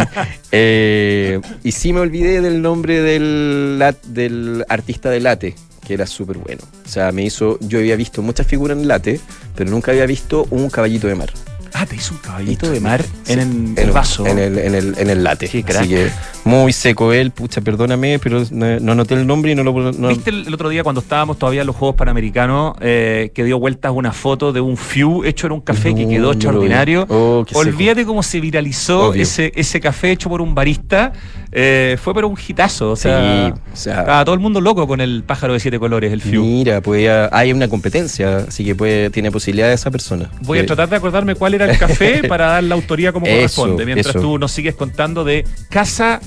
eh, 0.53 1.41
y 1.65 1.71
sí 1.73 1.91
me 1.91 1.99
olvidé 1.99 2.39
del 2.39 2.61
nombre 2.61 3.01
del, 3.01 3.83
del 4.07 4.65
artista 4.69 5.09
de 5.09 5.19
late, 5.19 5.55
que 5.85 5.95
era 5.95 6.07
súper 6.07 6.37
bueno. 6.37 6.61
O 6.85 6.87
sea, 6.87 7.11
me 7.11 7.23
hizo. 7.23 7.57
Yo 7.59 7.79
había 7.79 7.97
visto 7.97 8.21
muchas 8.21 8.47
figuras 8.47 8.77
en 8.77 8.87
late, 8.87 9.19
pero 9.55 9.69
nunca 9.69 9.91
había 9.91 10.05
visto 10.05 10.47
un 10.49 10.69
caballito 10.69 11.07
de 11.07 11.15
mar. 11.15 11.33
Ah, 11.73 11.85
te 11.85 11.95
hizo 11.95 12.13
un 12.13 12.19
caballito 12.19 12.69
de 12.69 12.79
mar 12.79 13.03
Sí, 13.23 13.33
en 13.33 13.39
el, 13.39 13.47
en 13.49 13.73
el 13.77 13.87
un- 13.89 13.93
vaso. 13.93 14.25
En 14.27 14.39
el, 14.39 14.57
en 14.57 14.75
el, 14.75 14.95
en 14.97 15.09
el 15.09 15.23
late. 15.23 15.47
Qué 15.47 15.63
crack. 15.63 15.81
Así 15.81 15.89
que 15.89 16.09
muy 16.45 16.73
seco 16.73 17.13
él, 17.13 17.31
pucha, 17.31 17.61
perdóname, 17.61 18.19
pero 18.19 18.43
no, 18.51 18.79
no 18.79 18.91
anoté 18.93 19.13
el 19.15 19.25
nombre 19.27 19.51
y 19.51 19.55
no 19.55 19.63
lo. 19.63 19.91
no- 19.91 20.07
¿Viste 20.09 20.29
el, 20.31 20.53
otro 20.53 20.69
día 20.69 20.83
cuando 20.83 21.01
estábamos 21.01 21.37
todavía 21.37 21.61
en 21.61 21.67
los 21.67 21.75
Juegos 21.75 21.95
Panamericanos 21.95 22.75
eh, 22.81 23.31
que 23.33 23.43
dio 23.43 23.59
vueltas 23.59 23.91
una 23.93 24.11
foto 24.11 24.51
de 24.51 24.61
un 24.61 24.77
fiu 24.77 25.23
hecho 25.23 25.47
en 25.47 25.53
un 25.53 25.61
café 25.61 25.93
que 25.95 26.07
quedó 26.07 26.31
extraordinario? 26.31 27.05
Oh. 27.09 27.45
Olvídate 27.53 28.05
cómo 28.05 28.23
se 28.23 28.39
viralizó 28.39 29.09
Obvio. 29.09 29.21
ese, 29.23 29.51
ese 29.55 29.79
café 29.79 30.11
hecho 30.11 30.29
por 30.29 30.41
un 30.41 30.55
barista. 30.55 31.13
eh, 31.51 31.97
fue 32.01 32.13
pero 32.13 32.27
un 32.27 32.37
hitazo. 32.47 32.91
O 32.91 32.95
sea, 32.95 33.19
Sí, 33.55 33.61
o 33.73 33.75
sea- 33.75 33.99
estaba 34.01 34.23
todo 34.25 34.35
el 34.35 34.41
mundo 34.41 34.61
loco 34.61 34.87
con 34.87 35.01
el 35.01 35.23
pájaro 35.23 35.53
de 35.53 35.59
siete 35.59 35.79
colores, 35.79 36.11
el 36.13 36.21
fiu. 36.21 36.43
Mira, 36.43 36.81
pues 36.81 37.09
hay 37.31 37.51
una 37.53 37.67
competencia, 37.67 38.45
así 38.47 38.63
que 38.63 38.75
puede, 38.75 39.09
tiene 39.09 39.31
posibilidad 39.31 39.71
esa 39.71 39.89
persona. 39.91 40.29
Voy 40.41 40.59
a 40.59 40.65
tratar 40.65 40.89
de 40.89 40.95
acordarme 40.97 41.35
cuál 41.35 41.53
el 41.65 41.77
café 41.77 42.23
para 42.27 42.47
dar 42.47 42.63
la 42.63 42.75
autoría 42.75 43.11
como 43.11 43.25
Eso, 43.25 43.61
corresponde. 43.61 43.85
Mientras 43.85 44.15
eso. 44.15 44.21
tú 44.21 44.37
nos 44.37 44.51
sigues 44.51 44.75
contando 44.75 45.23
de 45.23 45.45
Casa 45.69 46.19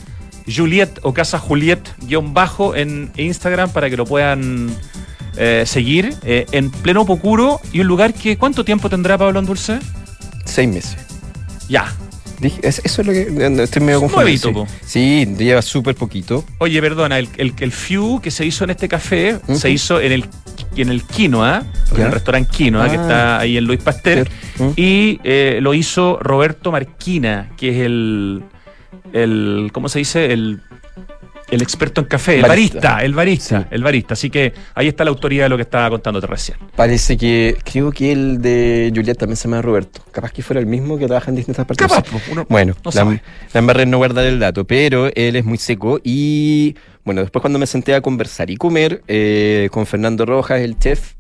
Juliet 0.46 0.98
o 1.02 1.14
Casa 1.14 1.38
Juliet 1.38 1.80
guion 2.02 2.34
bajo 2.34 2.74
en 2.74 3.10
Instagram 3.16 3.70
para 3.70 3.88
que 3.88 3.96
lo 3.96 4.04
puedan 4.04 4.70
eh, 5.36 5.64
seguir 5.66 6.14
eh, 6.24 6.46
en 6.52 6.70
pleno 6.70 7.06
Pocuro 7.06 7.60
y 7.72 7.80
un 7.80 7.86
lugar 7.86 8.12
que 8.12 8.36
¿cuánto 8.36 8.64
tiempo 8.64 8.90
tendrá 8.90 9.16
Pablo 9.16 9.38
Andulce? 9.38 9.78
Seis 10.44 10.68
meses. 10.68 10.96
Ya. 11.68 11.92
Dije, 12.42 12.60
es- 12.62 12.82
eso 12.84 13.00
es 13.02 13.06
lo 13.06 13.12
que. 13.12 13.20
eh, 13.22 13.62
Estoy 13.62 13.82
medio 13.82 14.00
confundido. 14.00 14.50
nuevito, 14.50 14.74
sí. 14.84 15.24
Sí, 15.26 15.34
lleva 15.44 15.62
súper 15.62 15.94
poquito. 15.94 16.44
Oye, 16.58 16.80
perdona, 16.82 17.18
el, 17.18 17.28
el, 17.38 17.54
el 17.58 17.72
Fiu 17.72 18.20
que 18.20 18.30
se 18.30 18.44
hizo 18.44 18.64
en 18.64 18.70
este 18.70 18.88
café 18.88 19.38
se 19.54 19.70
hizo 19.70 20.00
en 20.00 20.12
el 20.12 20.24
en 20.76 20.88
el 20.88 21.02
Quinoa, 21.04 21.62
en 21.92 21.96
Ya. 21.98 22.06
el 22.06 22.12
restaurante 22.12 22.50
Quinoa, 22.54 22.88
que 22.90 22.96
Ah. 22.96 23.02
está 23.02 23.38
ahí 23.38 23.56
en 23.56 23.64
Luis 23.64 23.80
Pasteur. 23.80 24.28
Y 24.76 25.20
eh, 25.24 25.58
lo 25.62 25.72
hizo 25.74 26.18
Roberto 26.20 26.72
Marquina, 26.72 27.50
que 27.56 27.68
es 27.70 27.76
el, 27.86 28.42
el 29.12 29.70
¿cómo 29.72 29.88
se 29.88 29.98
dice? 30.00 30.32
El, 30.32 30.60
el 31.52 31.62
experto 31.62 32.00
en 32.00 32.06
café, 32.06 32.36
el 32.36 32.42
Barista. 32.42 32.80
barista, 32.80 33.04
el 33.04 33.14
barista, 33.14 33.60
Sí. 33.60 33.66
el 33.70 33.82
barista. 33.82 34.14
Así 34.14 34.30
que 34.30 34.54
ahí 34.74 34.88
está 34.88 35.04
la 35.04 35.10
autoridad 35.10 35.44
de 35.44 35.48
lo 35.50 35.56
que 35.56 35.62
estaba 35.62 35.90
contándote 35.90 36.26
recién. 36.26 36.56
Parece 36.74 37.16
que. 37.16 37.56
Creo 37.70 37.92
que 37.92 38.10
el 38.10 38.40
de 38.40 38.90
Juliet 38.94 39.16
también 39.18 39.36
se 39.36 39.48
llama 39.48 39.60
Roberto. 39.60 40.00
Capaz 40.12 40.32
que 40.32 40.42
fuera 40.42 40.60
el 40.60 40.66
mismo 40.66 40.96
que 40.98 41.06
trabaja 41.06 41.30
en 41.30 41.36
distintas 41.36 41.66
partes. 41.66 41.86
Capaz, 41.86 42.04
pues, 42.10 42.22
uno 42.30 42.46
Bueno, 42.48 42.74
no 42.82 42.90
la, 42.90 43.62
la 43.62 43.84
no 43.84 43.98
guardar 43.98 44.24
el 44.24 44.38
dato, 44.38 44.64
pero 44.64 45.10
él 45.14 45.36
es 45.36 45.44
muy 45.44 45.58
seco 45.58 46.00
y 46.02 46.74
bueno, 47.04 47.20
después 47.20 47.40
cuando 47.40 47.58
me 47.58 47.66
senté 47.66 47.94
a 47.94 48.00
conversar 48.00 48.50
y 48.50 48.56
comer 48.56 49.02
eh, 49.08 49.68
con 49.72 49.86
Fernando 49.86 50.24
Rojas, 50.24 50.60
el 50.60 50.78
chef, 50.78 51.12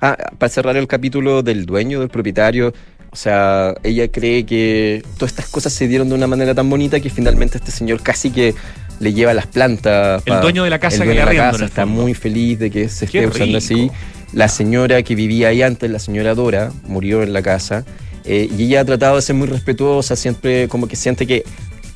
ah, 0.00 0.16
para 0.38 0.50
cerrar 0.50 0.76
el 0.76 0.86
capítulo 0.86 1.42
del 1.42 1.66
dueño, 1.66 2.00
del 2.00 2.08
propietario, 2.08 2.72
o 3.12 3.16
sea, 3.16 3.74
ella 3.82 4.08
cree 4.08 4.46
que 4.46 5.02
todas 5.18 5.32
estas 5.32 5.48
cosas 5.48 5.72
se 5.72 5.88
dieron 5.88 6.08
de 6.08 6.14
una 6.14 6.26
manera 6.26 6.54
tan 6.54 6.70
bonita 6.70 7.00
que 7.00 7.10
finalmente 7.10 7.58
este 7.58 7.70
señor 7.70 8.00
casi 8.02 8.30
que 8.30 8.54
le 9.00 9.12
lleva 9.12 9.34
las 9.34 9.46
plantas. 9.46 10.22
El 10.26 10.40
dueño 10.40 10.62
de 10.64 10.70
la 10.70 10.78
casa 10.78 10.98
el 10.98 11.02
que 11.02 11.08
de 11.08 11.14
la 11.16 11.22
arriendo, 11.24 11.50
casa 11.52 11.64
está 11.64 11.86
muy 11.86 12.14
feliz 12.14 12.58
de 12.60 12.70
que 12.70 12.88
se 12.88 13.06
Qué 13.06 13.24
esté 13.24 13.28
usando 13.44 13.58
así. 13.58 13.90
La 14.32 14.46
señora 14.48 15.02
que 15.02 15.14
vivía 15.16 15.48
ahí 15.48 15.62
antes, 15.62 15.90
la 15.90 15.98
señora 15.98 16.34
Dora, 16.36 16.70
murió 16.86 17.22
en 17.22 17.32
la 17.32 17.42
casa. 17.42 17.84
eh, 18.24 18.48
y 18.56 18.64
ella 18.64 18.82
ha 18.82 18.84
tratado 18.84 19.16
de 19.16 19.22
ser 19.22 19.34
muy 19.34 19.48
respetuosa, 19.48 20.14
siempre 20.14 20.68
como 20.68 20.86
que 20.86 20.94
siente 20.94 21.26
que 21.26 21.42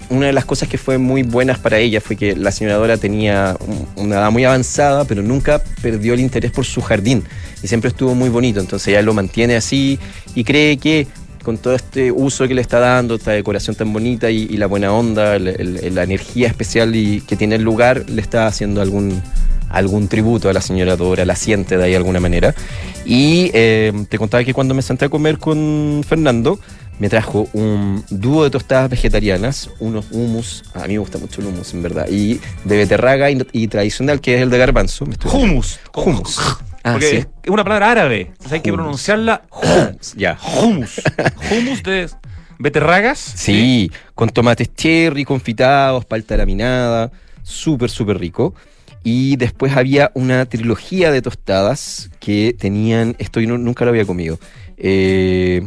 una 0.09 0.27
de 0.27 0.33
las 0.33 0.45
cosas 0.47 0.69
que 0.69 0.79
fue 0.79 0.97
muy 0.99 1.23
buenas 1.23 1.59
para 1.59 1.79
ella 1.79 2.01
fue 2.01 2.17
que 2.17 2.35
la 2.35 2.51
señora 2.51 2.77
Dora 2.77 2.97
tenía 2.97 3.57
un- 3.61 3.87
una 4.05 4.17
edad 4.17 4.31
muy 4.31 4.45
avanzada, 4.45 5.05
pero 5.05 5.23
nunca 5.23 5.63
perdió 5.83 6.15
el 6.15 6.21
interés 6.21 6.51
por 6.51 6.65
su 6.65 6.81
jardín. 6.81 7.23
Y 7.63 7.69
siempre 7.69 7.89
estuvo 7.89 8.15
muy 8.15 8.31
bonito. 8.31 8.59
Entonces 8.61 8.89
ella 8.89 9.03
lo 9.03 9.13
mantiene 9.15 9.55
así 9.57 9.99
y 10.35 10.45
cree 10.45 10.77
que 10.79 11.07
con 11.45 11.59
todo 11.59 11.75
este 11.75 12.11
uso 12.11 12.49
que 12.49 12.55
le 12.55 12.61
está 12.63 12.81
dando, 12.81 13.15
esta 13.15 13.31
decoración 13.31 13.77
tan 13.77 13.93
bonita 13.93 14.31
y, 14.31 14.49
y 14.51 14.57
la 14.57 14.67
buena 14.67 14.93
onda, 14.93 15.37
el- 15.37 15.47
el- 15.49 15.95
la 15.95 16.03
energía 16.03 16.49
especial 16.49 16.97
y, 16.97 17.21
que 17.21 17.37
tiene 17.37 17.55
el 17.57 17.63
lugar, 17.63 18.05
le 18.09 18.21
está 18.21 18.47
haciendo 18.49 18.81
algún, 18.83 19.23
algún 19.69 20.09
tributo 20.09 20.49
a 20.49 20.53
la 20.53 20.61
señora 20.61 20.97
Dora, 20.97 21.25
la 21.25 21.37
siente 21.37 21.77
de 21.77 21.85
ahí 21.85 21.91
de 21.91 21.97
alguna 21.99 22.19
manera. 22.19 22.55
Y 23.05 23.51
eh, 23.55 23.93
te 24.09 24.19
contaba 24.19 24.43
que 24.43 24.55
cuando 24.55 24.75
me 24.75 24.83
senté 24.83 25.05
a 25.05 25.09
comer 25.09 25.39
con 25.39 26.03
Fernando, 26.09 26.59
me 26.99 27.09
trajo 27.09 27.49
un 27.53 28.05
dúo 28.09 28.45
de 28.45 28.51
tostadas 28.51 28.89
vegetarianas, 28.89 29.69
unos 29.81 30.07
hummus, 30.13 30.63
a 30.75 30.87
mí 30.87 30.95
me 30.95 30.99
gusta 31.01 31.19
mucho 31.19 31.41
el 31.41 31.49
hummus 31.49 31.75
en 31.75 31.83
verdad, 31.83 32.07
y 32.09 32.41
de 32.65 32.77
beterraga 32.77 33.31
y, 33.31 33.45
y 33.53 33.67
tradicional, 33.69 34.21
que 34.21 34.37
es 34.37 34.43
el 34.43 34.49
de 34.51 34.59
garbanzo. 34.59 35.05
Hummus. 35.33 35.81
Hummus. 35.93 36.39
Ah, 36.85 36.93
Porque 36.93 37.09
sí. 37.09 37.17
es 37.43 37.51
una 37.51 37.65
palabra 37.65 37.91
árabe. 37.91 38.21
Entonces 38.29 38.53
hay 38.53 38.61
que 38.61 38.73
pronunciarla 38.73 39.43
Hummus, 39.51 40.15
ya. 40.15 40.39
hummus. 40.63 41.01
hummus 41.51 41.83
de 41.83 42.09
beterragas. 42.59 43.19
Sí, 43.19 43.91
con 44.15 44.29
tomates 44.29 44.73
cherry 44.75 45.25
confitados, 45.25 46.05
palta 46.05 46.37
laminada, 46.37 47.11
súper, 47.43 47.91
súper 47.91 48.19
rico. 48.19 48.55
Y 49.03 49.37
después 49.37 49.77
había 49.77 50.11
una 50.15 50.47
trilogía 50.47 51.11
de 51.11 51.21
tostadas 51.23 52.11
que 52.21 52.55
tenían, 52.59 53.17
esto 53.19 53.41
yo 53.41 53.49
no- 53.49 53.59
nunca 53.59 53.85
lo 53.85 53.91
había 53.91 54.05
comido, 54.07 54.39
eh, 54.77 55.67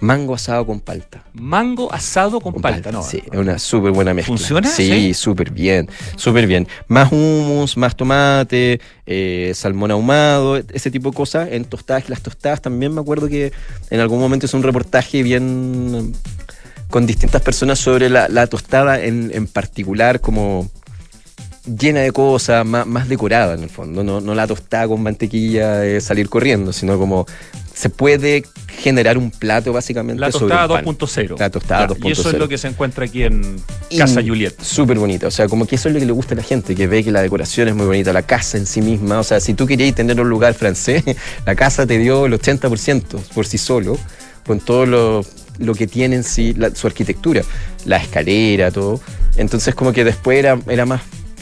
mango 0.00 0.34
asado 0.34 0.66
con 0.66 0.80
palta. 0.80 1.24
Mango 1.34 1.92
asado 1.92 2.40
con, 2.40 2.52
Con 2.54 2.62
palta, 2.62 2.90
¿no? 2.90 3.02
Sí, 3.02 3.22
es 3.30 3.38
una 3.38 3.58
súper 3.58 3.92
buena 3.92 4.12
mezcla. 4.14 4.36
¿Funciona? 4.36 4.68
Sí, 4.68 4.88
Sí. 4.88 5.14
súper 5.14 5.50
bien, 5.50 5.88
súper 6.16 6.46
bien. 6.46 6.66
Más 6.88 7.12
hummus, 7.12 7.76
más 7.76 7.94
tomate, 7.96 8.80
eh, 9.06 9.52
salmón 9.54 9.90
ahumado, 9.90 10.56
ese 10.56 10.90
tipo 10.90 11.10
de 11.10 11.16
cosas 11.16 11.48
en 11.52 11.64
tostadas. 11.64 12.08
Las 12.08 12.22
tostadas 12.22 12.60
también 12.62 12.94
me 12.94 13.00
acuerdo 13.00 13.28
que 13.28 13.52
en 13.90 14.00
algún 14.00 14.18
momento 14.20 14.46
es 14.46 14.54
un 14.54 14.62
reportaje 14.62 15.22
bien 15.22 16.14
con 16.90 17.06
distintas 17.06 17.42
personas 17.42 17.78
sobre 17.78 18.08
la, 18.10 18.28
la 18.28 18.46
tostada 18.48 19.00
en, 19.02 19.30
en 19.32 19.46
particular, 19.46 20.20
como 20.20 20.68
llena 21.66 22.00
de 22.00 22.10
cosas, 22.10 22.64
más, 22.66 22.86
más 22.86 23.08
decorada 23.08 23.54
en 23.54 23.62
el 23.62 23.70
fondo, 23.70 24.02
no, 24.02 24.20
no 24.20 24.34
la 24.34 24.46
tostada 24.46 24.88
con 24.88 25.02
mantequilla 25.02 25.76
de 25.78 26.00
salir 26.00 26.28
corriendo, 26.28 26.72
sino 26.72 26.98
como 26.98 27.26
se 27.80 27.88
puede 27.88 28.44
generar 28.78 29.16
un 29.16 29.30
plato 29.30 29.72
básicamente 29.72 30.20
La 30.20 30.30
tostada 30.30 30.66
un 30.80 30.84
pan. 30.84 30.96
2.0. 30.98 31.38
La 31.38 31.48
tostada 31.50 31.86
Claro, 31.86 31.96
Y 32.06 32.12
eso 32.12 32.24
2.0. 32.24 32.32
es 32.34 32.38
lo 32.38 32.48
que 32.48 32.58
se 32.58 32.68
encuentra 32.68 33.04
aquí 33.06 33.22
en 33.22 33.56
Y 33.88 33.96
Casa 33.96 34.20
Juliet. 34.22 34.54
Súper 34.60 34.98
bonita, 34.98 35.28
o 35.28 35.30
sea, 35.30 35.48
como 35.48 35.66
que 35.66 35.76
eso 35.76 35.88
es 35.88 35.94
lo 35.94 36.00
que 36.00 36.04
le 36.06 36.12
gusta 36.12 36.34
a 36.34 36.36
la 36.36 36.42
gente, 36.42 36.74
que 36.74 36.86
ve 36.86 37.02
que 37.02 37.10
la 37.10 37.22
decoración 37.22 37.68
es 37.68 37.74
muy 37.74 37.86
bonita, 37.86 38.12
la 38.12 38.20
casa 38.22 38.58
en 38.58 38.66
sí 38.66 38.82
misma, 38.82 39.18
o 39.18 39.22
sea, 39.24 39.40
si 39.40 39.54
tú 39.54 39.66
querías 39.66 39.94
tener 39.94 40.20
un 40.20 40.28
lugar 40.28 40.52
francés, 40.52 41.02
la 41.46 41.54
casa 41.54 41.86
te 41.86 41.96
dio 41.98 42.26
el 42.26 42.34
80% 42.38 43.00
por 43.34 43.46
sí 43.46 43.56
solo, 43.56 43.98
con 44.46 44.60
todo 44.60 44.84
lo, 44.84 45.24
lo 45.58 45.74
que 45.74 45.86
tiene 45.86 46.16
en 46.16 46.24
sí, 46.24 46.52
la- 46.54 46.74
su 46.74 46.86
arquitectura, 46.86 47.42
la 47.86 47.96
escalera, 47.96 48.70
todo. 48.70 49.00
Entonces 49.36 49.74
como 49.74 49.92
que 49.94 50.04
después 50.04 50.38
era, 50.38 50.58
era 50.68 50.84
más 50.84 51.00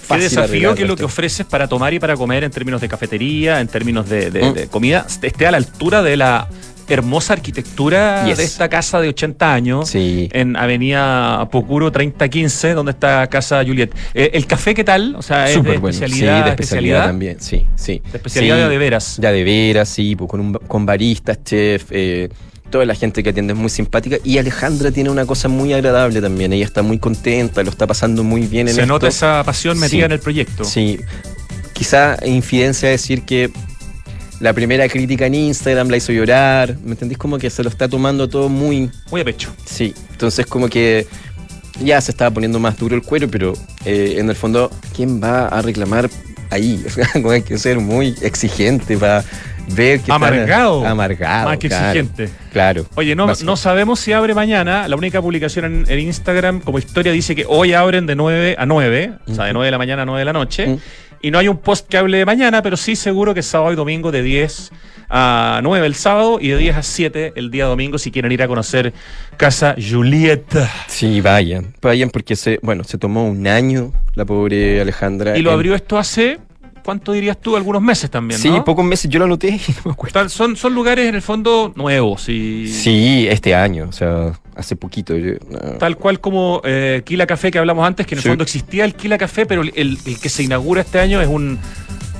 Qué 0.09 0.18
desafío 0.18 0.74
que 0.74 0.84
lo 0.84 0.96
que 0.96 1.04
ofreces 1.04 1.46
para 1.46 1.68
tomar 1.68 1.92
y 1.94 1.98
para 1.98 2.16
comer 2.16 2.44
en 2.44 2.50
términos 2.50 2.80
de 2.80 2.88
cafetería, 2.88 3.61
en 3.61 3.68
términos 3.68 4.09
de, 4.09 4.30
de, 4.30 4.50
mm. 4.50 4.54
de 4.54 4.66
comida, 4.68 5.06
esté 5.22 5.46
a 5.46 5.50
la 5.50 5.59
altura 5.59 6.02
de 6.02 6.16
la 6.16 6.48
hermosa 6.88 7.34
arquitectura 7.34 8.24
de 8.24 8.42
esta 8.42 8.68
casa 8.68 9.00
de 9.00 9.09
80 9.09 9.52
años 9.54 9.90
en 9.94 10.56
Avenida 10.56 11.48
Pocuro 11.50 11.92
3015, 11.92 12.74
donde 12.74 12.92
está 12.92 13.26
Casa 13.28 13.62
Juliet. 13.64 13.90
Eh, 14.14 14.30
¿El 14.32 14.46
café 14.46 14.74
qué 14.74 14.84
tal? 14.84 15.14
O 15.16 15.22
sea, 15.22 15.48
es 15.50 15.62
de 15.62 15.74
especialidad, 15.74 16.38
sí, 16.38 16.44
de 16.44 16.50
especialidad, 16.50 17.06
también, 17.06 17.40
sí, 17.40 17.66
sí. 17.76 18.02
De 18.11 18.16
especialidad 18.16 18.68
de 18.68 18.78
veras. 18.78 19.18
Ya 19.20 19.32
de 19.32 19.44
veras, 19.44 19.88
sí, 19.88 20.16
pues 20.16 20.30
con, 20.30 20.40
un, 20.40 20.52
con 20.54 20.86
baristas, 20.86 21.44
chef, 21.44 21.86
eh, 21.90 22.28
toda 22.71 22.85
la 22.85 22.95
gente 22.95 23.23
que 23.23 23.31
atiende 23.31 23.53
es 23.53 23.59
muy 23.59 23.71
simpática 23.71 24.16
y 24.25 24.39
Alejandra 24.39 24.91
tiene 24.91 25.11
una 25.11 25.27
cosa 25.27 25.49
muy 25.49 25.73
agradable 25.73 26.21
también, 26.21 26.53
ella 26.53 26.64
está 26.64 26.83
muy 26.83 26.99
contenta, 26.99 27.62
lo 27.62 27.71
está 27.71 27.87
pasando 27.87 28.23
muy 28.25 28.47
bien 28.47 28.69
en 28.69 28.75
Se 28.75 28.87
nota 28.87 29.09
esa 29.09 29.43
pasión 29.45 29.79
metida 29.79 30.07
en 30.07 30.12
el 30.12 30.21
proyecto. 30.21 30.64
Sí, 30.64 31.01
quizá 31.73 32.16
infidencia 32.25 32.89
decir 32.89 33.23
que 33.23 33.51
la 34.41 34.53
primera 34.53 34.89
crítica 34.89 35.27
en 35.27 35.35
Instagram 35.35 35.89
la 35.89 35.97
hizo 35.97 36.12
llorar, 36.12 36.77
¿me 36.85 36.93
entendís? 36.93 37.19
Como 37.19 37.39
que 37.39 37.51
se 37.51 37.62
lo 37.62 37.69
está 37.69 37.89
tomando 37.89 38.29
todo 38.29 38.49
muy... 38.49 38.91
Muy 39.11 39.21
a 39.21 39.25
pecho. 39.25 39.53
Sí, 39.64 39.95
entonces 40.12 40.47
como 40.47 40.69
que 40.69 41.07
ya 41.83 42.01
se 42.01 42.12
estaba 42.12 42.31
poniendo 42.31 42.59
más 42.59 42.77
duro 42.77 42.95
el 42.95 43.03
cuero, 43.03 43.29
pero 43.29 43.55
eh, 43.85 44.16
en 44.19 44.29
el 44.31 44.37
fondo, 44.37 44.71
¿quién 44.95 45.23
va 45.23 45.49
a 45.49 45.62
reclamar 45.62 46.09
ahí? 46.51 46.85
hay 47.31 47.43
que 47.43 47.59
ser 47.59 47.81
muy 47.81 48.14
exigente 48.23 48.97
para 48.97 49.25
que 49.75 50.01
amargado, 50.09 50.87
amargado, 50.87 51.49
más 51.49 51.59
que 51.59 51.66
exigente. 51.69 52.29
Claro. 52.53 52.87
Oye, 52.95 53.14
no, 53.14 53.27
no 53.27 53.57
sabemos 53.57 54.01
si 54.01 54.12
abre 54.12 54.35
mañana. 54.35 54.89
La 54.89 54.97
única 54.97 55.21
publicación 55.21 55.85
en, 55.89 55.99
Instagram 55.99 56.61
como 56.61 56.79
historia 56.79 57.12
dice 57.12 57.35
que 57.35 57.45
hoy 57.49 57.73
abren 57.73 58.07
de 58.07 58.16
9 58.16 58.57
a 58.59 58.66
9, 58.66 59.12
o 59.27 59.35
sea, 59.35 59.45
de 59.45 59.53
9 59.53 59.66
de 59.66 59.71
la 59.71 59.79
mañana 59.79 60.03
a 60.03 60.07
9 60.07 60.19
de 60.19 60.25
la 60.25 60.33
noche. 60.33 60.79
Y 61.21 61.31
no 61.31 61.39
hay 61.39 61.49
un 61.49 61.59
post 61.59 61.89
que 61.89 61.99
hable 61.99 62.19
de 62.19 62.25
mañana, 62.25 62.62
pero 62.62 62.77
sí 62.77 62.95
seguro 62.95 63.35
que 63.35 63.43
sábado 63.43 63.73
y 63.73 63.77
domingo 63.77 64.12
de 64.12 64.23
10 64.23 64.71
a 65.11 65.61
9 65.62 65.87
el 65.87 65.95
sábado 65.95 66.39
y 66.41 66.49
de 66.49 66.59
10 66.59 66.77
a 66.77 66.83
7 66.83 67.33
el 67.35 67.51
día 67.51 67.64
domingo 67.64 67.99
si 67.99 68.11
quieren 68.11 68.31
ir 68.31 68.43
a 68.43 68.49
conocer 68.49 68.93
Casa 69.37 69.75
Julieta. 69.77 70.71
Sí, 70.87 71.21
vayan. 71.21 71.75
Vayan 71.81 72.11
porque 72.11 72.37
se, 72.37 72.59
bueno, 72.62 72.85
se 72.85 72.99
tomó 72.99 73.27
un 73.27 73.47
año 73.47 73.93
la 74.14 74.25
pobre 74.25 74.81
Alejandra. 74.81 75.37
Y 75.37 75.43
lo 75.43 75.51
abrió 75.51 75.75
esto 75.75 75.99
hace 75.99 76.39
¿cuánto 76.89 77.12
dirías 77.12 77.39
tú? 77.39 77.55
Algunos 77.55 77.82
meses 77.82 78.11
también, 78.11 78.41
Sí, 78.41 78.51
pocos 78.64 78.82
meses, 78.82 79.11
yo 79.11 79.18
lo 79.18 79.26
anoté 79.26 79.49
y 79.49 79.61
no 79.76 79.82
me 79.84 79.91
acuerdo. 79.91 80.26
Son, 80.30 80.57
son 80.57 80.74
lugares 80.74 81.07
en 81.07 81.14
el 81.14 81.20
fondo 81.20 81.70
nuevos 81.76 82.30
y... 82.30 82.66
Sí, 82.66 83.26
este 83.28 83.55
año, 83.55 83.89
o 83.91 83.93
sea, 83.93 84.32
hace 84.57 84.74
poquito. 84.74 85.12
Tal 85.78 85.99
cual 85.99 86.18
como 86.18 86.62
eh, 86.64 87.03
Kila 87.05 87.26
Café 87.26 87.51
que 87.51 87.59
hablamos 87.59 87.86
antes, 87.86 88.07
que 88.07 88.14
en 88.14 88.20
el 88.20 88.24
fondo 88.24 88.43
existía 88.43 88.86
el 88.86 88.95
Kila 88.95 89.18
Café, 89.18 89.45
pero 89.45 89.61
el, 89.61 89.99
que 89.99 90.30
se 90.30 90.43
inaugura 90.45 90.80
este 90.80 90.99
año 90.99 91.20
es 91.20 91.28
un 91.28 91.59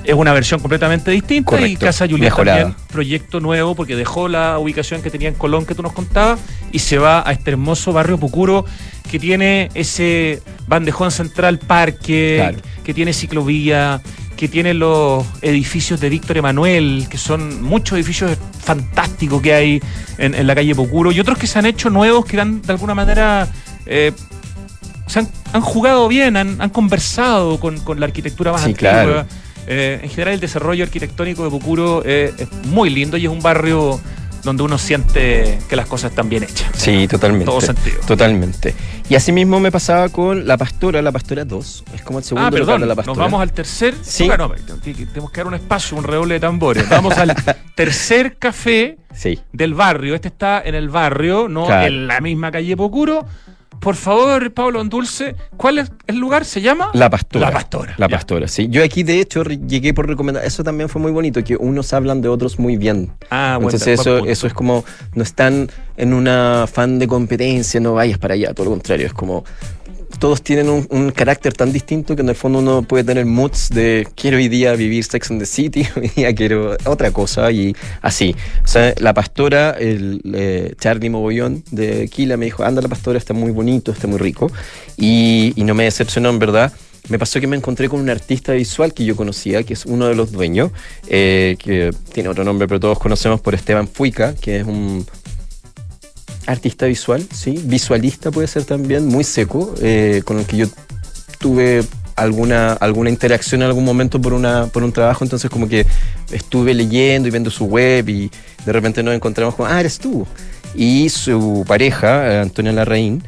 es 0.03 0.13
una 0.13 0.33
versión 0.33 0.59
completamente 0.59 1.09
distinta 1.11 1.59
y 1.67 1.75
Casa 1.75 2.07
Julieta 2.07 2.35
también 2.35 2.75
proyecto 2.91 3.39
nuevo 3.39 3.75
porque 3.75 3.95
dejó 3.95 4.27
la 4.27 4.57
ubicación 4.57 5.01
que 5.01 5.09
tenía 5.09 5.27
en 5.27 5.35
Colón 5.35 5.65
que 5.65 5.75
tú 5.75 5.83
nos 5.83 5.91
contabas 5.93 6.39
y 6.71 6.79
se 6.79 6.97
va 6.97 7.27
a 7.27 7.33
este 7.33 7.51
hermoso 7.51 7.91
barrio 7.91 8.17
Pucuro 8.17 8.65
que 9.09 9.19
tiene 9.19 9.69
ese 9.73 10.41
bandejón 10.67 11.11
central 11.11 11.59
parque, 11.59 12.55
que 12.83 12.93
tiene 12.93 13.11
ciclovía, 13.11 14.01
que 14.39 14.47
tiene 14.47 14.73
los 14.73 15.25
edificios 15.41 15.99
de 15.99 16.07
Víctor 16.07 16.37
Emanuel, 16.37 17.07
que 17.09 17.17
son 17.17 17.61
muchos 17.61 17.97
edificios 17.97 18.37
fantásticos 18.63 19.41
que 19.41 19.53
hay 19.53 19.81
en, 20.17 20.47
la 20.47 20.55
calle 20.55 20.73
Pocuro, 20.73 21.11
y 21.11 21.19
otros 21.19 21.37
que 21.37 21.45
se 21.45 21.59
han 21.59 21.65
hecho 21.65 21.89
nuevos 21.89 22.23
que 22.23 22.39
han 22.39 22.61
de 22.61 22.71
alguna 22.71 22.95
manera 22.95 23.49
eh, 23.85 24.13
se 25.07 25.19
han, 25.19 25.27
jugado 25.59 26.07
bien, 26.07 26.37
han, 26.37 26.69
conversado 26.69 27.59
con, 27.59 27.99
la 27.99 28.05
arquitectura 28.05 28.53
más 28.53 28.63
antigua. 28.63 29.25
Eh, 29.67 29.99
en 30.03 30.09
general 30.09 30.35
el 30.35 30.39
desarrollo 30.39 30.85
arquitectónico 30.85 31.43
de 31.43 31.49
Pocuro 31.49 32.05
es 32.05 32.33
muy 32.63 32.89
lindo 32.89 33.17
y 33.17 33.25
es 33.25 33.31
un 33.31 33.41
barrio 33.41 33.99
donde 34.43 34.63
uno 34.63 34.77
siente 34.77 35.59
que 35.67 35.75
las 35.75 35.87
cosas 35.87 36.11
están 36.11 36.29
bien 36.29 36.43
hechas. 36.43 36.69
Sí, 36.73 37.07
totalmente. 37.07 37.45
Todo 37.45 37.61
sentido. 37.61 37.99
Totalmente. 38.05 38.73
Y 39.09 39.15
así 39.15 39.31
mismo 39.31 39.59
me 39.59 39.71
pasaba 39.71 40.09
con 40.09 40.47
La 40.47 40.57
Pastora, 40.57 41.01
La 41.01 41.11
Pastora 41.11 41.45
2. 41.45 41.83
Es 41.95 42.01
como 42.01 42.19
el 42.19 42.25
segundo 42.25 42.47
ah, 42.47 42.51
perdón, 42.51 42.87
La 42.87 42.95
Pastora. 42.95 43.17
Nos 43.17 43.17
vamos 43.17 43.41
al 43.41 43.51
tercer. 43.51 43.95
Sí. 44.01 44.29
tenemos 44.83 45.31
que 45.31 45.39
dar 45.39 45.47
un 45.47 45.55
espacio, 45.55 45.97
un 45.97 46.03
redoble 46.03 46.35
de 46.35 46.39
tambores. 46.39 46.87
Vamos 46.89 47.17
al 47.17 47.35
tercer 47.75 48.37
café 48.37 48.97
del 49.51 49.73
barrio. 49.73 50.15
Este 50.15 50.27
está 50.27 50.61
en 50.63 50.75
el 50.75 50.89
barrio, 50.89 51.47
no 51.47 51.71
en 51.71 52.07
la 52.07 52.21
misma 52.21 52.51
calle 52.51 52.77
Pocuro 52.77 53.25
por 53.79 53.95
favor, 53.95 54.51
Pablo 54.53 54.83
Dulce, 54.83 55.35
¿cuál 55.57 55.79
es 55.79 55.91
el 56.07 56.17
lugar? 56.17 56.45
¿Se 56.45 56.61
llama? 56.61 56.89
La 56.93 57.09
Pastora. 57.09 57.47
La 57.47 57.53
Pastora. 57.53 57.95
La 57.97 58.09
Pastora, 58.09 58.47
sí. 58.47 58.67
Yo 58.69 58.83
aquí, 58.83 59.03
de 59.03 59.19
hecho, 59.19 59.43
llegué 59.43 59.93
por 59.93 60.07
recomendar. 60.07 60.43
Eso 60.43 60.63
también 60.63 60.89
fue 60.89 61.01
muy 61.01 61.11
bonito, 61.11 61.43
que 61.43 61.55
unos 61.55 61.93
hablan 61.93 62.21
de 62.21 62.29
otros 62.29 62.59
muy 62.59 62.77
bien. 62.77 63.11
Ah, 63.29 63.55
bueno. 63.55 63.69
Entonces, 63.69 63.99
eso, 63.99 64.25
eso 64.25 64.47
es 64.47 64.53
como, 64.53 64.83
no 65.15 65.23
están 65.23 65.69
en 65.97 66.13
una 66.13 66.65
fan 66.71 66.99
de 66.99 67.07
competencia, 67.07 67.79
no 67.79 67.93
vayas 67.93 68.17
para 68.17 68.33
allá, 68.33 68.53
todo 68.53 68.65
lo 68.65 68.71
contrario. 68.71 69.07
Es 69.07 69.13
como, 69.13 69.43
todos 70.19 70.41
tienen 70.41 70.85
un, 70.89 71.11
carácter 71.11 71.53
tan 71.53 71.71
distinto 71.71 72.15
que 72.15 72.21
en 72.21 72.29
el 72.29 72.35
fondo 72.35 72.59
uno 72.59 72.83
puede 72.83 73.03
tener 73.03 73.25
moods 73.25 73.69
de 73.69 74.07
quiero 74.15 74.37
hoy 74.37 74.49
día 74.49 74.73
vivir 74.73 75.03
Sex 75.03 75.31
and 75.31 75.39
the 75.39 75.45
City, 75.45 75.87
hoy 75.95 76.11
día 76.15 76.35
quiero 76.35 76.75
otra 76.85 77.11
cosa 77.11 77.51
y 77.51 77.75
así. 78.01 78.35
O 78.63 78.67
sea, 78.67 78.93
la 78.99 79.13
pastora, 79.13 79.71
el 79.71 80.21
eh, 80.33 80.73
Charlie 80.79 81.09
Mogollón 81.09 81.63
de 81.71 82.07
Kila 82.09 82.37
me 82.37 82.45
dijo, 82.45 82.63
anda 82.63 82.81
la 82.81 82.89
pastora, 82.89 83.17
está 83.17 83.33
muy 83.33 83.51
bonito, 83.51 83.91
está 83.91 84.07
muy 84.07 84.19
rico 84.19 84.51
y, 84.97 85.53
no 85.57 85.73
me 85.75 85.83
decepcionó 85.85 86.29
en 86.29 86.39
verdad. 86.39 86.73
Me 87.09 87.17
pasó 87.17 87.39
que 87.39 87.47
me 87.47 87.55
encontré 87.55 87.89
con 87.89 87.99
un 87.99 88.09
artista 88.09 88.53
visual 88.53 88.93
que 88.93 89.05
yo 89.05 89.15
conocía, 89.15 89.63
que 89.63 89.73
es 89.73 89.85
uno 89.85 90.07
de 90.07 90.15
los 90.15 90.31
dueños, 90.31 90.71
eh, 91.07 91.55
que 91.57 91.91
tiene 92.13 92.29
otro 92.29 92.43
nombre, 92.43 92.67
pero 92.67 92.79
todos 92.79 92.99
conocemos 92.99 93.39
por 93.39 93.55
Esteban 93.55 93.87
Fuica, 93.87 94.35
que 94.35 94.57
es 94.57 94.65
un 94.65 95.05
artista 96.45 96.85
visual, 96.85 97.25
sí, 97.33 97.59
visualista 97.63 98.31
puede 98.31 98.47
ser 98.47 98.63
también, 98.63 99.05
muy 99.05 99.23
seco, 99.23 99.73
eh, 99.81 100.21
con 100.25 100.39
el 100.39 100.45
que 100.45 100.57
yo 100.57 100.65
tuve 101.39 101.83
alguna, 102.15 102.73
alguna 102.73 103.09
interacción 103.09 103.61
en 103.61 103.67
algún 103.67 103.85
momento 103.85 104.21
por, 104.21 104.33
una, 104.33 104.67
por 104.67 104.83
un 104.83 104.91
trabajo, 104.91 105.23
entonces 105.23 105.49
como 105.49 105.67
que 105.67 105.85
estuve 106.31 106.73
leyendo 106.73 107.27
y 107.27 107.31
viendo 107.31 107.49
su 107.49 107.65
web 107.65 108.09
y 108.09 108.29
de 108.65 108.73
repente 108.73 109.01
nos 109.03 109.15
encontramos 109.15 109.55
con, 109.55 109.71
ah, 109.71 109.79
eres 109.79 109.99
tú. 109.99 110.27
Y 110.75 111.09
su 111.09 111.63
pareja, 111.67 112.31
eh, 112.31 112.39
Antonia 112.41 112.71
Larraín, 112.71 113.23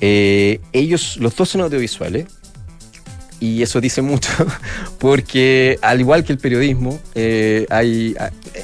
eh, 0.00 0.60
ellos, 0.72 1.16
los 1.18 1.34
dos 1.36 1.48
son 1.48 1.62
audiovisuales, 1.62 2.26
y 3.40 3.62
eso 3.62 3.80
dice 3.80 4.02
mucho, 4.02 4.30
porque 4.98 5.78
al 5.82 6.00
igual 6.00 6.24
que 6.24 6.32
el 6.32 6.38
periodismo, 6.38 6.98
eh, 7.14 7.66
hay, 7.70 8.16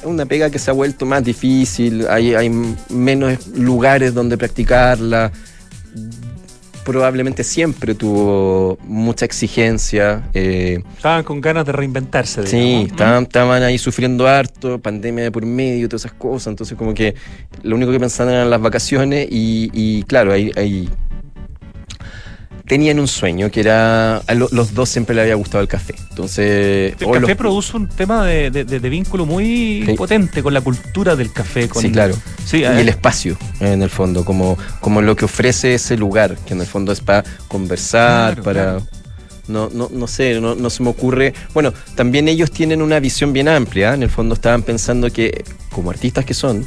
una 0.03 0.25
pega 0.25 0.49
que 0.49 0.59
se 0.59 0.71
ha 0.71 0.73
vuelto 0.73 1.05
más 1.05 1.23
difícil, 1.23 2.07
hay, 2.09 2.33
hay 2.33 2.49
menos 2.89 3.47
lugares 3.47 4.13
donde 4.13 4.37
practicarla, 4.37 5.31
probablemente 6.83 7.43
siempre 7.43 7.95
tuvo 7.95 8.77
mucha 8.83 9.25
exigencia. 9.25 10.29
Eh, 10.33 10.83
estaban 10.95 11.23
con 11.23 11.41
ganas 11.41 11.65
de 11.65 11.71
reinventarse. 11.71 12.45
Sí, 12.45 12.87
estaban, 12.89 13.23
estaban, 13.23 13.63
ahí 13.63 13.77
sufriendo 13.77 14.27
harto, 14.27 14.79
pandemia 14.79 15.25
de 15.25 15.31
por 15.31 15.45
medio, 15.45 15.87
todas 15.87 16.05
esas 16.05 16.17
cosas. 16.17 16.47
Entonces 16.47 16.77
como 16.77 16.93
que 16.93 17.15
lo 17.63 17.75
único 17.75 17.91
que 17.91 17.99
pensaban 17.99 18.33
eran 18.33 18.49
las 18.49 18.61
vacaciones 18.61 19.27
y, 19.29 19.69
y 19.73 20.03
claro, 20.03 20.33
hay, 20.33 20.51
hay 20.55 20.89
tenían 22.73 22.99
un 22.99 23.07
sueño 23.07 23.51
que 23.51 23.59
era. 23.59 24.17
A 24.17 24.33
los 24.33 24.73
dos 24.73 24.89
siempre 24.89 25.13
le 25.15 25.21
había 25.21 25.35
gustado 25.35 25.61
el 25.61 25.67
café. 25.67 25.93
Entonces. 26.09 26.95
El 26.99 27.21
café 27.21 27.35
produce 27.35 27.77
un 27.77 27.87
tema 27.87 28.25
de, 28.25 28.89
vínculo 28.89 29.27
muy 29.27 29.93
potente 29.95 30.41
con 30.41 30.55
la 30.55 30.61
cultura 30.61 31.15
del 31.15 31.31
café. 31.31 31.69
Con, 31.69 31.83
sí, 31.83 31.91
claro. 31.91 32.15
Sí, 32.43 32.61
y 32.61 32.63
el 32.63 32.89
espacio, 32.89 33.37
en 33.59 33.83
el 33.83 33.91
fondo, 33.91 34.25
como, 34.25 34.57
como 34.79 35.03
lo 35.03 35.15
que 35.15 35.25
ofrece 35.25 35.75
ese 35.75 35.97
lugar, 35.97 36.35
que 36.47 36.55
en 36.55 36.61
el 36.61 36.65
fondo 36.65 36.91
es 36.91 36.99
para 36.99 37.23
conversar, 37.47 38.41
para. 38.41 38.79
No, 39.47 39.69
no, 39.71 39.89
no 39.91 40.07
sé, 40.07 40.41
no, 40.41 40.55
no, 40.55 40.69
se 40.71 40.81
me 40.81 40.89
ocurre. 40.89 41.35
Bueno, 41.53 41.73
también 41.93 42.27
ellos 42.27 42.49
tienen 42.49 42.81
una 42.81 42.99
visión 42.99 43.33
bien 43.33 43.49
amplia. 43.49 43.93
En 43.93 44.01
el 44.01 44.09
fondo 44.09 44.33
estaban 44.33 44.63
pensando 44.63 45.11
que, 45.11 45.43
como 45.69 45.91
artistas 45.91 46.25
que 46.25 46.33
son, 46.33 46.65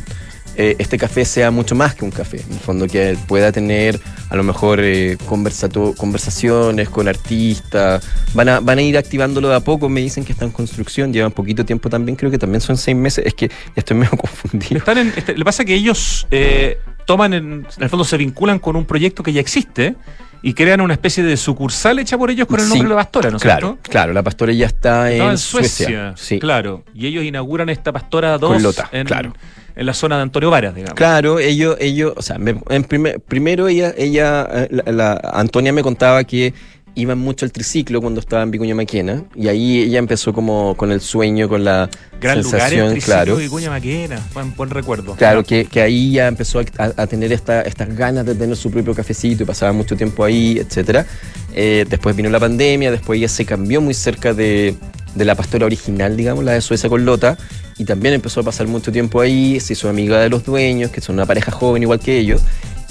eh, 0.59 0.77
este 0.79 0.97
café 0.97 1.25
sea 1.25 1.51
mucho 1.51 1.75
más 1.75 1.95
que 1.95 2.05
un 2.05 2.11
café. 2.11 2.41
En 2.41 2.53
el 2.53 2.59
fondo 2.59 2.87
que 2.87 3.17
pueda 3.27 3.53
tener 3.53 4.01
a 4.31 4.37
lo 4.37 4.43
mejor 4.43 4.81
eh, 4.83 5.19
conversaciones 5.27 6.89
con 6.89 7.09
artistas. 7.09 8.09
Van 8.35 8.49
a, 8.49 8.61
van 8.61 8.79
a 8.79 8.83
ir 8.83 8.97
activándolo 8.97 9.49
de 9.49 9.57
a 9.57 9.61
poco. 9.61 9.89
Me 9.89 10.01
dicen 10.01 10.25
que 10.25 10.33
está 10.33 10.45
en 10.45 10.51
construcción, 10.51 11.13
llevan 11.13 11.33
poquito 11.33 11.65
tiempo 11.65 11.91
también. 11.91 12.17
Creo 12.17 12.31
que 12.31 12.39
también 12.39 12.61
son 12.61 12.77
seis 12.77 12.97
meses. 12.97 13.27
Es 13.27 13.35
que 13.35 13.51
estoy 13.75 13.97
medio 13.97 14.11
confundido. 14.17 14.79
Están 14.79 14.99
en, 14.99 15.13
este, 15.15 15.37
le 15.37 15.45
pasa 15.45 15.65
que 15.65 15.75
ellos 15.75 16.27
eh, 16.31 16.79
toman, 17.05 17.35
en, 17.35 17.67
el 17.79 17.89
fondo 17.89 18.05
se 18.05 18.17
vinculan 18.17 18.59
con 18.59 18.77
un 18.77 18.87
proyecto 18.87 19.23
que 19.23 19.33
ya 19.33 19.41
existe 19.41 19.95
y 20.43 20.55
crean 20.55 20.81
una 20.81 20.95
especie 20.95 21.23
de 21.23 21.37
sucursal 21.37 21.99
hecha 21.99 22.17
por 22.17 22.31
ellos 22.31 22.47
con 22.47 22.61
el 22.61 22.69
nombre 22.69 22.89
de 22.89 22.95
la 22.95 23.03
Pastora, 23.03 23.31
¿no 23.31 23.37
es 23.37 23.43
claro, 23.43 23.69
cierto? 23.69 23.91
Claro, 23.91 24.13
la 24.13 24.23
Pastora 24.23 24.53
ya 24.53 24.67
está 24.67 25.11
en, 25.11 25.39
Suecia. 25.39 26.15
Sí. 26.17 26.39
Claro, 26.39 26.85
y 26.95 27.07
ellos 27.07 27.25
inauguran 27.25 27.69
esta 27.69 27.93
Pastora 27.93 28.39
2 28.39 28.79
en, 28.93 29.07
claro 29.07 29.33
en 29.77 29.87
la 29.87 29.93
zona 29.93 30.17
de 30.17 30.23
Antonio 30.23 30.51
Varas, 30.51 30.75
digamos. 30.75 30.95
Claro, 30.95 31.39
ellos, 31.39 31.77
ellos 31.79 32.15
o 32.17 32.23
sea, 32.23 32.37
en 32.37 32.85
primer, 32.85 33.21
primero 33.21 33.69
ella, 33.69 33.95
ella 33.97 34.49
eh, 34.51 34.69
la, 34.87 35.21
Antonia 35.35 35.73
me 35.73 35.83
contaba 35.83 36.25
que 36.25 36.55
iban 36.97 37.19
mucho 37.19 37.45
al 37.45 37.53
triciclo 37.53 38.01
cuando 38.01 38.19
estaba 38.21 38.43
en 38.43 38.51
Vicuña 38.51 38.75
Maquena 38.75 39.23
y 39.37 39.47
ahí 39.49 39.83
ella 39.83 39.99
empezó 40.01 40.33
como 40.33 40.75
con 40.77 40.91
el 40.91 41.01
sueño, 41.01 41.49
con 41.49 41.63
la 41.63 41.89
Gran 42.21 42.39
lugar 42.43 42.51
sensación, 42.61 42.87
el 42.87 42.93
triciclo 42.95 43.15
claro. 43.15 43.37
Vicuña 43.37 43.71
Maquena. 43.71 44.27
Buen, 44.35 44.55
buen 44.57 44.71
recuerdo. 44.71 45.15
Claro, 45.15 45.45
que, 45.45 45.67
que 45.67 45.81
ahí 45.83 46.13
ya 46.13 46.27
empezó 46.27 46.59
a, 46.61 46.65
a- 46.79 47.03
a 47.03 47.07
tener 47.07 47.33
esta, 47.33 47.63
estas 47.63 47.95
ganas 47.95 48.27
de 48.27 48.35
tener 48.35 48.57
su 48.57 48.71
propio 48.71 48.95
cafecito 48.95 49.43
y 49.43 49.47
pasaba 49.47 49.73
mucho 49.73 49.95
tiempo 49.97 50.25
ahí, 50.25 50.59
etcétera. 50.59 51.07
Eh, 51.55 51.85
después 51.89 52.17
vino 52.17 52.29
la 52.31 52.41
pandemia, 52.41 52.91
después 52.91 53.19
ella 53.19 53.29
se 53.29 53.45
cambió 53.45 53.81
muy 53.81 53.95
cerca 53.95 54.33
de, 54.35 54.75
de 55.15 55.25
la 55.25 55.35
pastora 55.35 55.67
original, 55.67 56.17
digamos, 56.17 56.45
la 56.45 56.53
de 56.53 56.61
Suecia 56.61 56.89
con 56.89 57.05
Lota, 57.05 57.37
y 57.79 57.85
también 57.85 58.15
empezó 58.15 58.41
a 58.41 58.43
pasar 58.43 58.67
mucho 58.69 58.91
tiempo 58.91 59.21
ahí, 59.21 59.61
se 59.61 59.75
hizo 59.75 59.89
amiga 59.89 60.19
de 60.21 60.29
los 60.31 60.45
dueños, 60.45 60.91
que 60.91 61.01
son 61.03 61.15
una 61.17 61.27
pareja 61.27 61.53
joven 61.53 61.83
igual 61.83 62.01
que 62.01 62.19
ellos, 62.19 62.41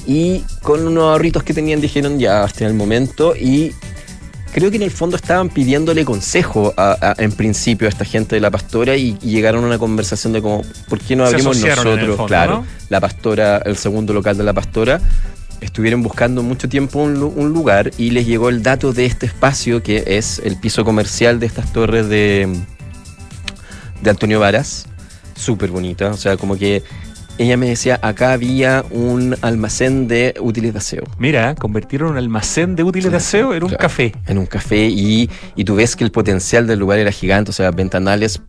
y 0.08 0.44
con 0.62 0.86
unos 0.88 1.04
ahorritos 1.04 1.44
que 1.44 1.54
tenían 1.54 1.82
dijeron 1.82 2.20
ya, 2.20 2.46
es 2.46 2.62
el 2.62 2.74
momento, 2.74 3.36
y 3.36 3.72
creo 4.54 4.70
que 4.70 4.78
en 4.78 4.84
el 4.84 4.92
fondo 4.92 5.16
estaban 5.18 5.50
pidiéndole 5.50 6.06
consejo 6.06 6.74
a- 6.78 6.98
a- 7.02 7.16
en 7.22 7.32
principio 7.32 7.88
a 7.88 7.90
esta 7.90 8.06
gente 8.06 8.36
de 8.36 8.42
la 8.42 8.52
pastora 8.52 8.96
y, 8.96 9.18
y 9.22 9.32
llegaron 9.32 9.64
a 9.64 9.68
una 9.68 9.78
conversación 9.78 10.32
de 10.34 10.42
como, 10.42 10.62
¿por 10.88 11.00
qué 11.00 11.16
no 11.16 11.26
abrimos 11.26 11.58
nosotros? 11.58 12.08
fondo, 12.18 12.26
claro, 12.28 12.54
¿no? 12.60 12.66
la 12.90 13.00
pastora, 13.02 13.58
el 13.66 13.76
segundo 13.78 14.14
local 14.14 14.38
de 14.38 14.44
la 14.44 14.54
pastora, 14.54 15.02
estuvieron 15.62 16.04
buscando 16.04 16.44
mucho 16.44 16.70
tiempo 16.70 17.00
un, 17.00 17.22
un 17.22 17.50
lugar 17.52 17.92
y 17.98 18.12
les 18.12 18.26
llegó 18.28 18.50
el 18.50 18.62
dato 18.62 18.94
de 18.94 19.06
este 19.06 19.26
espacio 19.26 19.82
que 19.82 20.04
es 20.06 20.40
el 20.44 20.58
piso 20.58 20.86
comercial 20.86 21.40
de 21.40 21.48
estas 21.48 21.74
torres 21.74 22.08
de, 22.08 22.48
de 24.02 24.10
Antonio 24.10 24.40
Varas, 24.40 24.86
súper 25.36 25.72
bonita, 25.72 26.08
o 26.12 26.18
sea, 26.18 26.38
como 26.38 26.58
que 26.58 26.84
ella 27.38 27.58
me 27.58 27.68
decía, 27.68 28.00
acá 28.02 28.32
había 28.32 28.86
un 28.92 29.36
almacén 29.42 30.08
de 30.08 30.36
útiles 30.40 30.74
de 30.74 30.80
aseo. 30.80 31.04
Mira, 31.18 31.56
convirtieron 31.56 32.12
un 32.12 32.18
almacén 32.18 32.76
de 32.76 32.84
útiles 32.84 33.12
de 33.12 33.18
aseo 33.18 33.54
en 33.54 33.64
un 33.64 33.70
claro. 33.70 33.82
café. 33.82 34.14
en 34.28 34.38
un 34.38 34.46
café 34.46 34.88
y, 34.88 35.30
y 35.56 35.64
tú 35.66 35.76
ves 35.76 35.96
que 35.96 36.04
el 36.04 36.12
potencial 36.12 36.68
del 36.68 36.80
lugar 36.80 37.00
era 37.00 37.12
gigante, 37.12 37.52
o 37.52 37.54
sea, 37.54 37.72
ventanales 37.72 38.42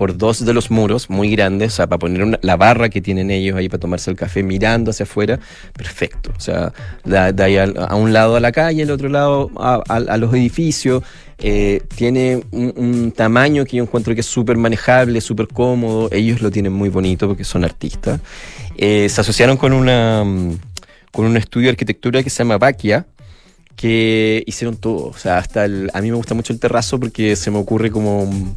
por 0.00 0.16
dos 0.16 0.42
de 0.46 0.54
los 0.54 0.70
muros 0.70 1.10
muy 1.10 1.30
grandes, 1.30 1.74
o 1.74 1.76
sea, 1.76 1.86
para 1.86 1.98
poner 1.98 2.38
la 2.40 2.56
barra 2.56 2.88
que 2.88 3.02
tienen 3.02 3.30
ellos 3.30 3.54
ahí 3.54 3.68
para 3.68 3.80
tomarse 3.80 4.10
el 4.10 4.16
café 4.16 4.42
mirando 4.42 4.92
hacia 4.92 5.04
afuera, 5.04 5.38
perfecto. 5.74 6.32
O 6.34 6.40
sea, 6.40 6.72
de 7.04 7.42
ahí 7.44 7.58
a, 7.58 7.94
un 7.94 8.14
lado 8.14 8.36
a 8.36 8.40
la 8.40 8.50
calle, 8.50 8.84
al 8.84 8.90
otro 8.92 9.10
lado 9.10 9.50
a, 9.58 10.16
los 10.16 10.32
edificios. 10.32 11.02
eh, 11.38 11.82
tiene 11.94 12.42
un, 12.50 12.72
un 12.76 13.12
tamaño 13.12 13.66
que 13.66 13.76
yo 13.76 13.82
encuentro 13.82 14.14
que 14.14 14.22
es 14.22 14.26
súper 14.26 14.56
manejable, 14.56 15.20
súper 15.20 15.48
cómodo. 15.48 16.08
Ellos 16.12 16.40
lo 16.40 16.50
tienen 16.50 16.72
muy 16.72 16.88
bonito 16.88 17.28
porque 17.28 17.44
son 17.44 17.62
artistas. 17.62 18.20
Eh, 18.78 19.06
se 19.06 19.20
asociaron 19.20 19.58
con 19.58 19.74
una 19.74 20.24
mm, 20.24 20.58
con 21.12 21.26
un 21.26 21.36
estudio 21.36 21.66
de 21.66 21.72
arquitectura 21.72 22.22
que 22.22 22.30
se 22.30 22.38
llama 22.38 22.56
Baquia, 22.56 23.04
que 23.76 24.44
hicieron 24.46 24.78
todo. 24.78 25.08
O 25.08 25.18
sea, 25.18 25.36
hasta 25.36 25.66
el, 25.66 25.90
a 25.92 26.00
mí 26.00 26.10
me 26.10 26.16
gusta 26.16 26.32
mucho 26.32 26.54
el 26.54 26.58
terrazo 26.58 26.98
porque 26.98 27.36
se 27.36 27.50
me 27.50 27.58
ocurre 27.58 27.90
como. 27.90 28.54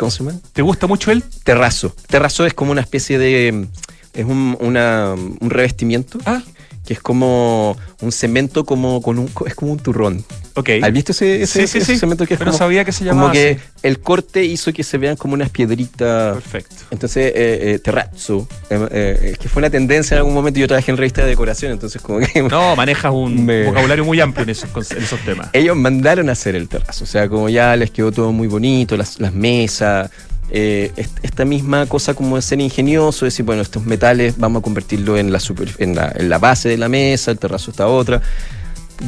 ¿Cómo 0.00 0.10
se 0.10 0.24
llama? 0.24 0.38
¿Te 0.54 0.62
gusta 0.62 0.86
mucho 0.86 1.10
él? 1.10 1.22
Terrazo. 1.44 1.94
Terrazo 2.08 2.46
es 2.46 2.54
como 2.54 2.72
una 2.72 2.80
especie 2.80 3.18
de. 3.18 3.66
Es 4.14 4.24
un, 4.24 4.56
una- 4.58 5.12
un 5.14 5.50
revestimiento 5.50 6.18
Ah, 6.24 6.42
que 6.90 6.94
es 6.94 7.00
como 7.00 7.76
un 8.00 8.10
cemento 8.10 8.64
como 8.64 9.00
con 9.00 9.20
un. 9.20 9.30
Es 9.46 9.54
como 9.54 9.70
un 9.70 9.78
turrón. 9.78 10.24
ok. 10.54 10.70
¿Has 10.82 10.92
visto 10.92 11.12
ese, 11.12 11.42
ese, 11.42 11.60
Sí, 11.60 11.66
sí, 11.68 11.78
ese 11.78 11.92
sí. 11.92 11.98
cemento 12.00 12.26
que 12.26 12.34
es 12.34 12.38
Pero 12.38 12.50
como, 12.50 12.58
sabía 12.58 12.84
que 12.84 12.90
se 12.90 13.04
como 13.04 13.10
llamaba 13.12 13.30
que 13.32 13.50
así. 13.52 13.60
el 13.84 14.00
corte 14.00 14.42
hizo 14.44 14.72
que 14.72 14.82
se 14.82 14.98
vean 14.98 15.14
como 15.14 15.34
unas 15.34 15.50
piedritas. 15.50 16.34
Perfecto. 16.34 16.74
Entonces, 16.90 17.26
eh, 17.26 17.32
eh, 17.74 17.78
terrazzo. 17.78 18.48
eh, 18.70 18.88
eh, 18.90 19.36
que 19.40 19.48
fue 19.48 19.60
una 19.60 19.70
tendencia 19.70 20.16
en 20.16 20.18
algún 20.18 20.34
momento. 20.34 20.58
Yo 20.58 20.66
trabajé 20.66 20.90
en 20.90 20.96
revista 20.96 21.22
de 21.22 21.28
decoración, 21.28 21.70
entonces, 21.70 22.02
como 22.02 22.18
que. 22.18 22.42
No, 22.42 22.74
manejas 22.74 23.12
un 23.12 23.44
Me- 23.46 23.66
vocabulario 23.66 24.04
muy 24.04 24.20
amplio 24.20 24.42
en 24.42 24.50
esos, 24.50 24.68
en 24.90 24.98
esos 25.04 25.20
temas. 25.20 25.48
ellos 25.52 25.76
mandaron 25.76 26.28
a 26.28 26.32
hacer 26.32 26.56
el 26.56 26.68
terrazo. 26.68 27.04
O 27.04 27.06
sea, 27.06 27.28
como 27.28 27.48
ya 27.48 27.76
les 27.76 27.92
quedó 27.92 28.10
todo 28.10 28.32
muy 28.32 28.48
bonito, 28.48 28.96
las, 28.96 29.20
las 29.20 29.32
mesas, 29.32 30.10
eh, 30.50 30.92
est- 30.96 31.18
esta 31.22 31.44
misma 31.44 31.86
cosa 31.86 32.14
como 32.14 32.36
de 32.36 32.42
ser 32.42 32.60
ingenioso, 32.60 33.24
decir, 33.24 33.44
bueno, 33.44 33.62
estos 33.62 33.84
metales 33.86 34.36
vamos 34.38 34.60
a 34.60 34.62
convertirlo 34.62 35.16
en 35.16 35.30
la 35.32 36.38
base 36.38 36.68
de 36.68 36.76
la 36.78 36.88
mesa, 36.88 37.30
el 37.30 37.38
terrazo 37.38 37.70
está 37.70 37.86
otra. 37.86 38.20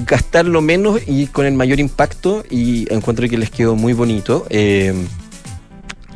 Gastar 0.07 0.47
lo 0.47 0.63
menos 0.63 1.01
y 1.07 1.27
con 1.27 1.45
el 1.45 1.53
mayor 1.55 1.79
impacto 1.79 2.45
y 2.49 2.93
encuentro 2.93 3.29
que 3.29 3.37
les 3.37 3.51
quedó 3.51 3.77
muy 3.77 3.93
bonito. 3.93 4.47
Eh, 4.49 4.95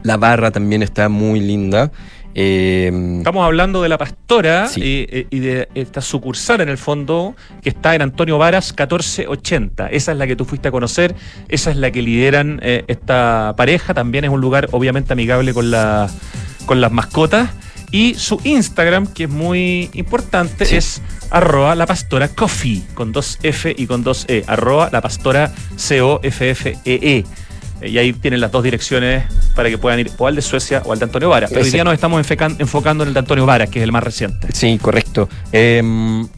la 0.03 0.17
barra 0.17 0.51
también 0.51 0.83
está 0.83 1.09
muy 1.09 1.41
linda. 1.41 1.91
Eh, 2.39 2.93
Estamos 3.19 3.47
hablando 3.47 3.81
de 3.81 3.89
la 3.89 3.97
pastora 3.97 4.69
Sí. 4.69 4.83
eh, 4.85 5.09
eh, 5.11 5.27
y 5.31 5.39
de 5.39 5.69
esta 5.75 6.03
sucursal 6.03 6.61
en 6.61 6.69
el 6.69 6.77
fondo 6.77 7.35
que 7.63 7.71
está 7.71 7.95
en 7.95 8.03
Antonio 8.03 8.37
Varas 8.37 8.75
1480. 8.77 9.87
Esa 9.89 10.13
es 10.13 10.19
la 10.19 10.27
que 10.27 10.37
tú 10.37 10.45
fuiste 10.45 10.69
a 10.69 10.71
conocer, 10.71 11.15
esa 11.49 11.71
es 11.71 11.79
la 11.79 11.91
que 11.91 12.03
lideran 12.03 12.61
eh, 12.63 12.85
esta 12.89 13.55
pareja. 13.57 13.95
También 13.95 14.25
es 14.25 14.31
un 14.31 14.43
lugar 14.43 14.69
obviamente 14.73 15.15
amigable 15.15 15.55
con, 15.55 15.71
la, 15.71 16.11
con 16.67 16.83
las 16.83 16.93
mascotas. 16.93 17.49
Y 17.91 18.15
su 18.17 18.39
Instagram, 18.45 19.07
que 19.07 19.25
es 19.25 19.31
muy 19.31 19.89
importante, 19.95 20.67
Sí. 20.67 20.77
es 20.77 21.01
arroba 21.31 21.75
la 21.75 21.87
pastora 21.87 22.29
coffee, 22.29 22.83
con 22.93 23.13
dos 23.13 23.39
F 23.43 23.75
y 23.79 23.87
con 23.87 24.03
dos 24.05 24.27
E. 24.29 24.45
Arroba 24.47 24.91
la 24.93 25.01
pastora 25.01 25.53
C-O-F-F-E-E. 25.77 27.17
Eh, 27.19 27.25
Y 27.83 27.99
ahí 27.99 28.13
tienen 28.13 28.41
las 28.41 28.51
dos 28.51 28.65
direcciones 28.65 29.25
para 29.55 29.69
que 29.69 29.79
puedan 29.79 30.01
ir 30.01 30.11
o 30.17 30.27
al 30.27 30.35
de 30.35 30.43
Suecia 30.43 30.83
o 30.85 30.93
al 30.93 30.99
de 30.99 31.05
Antonio 31.05 31.29
Varas. 31.29 31.51
Pero 31.51 31.63
hoy 31.63 31.71
día 31.71 31.85
nos 31.85 31.95
estamos 31.95 32.27
enfocando 32.59 33.05
en 33.05 33.09
el 33.09 33.15
de 33.15 33.21
Antonio 33.21 33.45
Varas, 33.45 33.69
que 33.69 33.81
es 33.81 33.85
el 33.85 33.93
más 33.93 34.03
reciente. 34.03 34.49
Sí, 34.53 34.79
correcto. 34.81 35.29
Eh, 35.53 35.83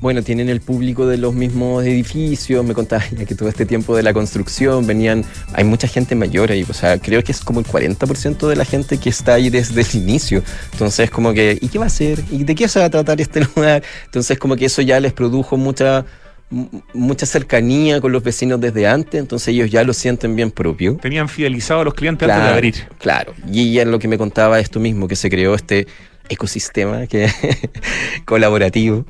bueno, 0.00 0.22
tienen 0.22 0.48
el 0.48 0.60
público 0.60 1.06
de 1.06 1.16
los 1.16 1.34
mismos 1.34 1.84
edificios. 1.84 2.64
Me 2.64 2.74
contaba 2.74 3.04
ya 3.10 3.24
que 3.24 3.34
todo 3.34 3.48
este 3.48 3.66
tiempo 3.66 3.96
de 3.96 4.02
la 4.02 4.12
construcción 4.12 4.86
venían. 4.86 5.24
Hay 5.52 5.64
mucha 5.64 5.86
gente 5.86 6.14
mayor 6.14 6.50
ahí. 6.50 6.64
O 6.68 6.72
sea, 6.72 6.98
creo 6.98 7.22
que 7.22 7.32
es 7.32 7.40
como 7.40 7.60
el 7.60 7.66
40% 7.66 8.48
de 8.48 8.56
la 8.56 8.64
gente 8.64 8.98
que 8.98 9.08
está 9.08 9.34
ahí 9.34 9.48
desde 9.50 9.80
el 9.80 9.88
inicio. 9.94 10.42
Entonces, 10.72 11.10
como 11.10 11.32
que, 11.32 11.58
¿y 11.60 11.68
qué 11.68 11.78
va 11.78 11.84
a 11.84 11.88
hacer? 11.88 12.22
¿Y 12.30 12.44
de 12.44 12.54
qué 12.54 12.68
se 12.68 12.80
va 12.80 12.86
a 12.86 12.90
tratar 12.90 13.20
este 13.20 13.40
lugar? 13.56 13.82
Entonces, 14.06 14.38
como 14.38 14.56
que 14.56 14.66
eso 14.66 14.82
ya 14.82 14.98
les 15.00 15.12
produjo 15.12 15.56
mucha 15.56 16.04
mucha 16.50 17.26
cercanía 17.26 18.00
con 18.00 18.12
los 18.12 18.22
vecinos 18.22 18.60
desde 18.60 18.86
antes, 18.86 19.20
entonces 19.20 19.48
ellos 19.48 19.70
ya 19.70 19.84
lo 19.84 19.92
sienten 19.92 20.34
bien 20.34 20.50
propio. 20.50 20.96
Tenían 20.96 21.28
fidelizado 21.28 21.80
a 21.80 21.84
los 21.84 21.94
clientes 21.94 22.28
antes 22.28 22.42
de 22.42 22.50
abrir. 22.50 22.74
Claro, 22.98 23.34
y 23.50 23.70
ella 23.70 23.84
lo 23.84 23.98
que 23.98 24.08
me 24.08 24.18
contaba 24.18 24.58
esto 24.58 24.80
mismo, 24.80 25.08
que 25.08 25.16
se 25.16 25.28
creó 25.28 25.54
este 25.54 25.86
ecosistema 26.28 27.06
que 27.06 27.30
colaborativo, 28.24 29.04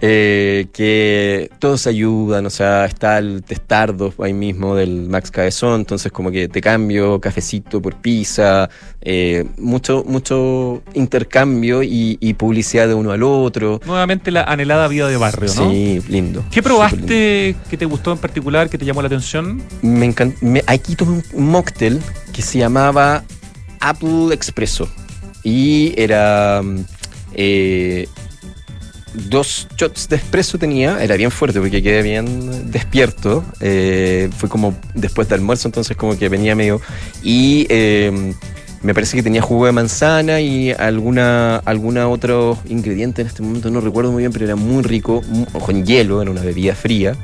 eh, 0.00 0.66
que 0.72 1.50
todos 1.60 1.86
ayudan, 1.86 2.44
o 2.46 2.50
sea, 2.50 2.84
está 2.84 3.18
el 3.18 3.42
testardo 3.42 4.12
ahí 4.18 4.32
mismo 4.32 4.74
del 4.74 5.08
Max 5.08 5.30
Cabezón, 5.30 5.80
entonces 5.80 6.10
como 6.12 6.30
que 6.30 6.48
te 6.48 6.60
cambio 6.60 7.20
cafecito 7.20 7.80
por 7.80 7.94
pizza, 7.96 8.68
eh, 9.00 9.44
mucho, 9.58 10.04
mucho 10.06 10.82
intercambio 10.94 11.82
y, 11.82 12.18
y 12.20 12.34
publicidad 12.34 12.88
de 12.88 12.94
uno 12.94 13.12
al 13.12 13.22
otro. 13.22 13.80
Nuevamente 13.86 14.30
la 14.30 14.42
anhelada 14.44 14.88
vida 14.88 15.08
de 15.08 15.16
barrio, 15.16 15.50
¿no? 15.56 15.70
Sí, 15.70 16.00
lindo. 16.08 16.44
¿Qué 16.50 16.60
lindo. 16.60 16.62
probaste 16.70 17.56
que 17.70 17.76
te 17.76 17.84
gustó 17.86 18.12
en 18.12 18.18
particular, 18.18 18.68
que 18.68 18.76
te 18.78 18.84
llamó 18.84 19.00
la 19.00 19.06
atención? 19.06 19.62
Me 19.82 20.06
encanta. 20.06 20.36
aquí 20.66 20.96
tomé 20.96 21.12
un- 21.12 21.24
un 21.32 21.50
mocktail 21.50 22.00
que 22.32 22.42
se 22.42 22.58
llamaba 22.58 23.22
Apple 23.80 24.32
Expresso. 24.34 24.88
Y 25.42 25.92
era. 25.96 26.62
mm, 26.62 26.78
eh, 27.34 28.08
dos 29.14 29.68
shots 29.76 30.08
de 30.08 30.16
espresso 30.16 30.58
tenía, 30.58 31.02
era 31.02 31.16
bien 31.16 31.30
fuerte 31.30 31.60
porque 31.60 31.82
quedé 31.82 32.02
bien 32.02 32.70
despierto. 32.70 33.44
eh, 33.60 34.28
fue 34.36 34.48
como 34.48 34.76
después 34.94 35.28
de 35.28 35.36
almuerzo, 35.36 35.68
entonces 35.68 35.96
como 35.96 36.18
que 36.18 36.28
venía 36.28 36.54
medio. 36.54 36.80
Y 37.22 37.66
eh, 37.68 38.34
me 38.82 38.92
parece 38.92 39.16
que 39.16 39.22
tenía 39.22 39.40
jugo 39.40 39.66
de 39.66 39.72
manzana 39.72 40.40
y 40.40 40.72
alguna, 40.72 41.56
alguna 41.56 42.08
otro 42.08 42.58
ingrediente 42.68 43.22
en 43.22 43.28
este 43.28 43.42
momento, 43.42 43.70
no 43.70 43.80
recuerdo 43.80 44.12
muy 44.12 44.22
bien, 44.22 44.32
pero 44.32 44.44
era 44.44 44.56
muy 44.56 44.82
rico, 44.82 45.22
con 45.64 45.86
hielo, 45.86 46.20
era 46.20 46.30
una 46.30 46.42
bebida 46.42 46.74
fría. 46.74 47.16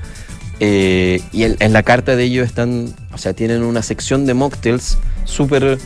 Eh, 0.58 1.20
y 1.32 1.44
en, 1.44 1.56
en 1.58 1.72
la 1.72 1.82
carta 1.82 2.16
de 2.16 2.24
ellos 2.24 2.46
están, 2.46 2.94
o 3.12 3.18
sea, 3.18 3.32
tienen 3.32 3.62
una 3.62 3.82
sección 3.82 4.26
de 4.26 4.34
mocktails 4.34 4.98
súper 5.24 5.78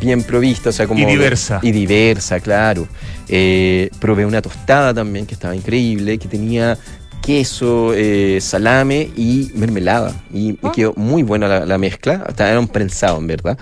bien 0.00 0.22
provista, 0.22 0.70
o 0.70 0.72
sea, 0.72 0.86
como... 0.86 1.00
Y 1.00 1.06
diversa. 1.06 1.60
Y 1.62 1.72
diversa, 1.72 2.40
claro. 2.40 2.86
Eh, 3.28 3.90
probé 4.00 4.24
una 4.26 4.40
tostada 4.42 4.94
también 4.94 5.26
que 5.26 5.34
estaba 5.34 5.54
increíble, 5.56 6.18
que 6.18 6.28
tenía 6.28 6.76
queso, 7.22 7.92
eh, 7.92 8.38
salame 8.40 9.10
y 9.16 9.50
mermelada. 9.54 10.14
Y 10.32 10.52
me 10.62 10.68
Ah. 10.68 10.72
quedó 10.72 10.94
muy 10.94 11.24
buena 11.24 11.48
la, 11.48 11.66
la 11.66 11.76
mezcla, 11.76 12.22
hasta 12.26 12.48
era 12.48 12.60
un 12.60 12.68
prensado 12.68 13.18
en 13.18 13.26
verdad. 13.26 13.58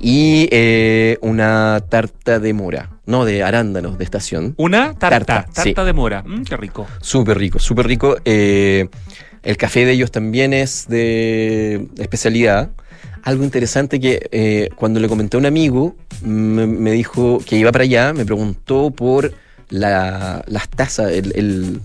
Y 0.00 0.48
eh, 0.50 1.18
una 1.20 1.84
tarta 1.90 2.38
de 2.40 2.54
mora, 2.54 2.88
no, 3.04 3.26
de 3.26 3.42
arándanos 3.42 3.98
de 3.98 4.04
estación. 4.04 4.54
Una 4.56 4.94
tarta, 4.94 5.20
Tarta, 5.24 5.52
tarta, 5.52 5.62
sí. 5.82 5.86
de 5.86 5.92
mora. 5.92 6.22
Mm, 6.26 6.44
qué 6.44 6.56
rico. 6.56 6.86
Súper 7.02 7.36
rico, 7.38 7.58
súper 7.58 7.86
rico. 7.86 8.16
Eh, 8.24 8.88
el 9.42 9.56
café 9.58 9.84
de 9.84 9.92
ellos 9.92 10.10
también 10.10 10.54
es 10.54 10.88
de 10.88 11.86
especialidad. 11.98 12.70
Algo 13.22 13.44
interesante 13.44 14.00
que 14.00 14.28
eh, 14.32 14.68
cuando 14.76 14.98
le 15.00 15.08
comenté 15.08 15.36
a 15.36 15.40
un 15.40 15.46
amigo, 15.46 15.94
me, 16.24 16.66
me 16.66 16.90
dijo 16.92 17.40
que 17.46 17.56
iba 17.56 17.70
para 17.70 17.84
allá, 17.84 18.12
me 18.12 18.24
preguntó 18.24 18.90
por 18.90 19.32
la- 19.68 20.44
las 20.48 20.68
tazas, 20.68 21.12
el, 21.12 21.32
el- 21.36 21.80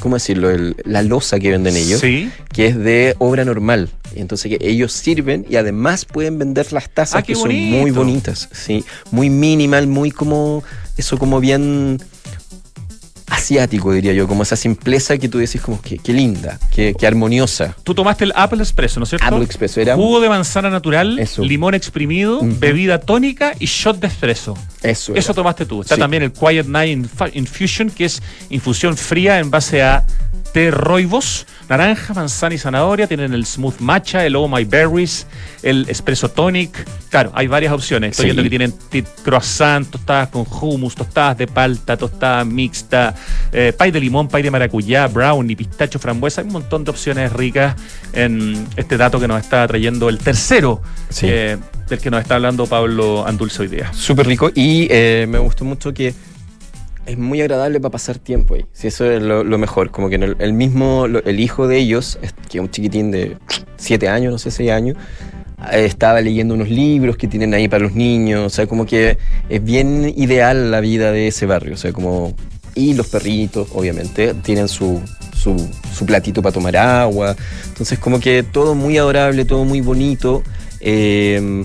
¿cómo 0.00 0.16
decirlo? 0.16 0.50
El- 0.50 0.74
la 0.84 1.02
losa 1.02 1.38
que 1.38 1.50
venden 1.50 1.76
ellos, 1.76 2.00
Sí. 2.00 2.30
que 2.52 2.66
es 2.66 2.76
de 2.76 3.14
obra 3.18 3.44
normal. 3.44 3.88
Y 4.16 4.20
entonces 4.20 4.50
que 4.58 4.68
ellos 4.68 4.92
sirven 4.92 5.46
y 5.48 5.56
además 5.56 6.04
pueden 6.04 6.38
vender 6.38 6.72
las 6.72 6.90
tazas 6.90 7.20
Ah, 7.20 7.22
que 7.22 7.34
son 7.36 7.54
muy 7.54 7.92
bonitas, 7.92 8.48
sí, 8.52 8.84
muy 9.12 9.30
minimal, 9.30 9.86
muy 9.86 10.10
como 10.10 10.64
eso 10.96 11.18
como 11.18 11.38
bien 11.38 11.98
asiático 13.50 13.92
diría 13.92 14.12
yo, 14.12 14.28
como 14.28 14.44
esa 14.44 14.54
simpleza 14.54 15.18
que 15.18 15.28
tú 15.28 15.38
decís 15.38 15.60
como 15.60 15.80
que, 15.82 15.98
linda, 16.12 16.58
qué 16.72 16.94
armoniosa. 17.06 17.74
Tú 17.82 17.94
tomaste 17.94 18.24
el 18.24 18.32
Apple 18.36 18.62
Espresso, 18.62 19.00
¿no 19.00 19.04
es 19.04 19.10
cierto? 19.10 19.26
Apple 19.26 19.44
Expresso 19.44 19.80
era 19.80 19.96
Jugo 19.96 20.20
de 20.20 20.28
manzana 20.28 20.70
natural, 20.70 21.18
Eso. 21.18 21.42
limón 21.42 21.74
exprimido, 21.74 22.40
bebida 22.42 22.98
tónica 23.00 23.54
y 23.58 23.66
shot 23.66 23.98
de 23.98 24.06
espresso. 24.06 24.54
eso. 24.82 25.14
Eso 25.14 25.32
era. 25.32 25.34
tomaste 25.34 25.66
tú. 25.66 25.82
Está 25.82 25.96
Sí. 25.96 26.00
también 26.00 26.22
el 26.22 26.32
Quiet 26.32 26.66
Night 26.66 26.96
Infu- 26.98 27.30
Infusion, 27.34 27.90
que 27.90 28.04
es 28.04 28.22
infusión 28.50 28.96
fría 28.96 29.38
en 29.40 29.50
base 29.50 29.82
a 29.82 30.06
té 30.52 30.70
roibos, 30.70 31.46
naranja, 31.68 32.12
manzana 32.14 32.54
y 32.54 32.58
zanahoria. 32.58 33.06
Tienen 33.06 33.32
el 33.34 33.46
Smooth 33.46 33.78
Matcha, 33.80 34.24
el 34.26 34.34
Oh 34.36 34.48
My 34.48 34.64
Berries, 34.64 35.26
el 35.62 35.86
Espresso 35.88 36.28
Tonic. 36.30 36.86
Claro, 37.10 37.30
hay 37.34 37.46
varias 37.46 37.72
opciones. 37.72 38.12
Estoy 38.12 38.24
Sí. 38.24 38.26
viendo 38.28 38.42
que 38.42 38.48
tienen 38.50 38.72
ti- 38.90 39.04
croissant, 39.24 39.88
tostadas 39.88 40.28
con 40.28 40.46
hummus, 40.50 40.94
tostadas 40.94 41.38
de 41.38 41.46
palta, 41.46 41.96
tostada 41.96 42.44
mixta, 42.44 43.14
eh, 43.52 43.72
pay 43.76 43.90
de 43.90 44.00
limón, 44.00 44.28
pay 44.28 44.42
de 44.42 44.50
maracuyá, 44.50 45.06
brownie, 45.08 45.56
pistacho, 45.56 45.98
frambuesa. 45.98 46.40
Hay 46.40 46.46
un 46.46 46.52
montón 46.54 46.84
de 46.84 46.90
opciones 46.90 47.32
ricas 47.32 47.74
en 48.12 48.66
este 48.76 48.96
dato 48.96 49.18
que 49.20 49.28
nos 49.28 49.40
está 49.40 49.66
trayendo 49.66 50.08
el 50.08 50.18
tercero, 50.18 50.82
Sí. 51.08 51.26
eh, 51.28 51.58
del 51.88 51.98
que 51.98 52.10
nos 52.10 52.20
está 52.22 52.36
hablando 52.36 52.66
Pablo 52.66 53.26
Andulce 53.26 53.62
hoy 53.62 53.68
día. 53.68 53.92
Súper 53.92 54.26
rico 54.26 54.50
y 54.54 54.86
eh, 54.90 55.26
me 55.28 55.38
gustó 55.38 55.64
mucho 55.64 55.92
que 55.92 56.14
es 57.06 57.18
muy 57.18 57.40
agradable 57.40 57.80
para 57.80 57.92
pasar 57.92 58.18
tiempo 58.18 58.54
ahí. 58.54 58.66
Sí, 58.72 58.88
eso 58.88 59.10
es 59.10 59.22
lo, 59.22 59.44
mejor. 59.58 59.90
Como 59.90 60.08
que 60.08 60.16
el, 60.16 60.52
mismo, 60.52 61.06
el 61.06 61.40
hijo 61.40 61.66
de 61.66 61.78
ellos, 61.78 62.18
que 62.48 62.58
es 62.58 62.62
un 62.62 62.70
chiquitín 62.70 63.10
de 63.10 63.36
7 63.76 64.08
años, 64.08 64.32
no 64.32 64.38
sé, 64.38 64.50
6 64.50 64.70
años, 64.70 64.96
eh, 65.72 65.84
estaba 65.84 66.20
leyendo 66.20 66.54
unos 66.54 66.68
libros 66.68 67.16
que 67.16 67.26
tienen 67.26 67.54
ahí 67.54 67.68
para 67.68 67.84
los 67.84 67.94
niños. 67.94 68.46
O 68.46 68.50
sea, 68.50 68.66
como 68.66 68.86
que 68.86 69.18
es 69.48 69.64
bien 69.64 70.12
ideal 70.16 70.70
la 70.70 70.80
vida 70.80 71.12
de 71.12 71.28
ese 71.28 71.46
barrio. 71.46 71.74
O 71.74 71.78
sea, 71.78 71.92
como. 71.92 72.34
Y 72.76 72.94
los 72.94 73.08
perritos, 73.08 73.68
obviamente, 73.74 74.32
tienen 74.32 74.68
su, 74.68 75.02
su, 75.34 75.68
su 75.92 76.06
platito 76.06 76.40
para 76.40 76.52
tomar 76.52 76.76
agua. 76.76 77.34
Entonces, 77.66 77.98
como 77.98 78.20
que 78.20 78.44
todo 78.44 78.76
muy 78.76 78.96
adorable, 78.96 79.44
todo 79.44 79.64
muy 79.64 79.80
bonito. 79.80 80.44
Eh, 80.80 81.64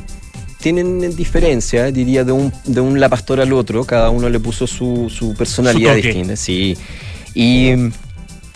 tienen 0.65 1.15
diferencia, 1.15 1.91
diría, 1.91 2.23
de 2.23 2.31
un, 2.31 2.51
de 2.65 2.81
un 2.81 2.99
La 2.99 3.07
Pastora 3.07 3.43
al 3.43 3.53
otro. 3.53 3.83
Cada 3.85 4.09
uno 4.09 4.29
le 4.29 4.39
puso 4.39 4.65
su, 4.65 5.11
su 5.15 5.35
personalidad 5.35 5.91
Su 5.95 6.01
distinta, 6.01 6.35
sí. 6.35 6.75
Y 7.35 7.71
mm, 7.75 7.91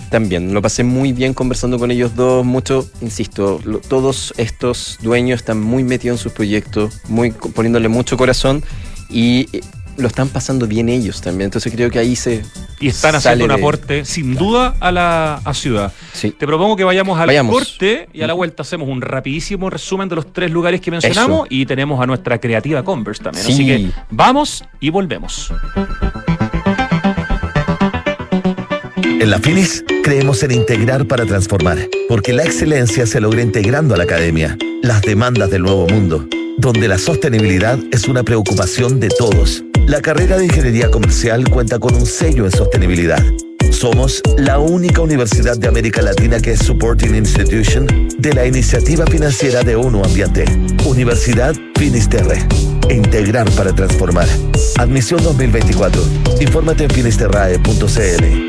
también 0.09 0.51
lo 0.55 0.59
pasé 0.59 0.83
muy 0.83 1.13
bien 1.13 1.35
conversando 1.35 1.77
con 1.77 1.91
ellos 1.91 2.15
dos. 2.15 2.43
Mucho, 2.43 2.89
insisto, 3.01 3.59
lo- 3.63 3.77
todos 3.77 4.33
estos 4.37 4.97
dueños 5.03 5.41
están 5.41 5.61
muy 5.61 5.83
metidos 5.83 6.17
en 6.19 6.23
sus 6.23 6.31
proyectos, 6.31 6.99
muy, 7.07 7.29
poniéndole 7.29 7.89
mucho 7.89 8.17
corazón 8.17 8.63
y 9.11 9.47
eh, 9.53 9.61
lo 9.99 10.07
están 10.07 10.29
pasando 10.29 10.65
bien 10.67 10.89
ellos 10.89 11.21
también. 11.21 11.45
Entonces 11.47 11.71
creo 11.73 11.89
que 11.91 11.99
ahí 11.99 12.15
se. 12.15 12.43
Y 12.79 12.87
están 12.87 13.11
sale 13.13 13.17
haciendo 13.43 13.45
un 13.45 13.49
de- 13.49 13.55
aporte, 13.55 14.05
sin 14.05 14.35
duda, 14.35 14.75
a 14.79 14.91
la 14.91 15.35
a 15.43 15.53
ciudad. 15.53 15.91
Sí. 16.13 16.31
Te 16.31 16.47
propongo 16.47 16.75
que 16.75 16.83
vayamos 16.83 17.19
al 17.19 17.27
Vayamos. 17.27 17.53
corte 17.53 18.07
y 18.13 18.21
a 18.21 18.27
la 18.27 18.33
vuelta 18.33 18.63
hacemos 18.63 18.87
un 18.87 19.01
rapidísimo 19.01 19.69
resumen 19.69 20.07
de 20.09 20.15
los 20.15 20.31
tres 20.33 20.49
lugares 20.51 20.79
que 20.81 20.89
mencionamos 20.91 21.39
Eso. 21.41 21.47
y 21.49 21.65
tenemos 21.65 22.01
a 22.01 22.05
nuestra 22.05 22.39
creativa 22.39 22.83
Converse 22.83 23.23
también. 23.23 23.45
Sí. 23.45 23.53
Así 23.53 23.65
que 23.65 23.89
vamos 24.09 24.63
y 24.79 24.89
volvemos. 24.89 25.51
En 29.21 29.29
la 29.29 29.39
Finis 29.39 29.83
creemos 30.03 30.41
en 30.43 30.51
integrar 30.51 31.05
para 31.05 31.25
transformar, 31.25 31.77
porque 32.07 32.31
la 32.33 32.43
excelencia 32.43 33.05
se 33.05 33.19
logra 33.19 33.41
integrando 33.41 33.93
a 33.93 33.97
la 33.97 34.05
academia, 34.05 34.57
las 34.81 35.01
demandas 35.01 35.49
del 35.49 35.63
nuevo 35.63 35.87
mundo, 35.87 36.25
donde 36.57 36.87
la 36.87 36.97
sostenibilidad 36.97 37.77
es 37.91 38.07
una 38.07 38.23
preocupación 38.23 38.99
de 39.01 39.09
todos. 39.09 39.63
La 39.89 40.01
carrera 40.01 40.37
de 40.37 40.45
Ingeniería 40.45 40.91
Comercial 40.91 41.49
cuenta 41.49 41.79
con 41.79 41.95
un 41.95 42.05
sello 42.05 42.45
en 42.45 42.51
sostenibilidad. 42.51 43.23
Somos 43.71 44.21
la 44.37 44.59
única 44.59 45.01
universidad 45.01 45.57
de 45.57 45.67
América 45.67 46.03
Latina 46.03 46.39
que 46.39 46.51
es 46.51 46.59
Supporting 46.59 47.15
Institution 47.15 48.07
de 48.19 48.33
la 48.33 48.45
Iniciativa 48.45 49.07
Financiera 49.07 49.63
de 49.63 49.75
ONU 49.75 50.03
Ambiente. 50.03 50.45
Universidad 50.85 51.55
Finisterre. 51.75 52.37
Integrar 52.91 53.49
para 53.53 53.73
transformar. 53.73 54.27
Admisión 54.77 55.23
2024. 55.23 56.03
Infórmate 56.39 56.83
en 56.83 56.91
finisterrae.cl. 56.91 58.48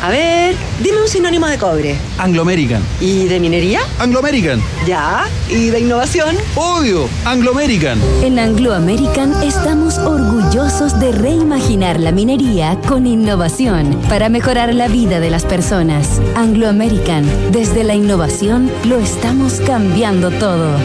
A 0.00 0.10
ver, 0.10 0.54
dime 0.80 1.02
un 1.02 1.08
sinónimo 1.08 1.48
de 1.48 1.58
cobre. 1.58 1.96
Anglo 2.18 2.42
American. 2.42 2.80
¿Y 3.00 3.24
de 3.24 3.40
minería? 3.40 3.80
Anglo 3.98 4.20
American. 4.20 4.62
Ya. 4.86 5.26
¿Y 5.48 5.70
de 5.70 5.80
innovación? 5.80 6.36
Obvio, 6.54 7.08
Anglo 7.24 7.50
American. 7.50 8.00
En 8.22 8.38
Anglo 8.38 8.74
American 8.74 9.42
estamos 9.42 9.98
orgullosos 9.98 11.00
de 11.00 11.10
reimaginar 11.10 11.98
la 11.98 12.12
minería 12.12 12.78
con 12.86 13.08
innovación 13.08 14.00
para 14.08 14.28
mejorar 14.28 14.72
la 14.72 14.86
vida 14.86 15.18
de 15.18 15.30
las 15.30 15.44
personas. 15.44 16.20
Anglo 16.36 16.68
American, 16.68 17.24
desde 17.50 17.82
la 17.82 17.96
innovación 17.96 18.70
lo 18.84 18.98
estamos 19.00 19.54
cambiando 19.66 20.30
todo. 20.30 20.76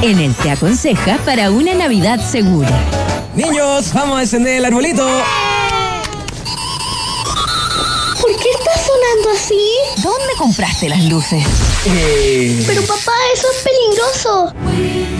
Enel 0.00 0.34
te 0.36 0.50
aconseja 0.50 1.18
para 1.26 1.50
una 1.50 1.74
Navidad 1.74 2.18
segura. 2.18 2.70
Niños, 3.36 3.92
vamos 3.92 4.18
a 4.18 4.22
encender 4.22 4.56
el 4.56 4.64
arbolito. 4.64 5.06
Sonando 9.10 9.30
así? 9.30 9.60
¿Dónde 10.02 10.34
compraste 10.38 10.88
las 10.88 11.04
luces? 11.04 11.44
Pero 12.66 12.82
papá, 12.82 13.12
eso 13.34 13.46
es 13.56 13.64
peligroso. 13.64 14.52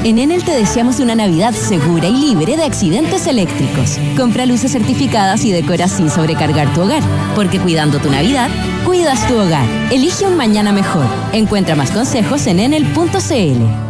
En 0.04 0.18
Enel 0.18 0.44
te 0.44 0.52
deseamos 0.52 1.00
una 1.00 1.14
Navidad 1.14 1.52
segura 1.52 2.08
y 2.08 2.12
libre 2.12 2.56
de 2.56 2.64
accidentes 2.64 3.26
eléctricos. 3.26 3.98
Compra 4.16 4.46
luces 4.46 4.72
certificadas 4.72 5.44
y 5.44 5.52
decora 5.52 5.88
sin 5.88 6.10
sobrecargar 6.10 6.72
tu 6.74 6.82
hogar. 6.82 7.02
Porque 7.34 7.58
cuidando 7.58 7.98
tu 7.98 8.10
Navidad, 8.10 8.50
cuidas 8.86 9.26
tu 9.28 9.38
hogar. 9.38 9.66
Elige 9.90 10.26
un 10.26 10.36
mañana 10.36 10.72
mejor. 10.72 11.06
Encuentra 11.32 11.74
más 11.76 11.90
consejos 11.90 12.46
en 12.46 12.60
enel.cl. 12.60 13.89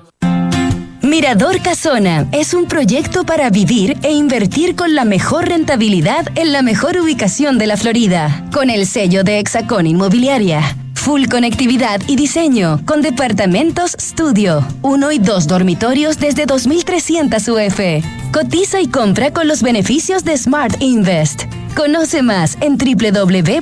Mirador 1.11 1.61
Casona 1.61 2.25
es 2.31 2.53
un 2.53 2.67
proyecto 2.67 3.25
para 3.25 3.49
vivir 3.49 3.97
e 4.01 4.13
invertir 4.13 4.77
con 4.77 4.95
la 4.95 5.03
mejor 5.03 5.49
rentabilidad 5.49 6.25
en 6.35 6.53
la 6.53 6.61
mejor 6.61 6.95
ubicación 6.97 7.57
de 7.57 7.67
la 7.67 7.75
Florida, 7.75 8.47
con 8.53 8.69
el 8.69 8.87
sello 8.87 9.25
de 9.25 9.39
Hexacón 9.39 9.87
Inmobiliaria. 9.87 10.61
Full 10.93 11.25
conectividad 11.25 11.99
y 12.07 12.15
diseño, 12.15 12.79
con 12.85 13.01
departamentos 13.01 13.95
estudio, 13.95 14.65
uno 14.83 15.11
y 15.11 15.19
dos 15.19 15.47
dormitorios 15.47 16.17
desde 16.17 16.47
2.300 16.47 17.49
UF. 17.49 18.05
Cotiza 18.31 18.79
y 18.79 18.87
compra 18.87 19.33
con 19.33 19.49
los 19.49 19.63
beneficios 19.63 20.23
de 20.23 20.37
Smart 20.37 20.81
Invest. 20.81 21.43
Conoce 21.75 22.21
más 22.21 22.57
en 22.61 22.77
www.exacon.cl. 22.77 23.61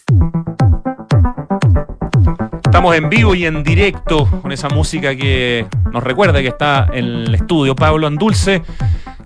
Estamos 2.81 2.97
en 2.97 3.09
vivo 3.11 3.35
y 3.35 3.45
en 3.45 3.61
directo 3.61 4.27
con 4.41 4.51
esa 4.51 4.67
música 4.67 5.15
que 5.15 5.67
nos 5.93 6.03
recuerda 6.03 6.41
que 6.41 6.47
está 6.47 6.89
en 6.91 7.05
el 7.05 7.35
estudio. 7.35 7.75
Pablo 7.75 8.07
Andulce, 8.07 8.63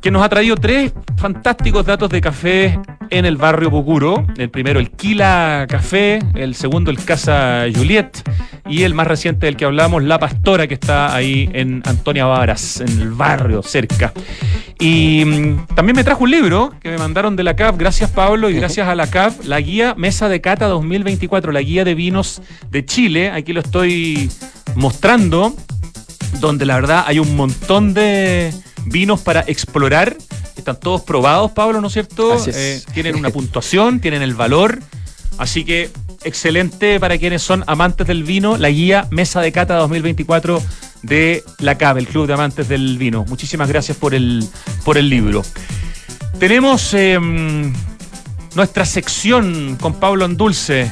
que 0.02 0.12
nos 0.12 0.22
ha 0.24 0.28
traído 0.28 0.58
tres 0.58 0.94
fantásticos 1.16 1.86
datos 1.86 2.10
de 2.10 2.20
café 2.20 2.78
en 3.18 3.26
el 3.26 3.38
barrio 3.38 3.72
Pucuro. 3.72 4.28
El 4.38 4.50
primero, 4.50 4.80
el 4.80 4.92
Quila 4.92 5.66
Café, 5.70 6.20
el 6.36 6.54
segundo, 6.54 6.92
el 6.92 7.04
Casa 7.04 7.66
Juliet, 7.74 8.10
y 8.68 8.84
el 8.84 8.94
más 8.94 9.08
reciente 9.08 9.46
del 9.46 9.56
que 9.56 9.64
hablamos, 9.64 10.04
La 10.04 10.20
Pastora, 10.20 10.68
que 10.68 10.74
está 10.74 11.16
ahí 11.16 11.50
en 11.54 11.82
Antonia 11.86 12.26
Varas, 12.26 12.82
en 12.82 13.02
el 13.02 13.12
barrio 13.12 13.64
cerca. 13.64 14.12
Y 14.80 15.24
mm, 15.24 15.68
también 15.76 15.96
me 15.96 16.04
trajo 16.04 16.26
un 16.26 16.32
libro 16.32 16.74
que 16.82 16.90
me 16.90 16.98
mandaron 16.98 17.38
de 17.38 17.44
la 17.44 17.56
CAP, 17.56 17.78
gracias 17.78 18.12
Pablo, 18.12 18.50
y 18.50 18.56
gracias 18.56 18.88
a 18.88 18.96
la 18.96 19.08
CAP, 19.08 19.46
la 19.46 19.62
guía 19.62 19.96
Mesa 19.96 20.28
de 20.28 20.42
Cata 20.42 20.68
2024, 20.68 21.54
la 21.54 21.62
guía 21.62 21.86
de 21.86 21.96
vinos 21.96 22.42
de 22.70 22.84
Chile. 22.84 23.32
Aquí 23.32 23.54
lo 23.54 23.62
estoy 23.62 24.30
mostrando, 24.76 25.56
donde 26.42 26.66
la 26.66 26.76
verdad 26.76 27.06
hay 27.08 27.20
un 27.20 27.34
montón 27.38 27.94
de 27.94 28.54
vinos 28.86 29.22
para 29.22 29.42
explorar. 29.48 30.18
Están 30.56 30.80
todos 30.80 31.02
probados, 31.02 31.52
Pablo, 31.52 31.82
¿no 31.82 31.88
es 31.88 31.94
cierto? 31.94 32.34
Así 32.34 32.50
es. 32.50 32.56
Eh, 32.56 32.84
tienen 32.94 33.16
una 33.16 33.30
puntuación, 33.32 34.00
tienen 34.00 34.22
el 34.22 34.36
valor. 34.36 34.80
Así 35.38 35.66
que 35.66 35.90
excelente 36.24 37.00
para 37.00 37.18
quienes 37.18 37.42
son 37.42 37.64
amantes 37.68 38.08
del 38.08 38.24
vino, 38.24 38.58
la 38.58 38.70
guía 38.70 39.08
Mesa 39.12 39.42
de 39.42 39.52
Cata 39.52 39.76
2024 39.76 40.62
de 41.04 41.44
la 41.60 41.78
CAB, 41.78 41.98
el 42.00 42.08
Club 42.08 42.28
de 42.28 42.34
Amantes 42.34 42.68
del 42.68 42.98
Vino. 42.98 43.26
Muchísimas 43.28 43.70
gracias 43.70 43.98
por 43.98 44.16
el, 44.16 44.48
por 44.84 44.98
el 44.98 45.10
libro. 45.10 45.44
Tenemos 46.40 46.94
eh, 46.94 47.20
nuestra 48.56 48.86
sección 48.86 49.78
con 49.80 49.94
Pablo 50.00 50.26
Andulce, 50.26 50.92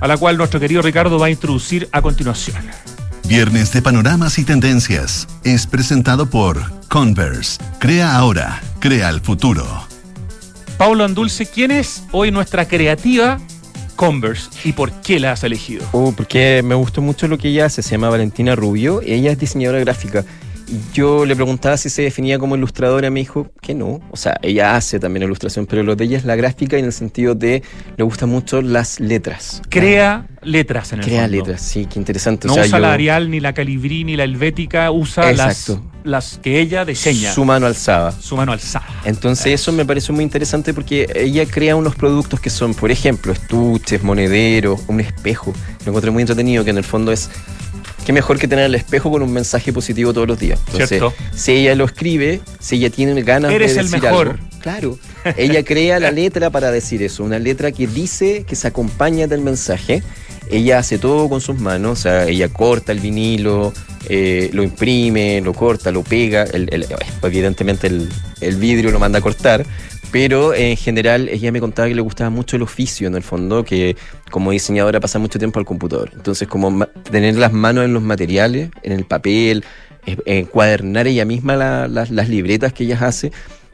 a 0.00 0.06
la 0.08 0.16
cual 0.16 0.36
nuestro 0.36 0.58
querido 0.58 0.82
Ricardo 0.82 1.18
va 1.18 1.26
a 1.26 1.30
introducir 1.30 1.88
a 1.92 2.02
continuación. 2.02 2.56
Viernes 3.28 3.72
de 3.72 3.80
Panoramas 3.80 4.38
y 4.38 4.44
Tendencias 4.44 5.26
es 5.44 5.66
presentado 5.66 6.28
por 6.28 6.60
Converse. 6.88 7.58
Crea 7.78 8.16
ahora, 8.16 8.60
crea 8.78 9.08
el 9.08 9.20
futuro. 9.20 9.64
Pablo 10.76 11.04
Andulce, 11.04 11.46
¿quién 11.46 11.70
es 11.70 12.02
hoy 12.10 12.30
nuestra 12.30 12.66
creativa 12.66 13.38
Converse 13.96 14.50
y 14.64 14.72
por 14.72 14.90
qué 15.00 15.20
la 15.20 15.32
has 15.32 15.44
elegido? 15.44 15.86
Uh, 15.92 16.12
porque 16.12 16.62
me 16.64 16.74
gustó 16.74 17.00
mucho 17.00 17.28
lo 17.28 17.38
que 17.38 17.48
ella 17.48 17.66
hace, 17.66 17.82
se 17.82 17.92
llama 17.92 18.10
Valentina 18.10 18.54
Rubio, 18.56 19.00
ella 19.02 19.30
es 19.30 19.38
diseñadora 19.38 19.78
gráfica. 19.80 20.24
Yo 20.94 21.26
le 21.26 21.34
preguntaba 21.36 21.76
si 21.76 21.90
se 21.90 22.02
definía 22.02 22.38
como 22.38 22.56
ilustradora, 22.56 23.10
me 23.10 23.20
dijo 23.20 23.50
que 23.60 23.74
no. 23.74 24.00
O 24.10 24.16
sea, 24.16 24.38
ella 24.42 24.76
hace 24.76 24.98
también 24.98 25.24
ilustración, 25.24 25.66
pero 25.66 25.82
lo 25.82 25.96
de 25.96 26.04
ella 26.04 26.16
es 26.18 26.24
la 26.24 26.36
gráfica 26.36 26.76
y 26.76 26.80
en 26.80 26.86
el 26.86 26.92
sentido 26.92 27.34
de 27.34 27.62
le 27.96 28.04
gustan 28.04 28.28
mucho 28.30 28.62
las 28.62 28.98
letras. 29.00 29.60
Crea 29.68 30.26
letras 30.42 30.92
en 30.92 31.00
el 31.00 31.04
Crea 31.04 31.22
fondo. 31.22 31.36
letras, 31.36 31.60
sí, 31.62 31.86
qué 31.92 31.98
interesante. 31.98 32.46
No 32.46 32.54
o 32.54 32.56
sea, 32.56 32.64
usa 32.64 32.78
yo- 32.78 32.82
la 32.82 32.92
Arial, 32.92 33.30
ni 33.30 33.40
la 33.40 33.52
Calibrí, 33.52 34.04
ni 34.04 34.16
la 34.16 34.24
Helvética, 34.24 34.90
usa 34.90 35.32
las, 35.32 35.68
Exacto. 35.68 35.84
las 36.04 36.38
que 36.42 36.60
ella 36.60 36.84
diseña. 36.84 37.32
Su 37.32 37.44
mano 37.44 37.66
alzada. 37.66 38.12
Su 38.12 38.36
mano 38.36 38.52
alzada. 38.52 38.86
Entonces 39.04 39.46
eso 39.60 39.72
me 39.72 39.84
pareció 39.84 40.14
muy 40.14 40.24
interesante 40.24 40.72
porque 40.74 41.06
ella 41.14 41.44
crea 41.46 41.76
unos 41.76 41.94
productos 41.94 42.40
que 42.40 42.50
son, 42.50 42.74
por 42.74 42.90
ejemplo, 42.90 43.32
estuches, 43.32 44.02
monederos, 44.02 44.80
un 44.88 45.00
espejo. 45.00 45.52
Lo 45.84 45.90
encontré 45.90 46.10
muy 46.10 46.22
entretenido, 46.22 46.64
que 46.64 46.70
en 46.70 46.78
el 46.78 46.84
fondo 46.84 47.12
es 47.12 47.28
qué 48.04 48.12
mejor 48.12 48.38
que 48.38 48.48
tener 48.48 48.64
el 48.66 48.74
espejo 48.74 49.10
con 49.10 49.22
un 49.22 49.32
mensaje 49.32 49.72
positivo 49.72 50.12
todos 50.12 50.26
los 50.28 50.38
días. 50.38 50.58
Entonces, 50.66 50.88
Cierto. 50.88 51.14
si 51.34 51.52
ella 51.52 51.74
lo 51.74 51.84
escribe, 51.84 52.40
si 52.60 52.76
ella 52.76 52.90
tiene 52.90 53.20
ganas 53.22 53.52
Eres 53.52 53.74
de 53.74 53.80
el 53.80 53.86
decir 53.90 54.02
mejor. 54.02 54.28
algo, 54.30 54.44
claro, 54.60 54.98
ella 55.36 55.64
crea 55.64 55.98
la 56.00 56.10
letra 56.10 56.50
para 56.50 56.70
decir 56.70 57.02
eso, 57.02 57.24
una 57.24 57.38
letra 57.38 57.72
que 57.72 57.86
dice 57.86 58.44
que 58.46 58.56
se 58.56 58.68
acompaña 58.68 59.26
del 59.26 59.40
mensaje. 59.40 60.02
Ella 60.52 60.78
hace 60.78 60.98
todo 60.98 61.28
con 61.30 61.40
sus 61.40 61.58
manos, 61.58 61.92
o 61.98 62.02
sea, 62.02 62.28
ella 62.28 62.48
corta 62.48 62.92
el 62.92 63.00
vinilo, 63.00 63.72
eh, 64.08 64.50
lo 64.52 64.62
imprime, 64.62 65.40
lo 65.40 65.54
corta, 65.54 65.90
lo 65.90 66.02
pega, 66.02 66.42
el- 66.44 66.86
evidentemente 67.22 67.86
el, 67.86 68.56
vidrio 68.56 68.90
lo 68.90 68.98
manda 68.98 69.18
a 69.18 69.22
cortar, 69.22 69.64
pero 70.10 70.52
en 70.52 70.76
general 70.76 71.30
ella 71.30 71.50
me 71.52 71.58
contaba 71.60 71.88
que 71.88 71.94
le 71.94 72.02
gustaba 72.02 72.28
mucho 72.28 72.56
el 72.56 72.62
oficio 72.62 73.08
en 73.08 73.14
el 73.14 73.22
fondo, 73.22 73.64
que 73.64 73.96
como 74.30 74.50
diseñadora 74.50 75.00
pasa 75.00 75.18
mucho 75.18 75.38
tiempo 75.38 75.58
al 75.58 75.64
computador. 75.64 76.10
Entonces 76.12 76.46
como 76.46 76.84
tener 77.10 77.34
las 77.36 77.52
manos 77.54 77.86
en 77.86 77.94
los 77.94 78.02
materiales, 78.02 78.68
en 78.82 78.92
el 78.92 79.06
papel, 79.06 79.64
encuadernar 80.26 81.06
ella 81.06 81.24
misma 81.24 81.56
la- 81.56 81.88
las- 81.88 82.10
las 82.10 82.28
libretas 82.28 82.74
que 82.74 82.84
ella 82.84 82.98
hace, 83.00 83.32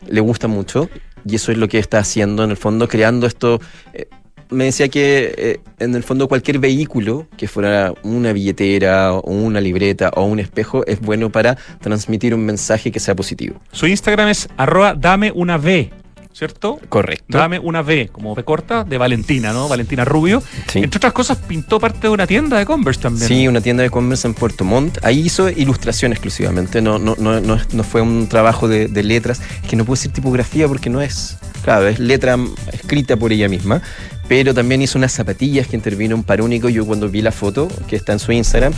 le 0.08 0.20
gusta 0.20 0.46
mucho 0.46 0.88
y 1.26 1.34
eso 1.34 1.50
es 1.50 1.58
lo 1.58 1.66
que 1.68 1.80
está 1.80 1.98
haciendo 1.98 2.44
en 2.44 2.50
el 2.50 2.56
fondo, 2.56 2.86
creando 2.86 3.26
esto... 3.26 3.60
eh, 3.94 4.06
me 4.50 4.64
decía 4.64 4.88
que 4.88 5.34
eh, 5.36 5.60
en 5.78 5.94
el 5.94 6.02
fondo 6.02 6.28
cualquier 6.28 6.58
vehículo 6.58 7.26
que 7.36 7.48
fuera 7.48 7.92
una 8.02 8.32
billetera 8.32 9.14
o 9.14 9.30
una 9.30 9.60
libreta 9.60 10.10
o 10.14 10.24
un 10.24 10.38
espejo 10.38 10.86
es 10.86 11.00
bueno 11.00 11.30
para 11.30 11.56
transmitir 11.80 12.34
un 12.34 12.44
mensaje 12.44 12.90
que 12.90 13.00
sea 13.00 13.14
positivo. 13.14 13.60
Su 13.72 13.86
Instagram 13.86 14.28
es 14.28 14.48
arroba 14.56 14.94
dame 14.94 15.32
una 15.34 15.56
V, 15.56 15.90
¿cierto? 16.32 16.78
Correcto. 16.88 17.36
Dame 17.36 17.58
una 17.58 17.80
V, 17.80 18.08
como 18.12 18.32
V 18.32 18.44
corta, 18.44 18.84
de 18.84 18.96
Valentina, 18.96 19.52
¿no? 19.52 19.68
Valentina 19.68 20.04
Rubio. 20.04 20.42
Entre 20.74 20.96
otras 20.96 21.12
cosas, 21.12 21.38
pintó 21.38 21.80
parte 21.80 22.02
de 22.02 22.08
una 22.10 22.26
tienda 22.26 22.58
de 22.58 22.64
Converse 22.64 23.00
también. 23.02 23.26
Sí, 23.26 23.48
una 23.48 23.60
tienda 23.60 23.82
de 23.82 23.90
Converse 23.90 24.28
en 24.28 24.34
Puerto 24.34 24.64
Montt. 24.64 24.98
Ahí 25.02 25.20
hizo 25.20 25.48
ilustración 25.50 26.12
exclusivamente, 26.12 26.80
no, 26.80 26.98
no, 26.98 27.16
no, 27.18 27.40
no, 27.40 27.58
no 27.72 27.82
fue 27.82 28.00
un 28.02 28.28
trabajo 28.28 28.68
de, 28.68 28.88
de 28.88 29.02
letras, 29.02 29.40
que 29.68 29.76
no 29.76 29.84
puedo 29.84 29.96
decir 29.96 30.12
tipografía 30.12 30.68
porque 30.68 30.90
no 30.90 31.00
es, 31.00 31.38
claro, 31.64 31.88
es 31.88 31.98
letra 31.98 32.38
escrita 32.72 33.16
por 33.16 33.32
ella 33.32 33.48
misma, 33.48 33.82
pero 34.28 34.54
también 34.54 34.82
hizo 34.82 34.98
unas 34.98 35.12
zapatillas 35.12 35.66
que 35.66 35.76
intervino 35.76 36.14
un 36.14 36.22
par 36.22 36.42
único. 36.42 36.68
Yo 36.68 36.86
cuando 36.86 37.08
vi 37.08 37.22
la 37.22 37.32
foto 37.32 37.68
que 37.88 37.96
está 37.96 38.12
en 38.12 38.18
su 38.18 38.32
Instagram, 38.32 38.72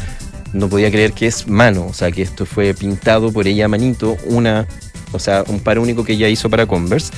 no 0.52 0.68
podía 0.68 0.90
creer 0.90 1.12
que 1.12 1.26
es 1.26 1.46
mano, 1.48 1.86
o 1.86 1.92
sea, 1.92 2.10
que 2.10 2.22
esto 2.22 2.46
fue 2.46 2.74
pintado 2.74 3.32
por 3.32 3.46
ella 3.46 3.68
manito, 3.68 4.16
una, 4.26 4.66
o 5.12 5.18
sea, 5.18 5.44
un 5.48 5.60
par 5.60 5.78
único 5.78 6.04
que 6.04 6.14
ella 6.14 6.28
hizo 6.28 6.48
para 6.48 6.66
Converse. 6.66 7.12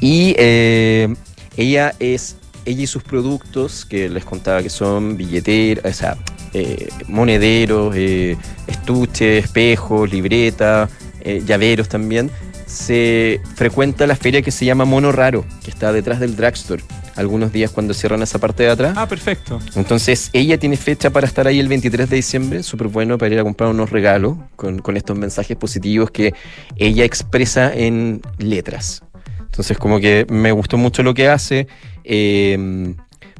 Y 0.00 0.34
eh, 0.38 1.14
ella 1.56 1.94
es, 1.98 2.36
ella 2.64 2.82
y 2.82 2.86
sus 2.86 3.02
productos, 3.02 3.84
que 3.84 4.08
les 4.08 4.24
contaba 4.24 4.62
que 4.62 4.70
son 4.70 5.16
billeteras, 5.16 5.84
o 5.84 5.92
sea, 5.92 6.16
eh, 6.52 6.88
monederos, 7.08 7.94
eh, 7.96 8.36
estuches, 8.66 9.44
espejos, 9.44 10.10
libretas, 10.10 10.90
eh, 11.20 11.42
llaveros 11.44 11.88
también, 11.88 12.30
se 12.66 13.40
frecuenta 13.56 14.06
la 14.06 14.14
feria 14.14 14.42
que 14.42 14.50
se 14.50 14.64
llama 14.64 14.84
Mono 14.84 15.10
Raro, 15.10 15.44
que 15.64 15.70
está 15.70 15.92
detrás 15.92 16.20
del 16.20 16.36
drugstore, 16.36 16.82
algunos 17.16 17.52
días 17.52 17.70
cuando 17.70 17.94
cierran 17.94 18.22
esa 18.22 18.38
parte 18.38 18.64
de 18.64 18.70
atrás. 18.70 18.94
Ah, 18.96 19.08
perfecto. 19.08 19.58
Entonces 19.74 20.30
ella 20.32 20.58
tiene 20.58 20.76
fecha 20.76 21.10
para 21.10 21.26
estar 21.26 21.46
ahí 21.46 21.60
el 21.60 21.68
23 21.68 22.08
de 22.10 22.16
diciembre, 22.16 22.62
súper 22.62 22.88
bueno 22.88 23.18
para 23.18 23.32
ir 23.32 23.40
a 23.40 23.44
comprar 23.44 23.70
unos 23.70 23.90
regalos 23.90 24.36
con, 24.56 24.78
con 24.78 24.96
estos 24.96 25.16
mensajes 25.16 25.56
positivos 25.56 26.10
que 26.10 26.34
ella 26.76 27.04
expresa 27.04 27.72
en 27.72 28.20
letras. 28.38 29.02
Entonces 29.40 29.78
como 29.78 30.00
que 30.00 30.26
me 30.28 30.52
gustó 30.52 30.76
mucho 30.76 31.02
lo 31.02 31.14
que 31.14 31.28
hace. 31.28 31.68
eh, 32.04 32.94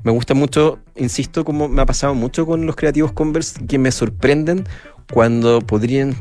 me 0.05 0.12
gusta 0.12 0.35
mucho, 0.35 0.81
insisto, 0.97 1.47
como 1.47 1.66
me 1.66 1.81
ha 1.81 1.87
pasado 1.87 2.14
mucho 2.14 2.45
con 2.45 2.66
los 2.66 2.77
creativos 2.77 3.12
Converse, 3.12 3.64
que 3.66 3.79
me 3.79 3.91
sorprenden 3.91 4.68
cuando 5.11 5.62
podrían 5.62 6.14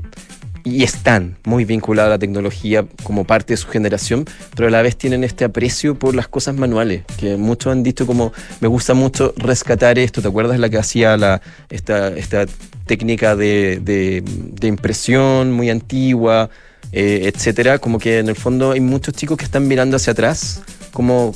y 0.66 0.84
están 0.84 1.38
muy 1.43 1.66
vinculados 1.66 2.07
a 2.07 2.11
la 2.11 2.20
tecnología 2.20 2.86
como 3.03 3.26
parte 3.26 3.53
de 3.53 3.57
su 3.57 3.68
generación, 3.68 4.26
pero 4.55 4.68
a 4.70 4.72
la 4.72 4.82
vez 4.82 4.95
tienen 4.97 5.24
este 5.24 5.43
aprecio 5.45 5.95
por 5.99 6.16
las 6.16 6.28
cosas 6.28 6.55
manuales, 6.55 7.03
que 7.18 7.36
muchos 7.38 7.72
han 7.72 7.84
dicho 7.84 8.07
como 8.07 8.32
me 8.61 8.68
gusta 8.68 8.93
mucho 8.93 9.34
rescatar 9.38 9.99
esto, 9.99 10.22
¿te 10.22 10.28
acuerdas 10.30 10.59
la 10.59 10.70
que 10.70 10.78
hacía 10.78 11.18
la 11.18 11.41
esta, 11.70 12.09
esta 12.09 12.45
técnica 12.86 13.36
de, 13.36 13.80
de- 13.84 14.24
de 14.26 14.68
impresión 14.68 15.51
muy 15.51 15.70
antigua, 15.70 16.49
eh, 16.91 17.32
etcétera. 17.34 17.80
Como 17.80 17.97
que 17.97 18.20
en 18.20 18.30
el 18.30 18.36
fondo 18.36 18.72
hay 18.72 18.80
muchos 18.82 19.14
chicos 19.14 19.38
que 19.38 19.45
están 19.45 19.68
mirando 19.68 19.95
hacia 19.97 20.11
atrás, 20.11 20.61
como 20.91 21.34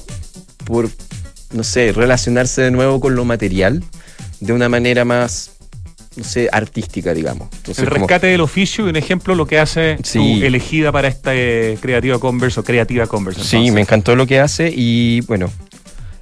por, 0.66 0.90
no 1.54 1.64
sé, 1.64 1.92
relacionarse 1.94 2.62
de 2.62 2.72
nuevo 2.72 3.00
con 3.00 3.16
lo 3.16 3.26
material 3.26 3.84
de 4.40 4.54
una 4.54 4.70
manera 4.70 5.04
más, 5.06 5.52
no 6.18 6.24
sé, 6.24 6.50
artística, 6.52 7.14
digamos. 7.14 7.48
Entonces, 7.58 7.84
el 7.84 7.90
como- 7.90 8.02
rescate 8.08 8.28
del 8.28 8.42
oficio 8.42 8.86
y 8.86 8.90
un 8.90 8.96
ejemplo 8.96 9.36
lo 9.36 9.46
que 9.46 9.60
hace 9.60 9.98
Sí. 10.04 10.18
tu 10.40 10.46
elegida 10.46 10.92
para 10.92 11.08
esta 11.08 11.32
eh, 11.36 11.78
creativa 11.80 12.18
Converse 12.20 12.60
o 12.60 12.64
creativa 12.64 13.06
Converse. 13.08 13.44
Sí, 13.44 13.72
me 13.72 13.82
encantó 13.82 14.16
lo 14.16 14.26
que 14.28 14.40
hace 14.40 14.74
y 14.76 15.22
bueno, 15.22 15.52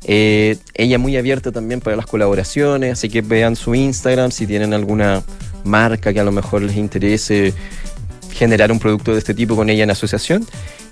eh, 0.08 0.58
ella 0.74 0.98
muy 1.00 1.18
abierta 1.18 1.52
también 1.52 1.82
para 1.82 1.96
las 1.96 2.06
colaboraciones, 2.06 2.94
así 2.94 3.10
que 3.10 3.22
vean 3.22 3.56
su 3.56 3.74
Instagram 3.74 4.32
si 4.32 4.46
tienen 4.46 4.74
alguna 4.74 5.24
marca 5.64 6.14
que 6.14 6.20
a 6.20 6.24
lo 6.24 6.32
mejor 6.32 6.62
les 6.62 6.76
interese 6.76 7.54
generar 8.34 8.72
un 8.72 8.80
producto 8.80 9.14
de 9.14 9.20
este 9.20 9.34
tipo 9.34 9.56
con 9.56 9.70
ella 9.70 9.84
en 9.84 9.92
asociación. 9.92 10.46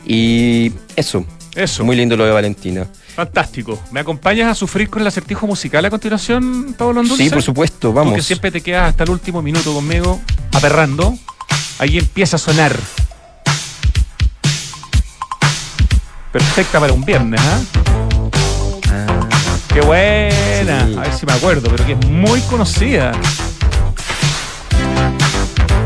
Y 0.05 0.71
eso. 0.95 1.25
Eso. 1.55 1.83
Muy 1.83 1.95
lindo 1.95 2.17
lo 2.17 2.25
de 2.25 2.31
Valentina. 2.31 2.87
Fantástico. 3.15 3.79
¿Me 3.91 3.99
acompañas 3.99 4.49
a 4.49 4.55
sufrir 4.55 4.89
con 4.89 5.01
el 5.01 5.07
acertijo 5.07 5.45
musical 5.45 5.85
a 5.85 5.89
continuación, 5.89 6.75
Pablo 6.77 7.01
Andulce? 7.01 7.23
Sí, 7.23 7.29
por 7.29 7.43
supuesto, 7.43 7.93
vamos. 7.93 8.15
que 8.15 8.23
siempre 8.23 8.49
te 8.51 8.61
quedas 8.61 8.89
hasta 8.89 9.03
el 9.03 9.11
último 9.11 9.41
minuto 9.41 9.73
conmigo, 9.73 10.19
aperrando. 10.51 11.13
Ahí 11.77 11.97
empieza 11.99 12.37
a 12.37 12.39
sonar. 12.39 12.75
Perfecta 16.31 16.79
para 16.79 16.93
un 16.93 17.05
viernes, 17.05 17.39
¿ah? 17.39 17.61
Qué 19.71 19.81
buena. 19.81 20.83
A 20.83 21.01
ver 21.01 21.13
si 21.13 21.25
me 21.25 21.33
acuerdo, 21.33 21.69
pero 21.69 21.85
que 21.85 21.93
es 21.93 22.07
muy 22.07 22.41
conocida. 22.41 23.11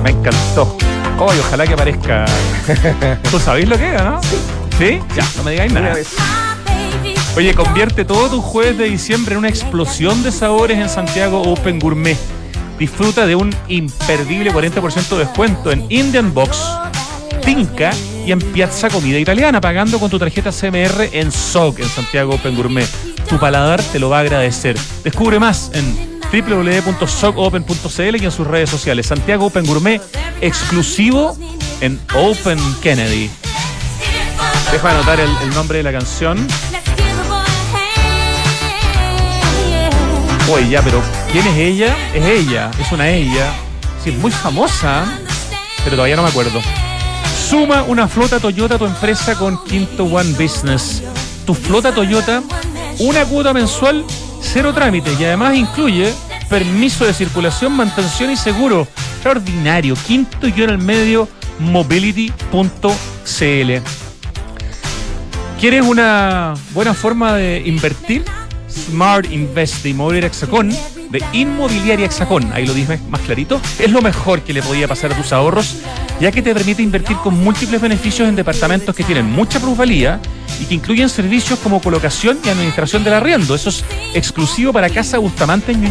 Me 0.03 0.11
encantó. 0.11 0.78
Ay, 1.20 1.39
ojalá 1.39 1.65
que 1.65 1.74
aparezca. 1.74 2.26
¿Tú 3.32 3.39
sabéis 3.39 3.68
lo 3.68 3.78
que 3.78 3.95
es, 3.95 4.03
no? 4.03 4.22
Sí. 4.78 4.99
Ya, 5.15 5.26
no 5.36 5.43
me 5.43 5.51
digáis 5.51 5.74
nada. 5.74 5.95
Oye, 7.36 7.53
convierte 7.53 8.05
todo 8.05 8.30
tu 8.30 8.41
jueves 8.41 8.78
de 8.78 8.86
diciembre 8.86 9.34
en 9.34 9.39
una 9.39 9.49
explosión 9.49 10.22
de 10.24 10.32
sabores 10.32 10.78
en 10.78 10.89
Santiago 10.89 11.41
Open 11.41 11.80
Gourmet. 11.80 12.18
Disfruta 12.78 13.26
de 13.26 13.36
un 13.36 13.55
imperdible 13.68 14.51
40% 14.51 15.09
de 15.09 15.18
descuento 15.20 15.72
en 15.72 15.86
Indian 15.89 16.34
Box, 16.34 16.59
Tinca 17.43 17.91
y 18.26 18.32
en 18.32 18.39
Piazza 18.39 18.89
Comida 18.89 19.18
Italiana, 19.18 19.59
pagando 19.59 19.99
con 19.99 20.11
tu 20.11 20.20
tarjeta 20.20 20.51
CMR 20.51 21.09
en 21.11 21.32
SOC 21.32 21.80
en 21.80 21.89
Santiago 21.89 22.36
Open 22.36 22.55
Gourmet. 22.55 22.88
Tu 23.28 23.39
paladar 23.39 23.82
te 23.82 23.99
lo 23.99 24.09
va 24.09 24.18
a 24.18 24.22
agradecer. 24.22 24.78
Descubre 25.03 25.39
más 25.39 25.72
en 25.74 26.16
www.socopen.cl 26.32 28.15
y 28.21 28.25
en 28.25 28.32
sus 28.32 28.47
redes 28.47 28.69
sociales. 28.69 29.07
Santiago 29.07 29.45
Open 29.45 29.65
Gourmet, 29.65 30.01
exclusivo 30.41 31.38
en 31.82 31.99
Open 32.15 32.59
Kennedy. 32.82 33.30
Deja 34.71 34.91
anotar 34.91 35.19
el, 35.19 35.30
el 35.43 35.49
nombre 35.51 35.78
de 35.78 35.84
la 35.84 35.91
canción. 35.91 36.47
Oye, 40.49 40.69
ya, 40.69 40.82
pero 40.82 41.01
¿quién 41.32 41.45
es 41.45 41.57
ella? 41.57 41.95
Es 42.13 42.25
ella, 42.25 42.71
es 42.80 42.91
una 42.91 43.09
ella. 43.09 43.53
Sí, 44.01 44.11
es 44.11 44.17
muy 44.17 44.32
famosa, 44.32 45.05
pero 45.84 45.97
todavía 45.97 46.15
no 46.15 46.23
me 46.23 46.30
acuerdo. 46.30 46.61
Suma 47.49 47.84
una 47.84 48.07
flota 48.07 48.39
Toyota 48.39 48.75
a 48.75 48.78
tu 48.78 48.86
empresa 48.86 49.36
con 49.36 49.61
Quinto 49.65 50.05
One 50.05 50.32
Business. 50.32 51.03
Tu 51.45 51.53
flota 51.53 51.93
Toyota, 51.93 52.43
una 52.99 53.25
cuota 53.25 53.53
mensual, 53.53 54.05
cero 54.48 54.74
trámites 54.74 55.20
y 55.20 55.26
además 55.26 55.56
incluye 55.56 56.14
permiso 56.50 57.06
de 57.06 57.14
circulación, 57.14 57.74
mantención 57.74 58.32
y 58.32 58.38
seguro. 58.38 58.88
Extraordinario. 59.14 59.95
Quinto 59.95 60.48
y 60.48 60.62
en 60.62 60.70
el 60.70 60.78
medio, 60.78 61.28
mobility.cl. 61.60 62.41
¿Quieres 65.60 65.82
una 65.86 66.54
buena 66.74 66.93
forma 66.93 67.36
de 67.36 67.64
invertir? 67.66 68.24
Smart 68.70 69.30
Invest 69.32 69.84
de 69.84 69.89
Inmobiliaria 69.89 70.28
Hexacón, 70.28 70.70
de 70.70 71.24
Inmobiliaria 71.34 72.06
Hexacón, 72.06 72.52
ahí 72.54 72.66
lo 72.68 72.74
dije 72.74 73.00
más 73.10 73.22
clarito, 73.22 73.60
es 73.80 73.89
lo 73.91 74.02
mejor 74.02 74.41
que 74.41 74.54
le 74.54 74.62
podía 74.62 74.88
pasar 74.88 75.14
a 75.14 75.18
tus 75.18 75.34
ahorros, 75.34 75.78
ya 76.20 76.32
que 76.32 76.41
te 76.41 76.53
permite 76.53 76.82
invertir 76.82 77.18
con 77.18 77.36
múltiples 77.43 77.80
beneficios 77.80 78.28
en 78.28 78.36
departamentos 78.36 78.95
que 78.95 79.03
tienen 79.03 79.26
mucha 79.26 79.59
plusvalía 79.59 80.20
y 80.59 80.65
que 80.65 80.76
incluyen 80.76 81.09
servicios 81.09 81.59
como 81.59 81.82
colocación 81.82 82.39
y 82.43 82.49
administración 82.49 83.03
del 83.03 83.13
arriendo. 83.13 83.53
Eso 83.53 83.70
es 83.70 83.84
exclusivo 84.13 84.74
para 84.74 84.89
Casa 84.89 85.20
Bustamante 85.20 85.72
en 85.72 85.88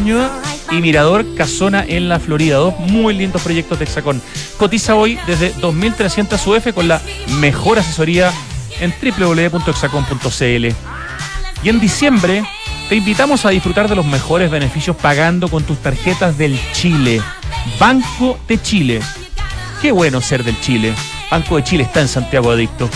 y 0.70 0.80
Mirador 0.80 1.24
Casona 1.36 1.84
en 1.86 2.08
la 2.08 2.18
Florida. 2.18 2.56
Dos 2.56 2.78
muy 2.78 3.14
lindos 3.14 3.42
proyectos 3.42 3.78
de 3.78 3.84
Hexacón. 3.84 4.20
Cotiza 4.58 4.94
hoy 4.94 5.18
desde 5.26 5.54
2.300 5.54 6.46
UF 6.46 6.74
con 6.74 6.88
la 6.88 7.00
mejor 7.40 7.78
asesoría 7.78 8.32
en 8.80 8.92
www.hexacon.cl. 9.00 10.66
Y 11.62 11.68
en 11.68 11.80
diciembre 11.80 12.44
te 12.88 12.96
invitamos 12.96 13.44
a 13.44 13.50
disfrutar 13.50 13.88
de 13.88 13.96
los 13.96 14.06
mejores 14.06 14.50
beneficios 14.50 14.96
pagando 14.96 15.48
con 15.48 15.62
tus 15.64 15.78
tarjetas 15.78 16.36
del 16.36 16.58
Chile. 16.72 17.22
Banco 17.78 18.38
de 18.48 18.60
Chile. 18.60 19.00
Qué 19.80 19.92
bueno 19.92 20.20
ser 20.20 20.42
del 20.42 20.60
Chile. 20.60 20.94
Banco 21.30 21.56
de 21.56 21.64
Chile 21.64 21.84
está 21.84 22.00
en 22.00 22.08
Santiago 22.08 22.50
Adicto. 22.50 22.88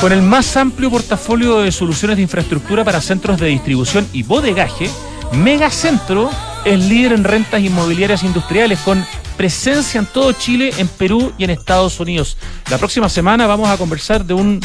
Con 0.00 0.12
el 0.12 0.22
más 0.22 0.56
amplio 0.56 0.90
portafolio 0.90 1.60
de 1.60 1.72
soluciones 1.72 2.16
de 2.16 2.22
infraestructura 2.22 2.84
para 2.84 3.00
centros 3.00 3.38
de 3.38 3.48
distribución 3.48 4.06
y 4.12 4.22
bodegaje, 4.22 4.88
Megacentro 5.32 6.30
es 6.64 6.78
líder 6.78 7.12
en 7.12 7.24
rentas 7.24 7.60
inmobiliarias 7.60 8.22
industriales 8.22 8.78
con 8.80 9.04
presencia 9.36 9.98
en 9.98 10.06
todo 10.06 10.32
Chile, 10.32 10.72
en 10.78 10.88
Perú 10.88 11.32
y 11.38 11.44
en 11.44 11.50
Estados 11.50 12.00
Unidos. 12.00 12.36
La 12.70 12.78
próxima 12.78 13.08
semana 13.08 13.46
vamos 13.46 13.68
a 13.68 13.76
conversar 13.76 14.24
de 14.24 14.34
un 14.34 14.60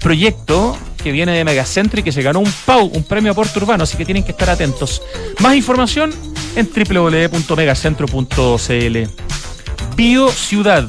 proyecto 0.00 0.76
que 1.02 1.12
viene 1.12 1.32
de 1.32 1.44
Megacentro 1.44 2.00
y 2.00 2.02
que 2.02 2.12
se 2.12 2.22
ganó 2.22 2.40
un 2.40 2.52
PAU, 2.64 2.90
un 2.94 3.04
premio 3.04 3.32
aporte 3.32 3.58
urbano, 3.58 3.84
así 3.84 3.96
que 3.96 4.04
tienen 4.04 4.24
que 4.24 4.32
estar 4.32 4.50
atentos. 4.50 5.02
Más 5.40 5.54
información 5.54 6.12
en 6.56 6.68
www.megacentro.cl. 6.68 9.41
Bio 9.96 10.30
Ciudad, 10.30 10.88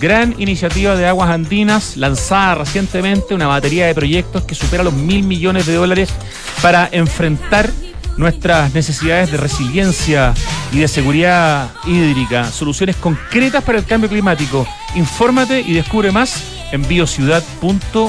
gran 0.00 0.34
iniciativa 0.40 0.96
de 0.96 1.06
aguas 1.06 1.30
andinas 1.30 1.96
lanzada 1.96 2.56
recientemente, 2.56 3.34
una 3.34 3.46
batería 3.46 3.86
de 3.86 3.94
proyectos 3.94 4.44
que 4.44 4.54
supera 4.54 4.82
los 4.82 4.94
mil 4.94 5.24
millones 5.24 5.66
de 5.66 5.74
dólares 5.74 6.08
para 6.62 6.88
enfrentar 6.90 7.70
nuestras 8.16 8.72
necesidades 8.72 9.30
de 9.30 9.36
resiliencia 9.36 10.34
y 10.72 10.78
de 10.78 10.88
seguridad 10.88 11.70
hídrica, 11.86 12.50
soluciones 12.50 12.96
concretas 12.96 13.62
para 13.62 13.78
el 13.78 13.84
cambio 13.84 14.08
climático. 14.08 14.66
Infórmate 14.94 15.60
y 15.60 15.74
descubre 15.74 16.10
más 16.10 16.42
en 16.72 16.86
biociudad.cl. 16.86 18.00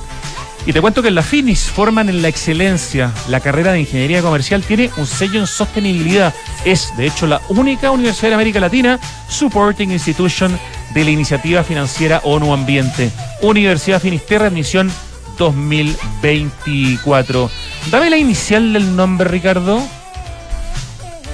Y 0.66 0.72
te 0.72 0.80
cuento 0.80 1.00
que 1.00 1.08
en 1.08 1.14
la 1.14 1.22
FINIS 1.22 1.70
forman 1.70 2.08
en 2.08 2.22
la 2.22 2.28
excelencia. 2.28 3.12
La 3.28 3.38
carrera 3.38 3.72
de 3.72 3.80
ingeniería 3.80 4.20
comercial 4.20 4.64
tiene 4.64 4.90
un 4.96 5.06
sello 5.06 5.38
en 5.38 5.46
sostenibilidad. 5.46 6.34
Es, 6.64 6.92
de 6.96 7.06
hecho, 7.06 7.28
la 7.28 7.40
única 7.50 7.92
universidad 7.92 8.30
de 8.30 8.34
América 8.34 8.58
Latina 8.58 8.98
supporting 9.28 9.92
institution 9.92 10.58
de 10.92 11.04
la 11.04 11.10
iniciativa 11.10 11.62
financiera 11.62 12.20
ONU 12.24 12.52
Ambiente. 12.52 13.12
Universidad 13.42 14.02
Finisterra, 14.02 14.48
admisión 14.48 14.90
2024. 15.38 17.50
Dame 17.90 18.10
la 18.10 18.16
inicial 18.16 18.72
del 18.72 18.96
nombre, 18.96 19.28
Ricardo. 19.28 19.80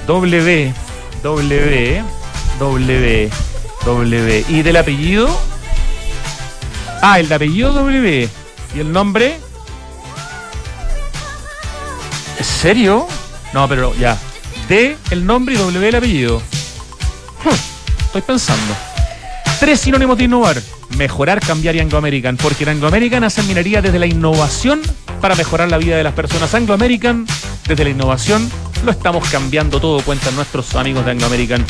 W, 0.07 0.75
W, 1.23 2.05
W, 2.59 3.31
W. 3.85 4.45
¿Y 4.49 4.63
del 4.63 4.77
apellido? 4.77 5.29
Ah, 7.01 7.21
el 7.21 7.29
de 7.29 7.35
apellido 7.35 7.73
W. 7.73 8.29
¿Y 8.75 8.81
el 8.81 8.93
nombre? 8.93 9.39
¿En 12.39 12.45
serio? 12.45 13.07
No, 13.53 13.69
pero 13.69 13.95
ya. 13.95 14.19
D 14.69 14.97
el 15.11 15.27
nombre 15.27 15.55
y 15.55 15.59
W 15.59 15.89
el 15.89 15.95
apellido. 15.95 16.43
Estoy 18.05 18.23
pensando. 18.23 18.75
Tres 19.59 19.81
sinónimos 19.81 20.19
de 20.19 20.25
innovar. 20.25 20.61
Mejorar, 20.97 21.41
cambiar 21.41 21.77
y 21.77 21.81
Anglo 21.81 21.99
American. 21.99 22.37
Porque 22.37 22.65
en 22.65 22.71
Anglo 22.71 22.89
American 22.89 23.25
hacen 23.25 23.47
minería 23.47 23.83
desde 23.83 23.99
la 23.99 24.07
innovación 24.07 24.83
para 25.21 25.35
mejorar 25.35 25.71
la 25.71 25.79
vida 25.79 25.97
de 25.97 26.05
las 26.05 26.15
personas. 26.15 26.55
Anglo 26.55 26.75
American, 26.75 27.27
desde 27.67 27.85
la 27.85 27.91
innovación, 27.91 28.51
lo 28.85 28.91
estamos 28.91 29.29
cambiando 29.31 29.81
todo, 29.81 30.03
cuentan 30.03 30.35
nuestros 30.35 30.75
amigos 30.75 31.05
de 31.05 31.13
Anglo 31.13 31.27
American. 31.27 31.65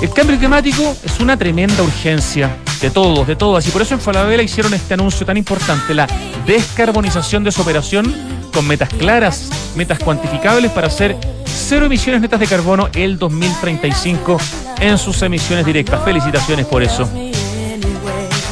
El 0.00 0.10
cambio 0.10 0.38
climático 0.38 0.96
es 1.04 1.18
una 1.18 1.36
tremenda 1.36 1.82
urgencia 1.82 2.56
de 2.80 2.90
todos, 2.90 3.26
de 3.26 3.34
todas, 3.34 3.66
y 3.66 3.70
por 3.72 3.82
eso 3.82 3.94
en 3.94 4.00
Falabella 4.00 4.42
hicieron 4.42 4.72
este 4.72 4.94
anuncio 4.94 5.26
tan 5.26 5.36
importante, 5.36 5.92
la 5.92 6.06
descarbonización 6.46 7.42
de 7.42 7.50
su 7.50 7.62
operación 7.62 8.14
con 8.52 8.64
metas 8.66 8.90
claras, 8.90 9.50
metas 9.74 9.98
cuantificables 9.98 10.70
para 10.70 10.88
ser 10.88 11.16
cero 11.44 11.86
emisiones 11.86 12.20
netas 12.20 12.38
de 12.38 12.46
carbono 12.46 12.88
el 12.94 13.18
2035 13.18 14.38
en 14.80 14.96
sus 14.98 15.20
emisiones 15.22 15.66
directas. 15.66 16.02
Felicitaciones 16.04 16.66
por 16.66 16.82
eso. 16.82 17.08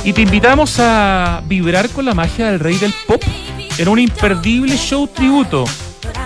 Y 0.06 0.12
te 0.12 0.22
invitamos 0.22 0.78
a 0.78 1.42
vibrar 1.46 1.88
con 1.88 2.04
la 2.04 2.14
magia 2.14 2.46
del 2.46 2.60
rey 2.60 2.78
del 2.78 2.94
pop 3.08 3.20
en 3.76 3.88
un 3.88 3.98
imperdible 3.98 4.76
show 4.76 5.08
tributo. 5.08 5.64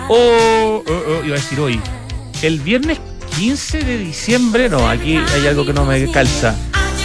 O, 0.07 0.15
oh, 0.15 0.83
oh, 0.85 1.25
iba 1.25 1.35
a 1.35 1.39
decir 1.39 1.59
hoy, 1.59 1.81
el 2.43 2.59
viernes 2.59 2.99
15 3.37 3.79
de 3.79 3.97
diciembre, 3.97 4.69
no, 4.69 4.87
aquí 4.87 5.17
hay 5.17 5.47
algo 5.47 5.65
que 5.65 5.73
no 5.73 5.83
me 5.83 6.11
calza. 6.11 6.53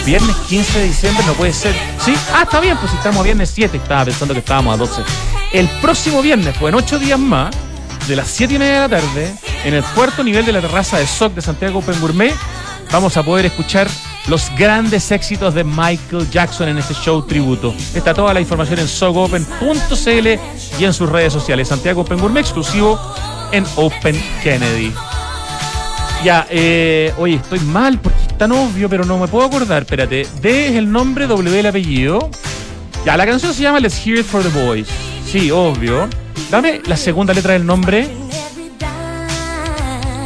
Viernes 0.05 0.35
15 0.35 0.77
de 0.77 0.85
diciembre 0.85 1.25
no 1.25 1.33
puede 1.33 1.51
ser. 1.51 1.73
¿Sí? 2.05 2.13
Ah, 2.31 2.43
está 2.43 2.59
bien, 2.59 2.77
pues 2.77 2.93
estamos 2.93 3.21
a 3.21 3.23
viernes 3.23 3.49
7, 3.55 3.75
estaba 3.75 4.05
pensando 4.05 4.35
que 4.35 4.41
estábamos 4.41 4.75
a 4.75 4.77
12. 4.77 5.01
El 5.53 5.67
próximo 5.81 6.21
viernes, 6.21 6.55
pues 6.59 6.71
en 6.71 6.75
8 6.75 6.99
días 6.99 7.19
más, 7.19 7.55
de 8.07 8.15
las 8.15 8.27
7 8.27 8.53
y 8.53 8.59
media 8.59 8.73
de 8.73 8.79
la 8.81 9.01
tarde, 9.01 9.35
en 9.65 9.73
el 9.73 9.83
cuarto 9.83 10.23
nivel 10.23 10.45
de 10.45 10.51
la 10.51 10.61
terraza 10.61 10.99
de 10.99 11.07
SOC 11.07 11.33
de 11.33 11.41
Santiago 11.41 11.79
Open 11.79 11.99
Gourmet, 11.99 12.35
vamos 12.91 13.17
a 13.17 13.23
poder 13.23 13.47
escuchar 13.47 13.87
los 14.27 14.51
grandes 14.57 15.11
éxitos 15.11 15.53
de 15.53 15.63
Michael 15.63 16.29
Jackson 16.29 16.69
en 16.69 16.77
este 16.77 16.93
show 16.93 17.21
tributo. 17.21 17.73
Está 17.93 18.13
toda 18.13 18.33
la 18.33 18.41
información 18.41 18.79
en 18.79 18.87
sogopen.cl 18.87 20.27
y 20.79 20.83
en 20.83 20.93
sus 20.93 21.09
redes 21.09 21.33
sociales. 21.33 21.67
Santiago 21.67 22.01
Open 22.01 22.37
exclusivo 22.37 22.99
en 23.51 23.65
Open 23.75 24.21
Kennedy. 24.43 24.93
Ya, 26.23 26.47
eh, 26.49 27.13
oye, 27.17 27.35
estoy 27.35 27.59
mal 27.59 27.99
porque 27.99 28.19
es 28.19 28.37
tan 28.37 28.51
obvio, 28.51 28.89
pero 28.89 29.05
no 29.05 29.17
me 29.17 29.27
puedo 29.27 29.45
acordar. 29.45 29.83
Espérate, 29.83 30.27
D 30.41 30.67
es 30.67 30.75
el 30.75 30.91
nombre, 30.91 31.27
W 31.27 31.59
el 31.59 31.65
apellido. 31.65 32.29
Ya, 33.05 33.15
la 33.15 33.25
canción 33.25 33.53
se 33.53 33.61
llama 33.61 33.79
Let's 33.79 34.05
Hear 34.05 34.19
It 34.19 34.25
for 34.25 34.43
the 34.43 34.49
Boys. 34.49 34.87
Sí, 35.25 35.51
obvio. 35.51 36.09
Dame 36.49 36.81
la 36.85 36.97
segunda 36.97 37.33
letra 37.33 37.53
del 37.53 37.65
nombre. 37.65 38.07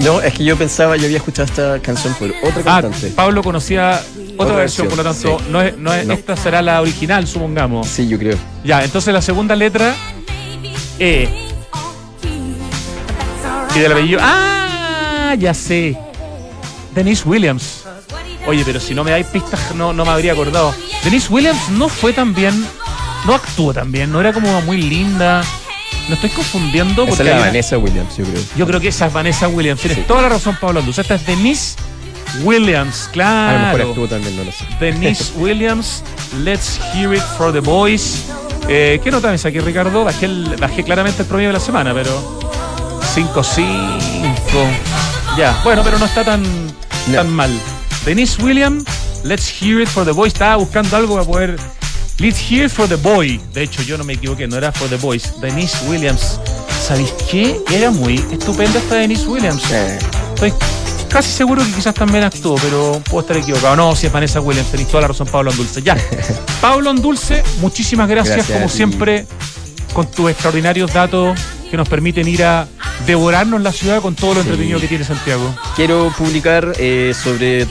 No, 0.04 0.20
es 0.22 0.34
que 0.34 0.44
yo 0.44 0.58
pensaba, 0.58 0.98
yo 0.98 1.06
había 1.06 1.18
escuchado 1.18 1.46
esta 1.48 1.80
canción 1.80 2.14
por 2.16 2.30
otra 2.30 2.62
Ah, 2.66 2.82
cantante. 2.82 3.08
Pablo 3.10 3.44
conocía 3.44 4.02
otra, 4.02 4.44
Otra 4.46 4.56
versión, 4.56 4.56
versión, 4.56 4.88
por 4.88 4.98
lo 4.98 5.04
tanto, 5.04 5.38
sí. 5.40 5.46
no 5.52 5.62
es, 5.62 5.78
no 5.78 5.94
es- 5.94 6.08
No. 6.08 6.14
esta 6.14 6.36
será 6.36 6.62
la 6.62 6.82
original, 6.82 7.28
supongamos. 7.28 7.88
Sí, 7.88 8.08
yo 8.08 8.18
creo. 8.18 8.38
Ya, 8.64 8.84
entonces 8.84 9.14
la 9.14 9.22
segunda 9.22 9.56
letra, 9.56 9.94
E. 11.00 11.30
Y 13.76 13.80
del 13.80 13.92
apellido, 13.92 14.20
¡ah! 14.22 15.36
Ya 15.38 15.54
sé. 15.54 15.98
Denise 16.94 17.24
Williams. 17.28 17.84
Oye, 18.48 18.64
pero 18.66 18.80
si 18.80 18.94
no 18.96 19.04
me 19.04 19.12
dais 19.12 19.28
pistas, 19.28 19.74
no, 19.76 19.94
no 19.94 20.04
me 20.04 20.12
habría 20.12 20.34
acordado. 20.34 20.74
Denise 21.04 21.32
Williams 21.32 21.70
no 21.70 21.88
fue 21.90 22.12
tan 22.12 22.34
bien, 22.34 22.66
no 23.26 23.36
actuó 23.36 23.72
tan 23.74 23.92
bien, 23.92 24.12
no 24.12 24.20
era 24.20 24.34
como 24.34 24.62
muy 24.62 24.82
linda. 24.82 25.44
No 26.08 26.16
estoy 26.16 26.30
confundiendo 26.32 27.04
Esa 27.04 27.10
porque 27.10 27.24
es 27.24 27.30
la 27.30 27.36
una- 27.38 27.46
Vanessa 27.48 27.78
Williams, 27.78 28.18
yo 28.18 28.26
creo. 28.26 28.42
yo 28.58 28.68
creo 28.68 28.80
que 28.82 28.88
esa 28.90 29.06
es 29.08 29.14
Vanessa 29.14 29.48
Williams. 29.48 29.80
Tienes 29.82 30.00
Sí. 30.00 30.04
toda 30.08 30.22
la 30.24 30.30
razón, 30.30 30.58
Pablo 30.60 30.80
Anduz. 30.82 30.98
Esta 31.00 31.16
es 31.16 31.26
Denise 31.26 31.76
Williams, 32.44 33.10
A 33.14 33.52
lo 33.54 33.60
mejor 33.60 33.72
claro. 33.76 33.90
actuó 33.90 34.08
también, 34.08 34.36
no 34.38 34.44
lo 34.44 34.52
sé. 34.52 34.66
Denise 34.80 35.32
Williams, 35.38 36.04
Let's 36.44 36.80
Hear 36.94 37.14
It 37.14 37.22
for 37.38 37.54
the 37.54 37.60
Boys. 37.60 38.24
Eh, 38.68 39.00
¿Qué 39.04 39.12
nota 39.12 39.32
me 39.32 39.38
saqué, 39.38 39.62
Ricardo? 39.62 40.04
Bajé, 40.04 40.26
el- 40.26 40.56
bajé 40.60 40.84
claramente 40.84 41.22
el 41.22 41.28
promedio 41.28 41.50
de 41.50 41.54
la 41.54 41.60
semana, 41.60 41.94
pero 41.94 42.40
5-5. 43.16 44.68
Ya, 45.38 45.60
bueno, 45.64 45.82
pero 45.84 45.98
no 45.98 46.06
está 46.06 46.24
tan, 46.24 46.44
tan 47.14 47.30
mal. 47.34 47.52
Denise 48.06 48.42
Williams, 48.42 48.84
Let's 49.24 49.50
Hear 49.62 49.82
It 49.82 49.88
for 49.88 50.06
the 50.06 50.12
Boys. 50.12 50.34
Estaba 50.34 50.56
buscando 50.58 50.96
algo 50.98 51.16
para 51.16 51.26
poder. 51.26 51.60
Let's 52.20 52.40
Hear 52.40 52.66
It 52.66 52.72
for 52.72 52.88
the 52.88 52.96
Boy. 52.98 53.40
De 53.54 53.64
hecho, 53.64 53.82
yo 53.82 53.98
no 53.98 54.04
me 54.04 54.14
equivoqué, 54.14 54.48
no 54.48 54.58
era 54.58 54.72
for 54.72 54.88
the 54.90 54.98
Boys. 54.98 55.34
Denise 55.42 55.78
Williams. 55.88 56.40
¿Sabéis 56.88 57.14
qué? 57.30 57.60
Era 57.72 57.90
muy 57.92 58.24
estupenda 58.32 58.80
esta 58.80 58.96
Denise 58.96 59.26
Williams. 59.28 59.64
Estoy 60.36 60.54
casi 61.10 61.30
seguro 61.32 61.64
que 61.66 61.72
quizás 61.72 61.94
también 61.96 62.24
actuó, 62.24 62.56
pero 62.56 63.02
puedo 63.10 63.22
estar 63.22 63.38
equivocado. 63.38 63.76
No, 63.76 63.96
si 63.96 64.08
es 64.08 64.14
Vanessa 64.14 64.40
Williams, 64.40 64.70
tenéis 64.70 64.90
toda 64.90 65.02
la 65.02 65.08
razón, 65.10 65.28
Pablo 65.28 65.52
Andulce. 65.52 65.82
Ya. 65.82 65.98
Pablo 66.62 66.90
Andulce, 66.92 67.44
muchísimas 67.60 68.08
gracias, 68.08 68.38
Gracias 68.38 68.58
como 68.58 68.70
siempre, 68.70 69.26
con 69.94 70.10
tus 70.12 70.30
extraordinarios 70.30 70.94
datos 70.94 71.40
que 71.70 71.78
nos 71.78 71.88
permiten 71.90 72.28
ir 72.28 72.44
a 72.44 72.68
devorarnos 73.08 73.62
la 73.62 73.72
ciudad 73.72 74.02
con 74.02 74.14
todo 74.16 74.36
lo 74.36 74.42
Sí. 74.44 74.48
entretenido 74.50 74.80
que 74.80 74.88
tiene 74.88 75.04
Santiago. 75.04 75.56
Quiero 75.76 76.14
publicar 76.18 76.74
eh, 76.78 77.14
sobre, 77.20 77.66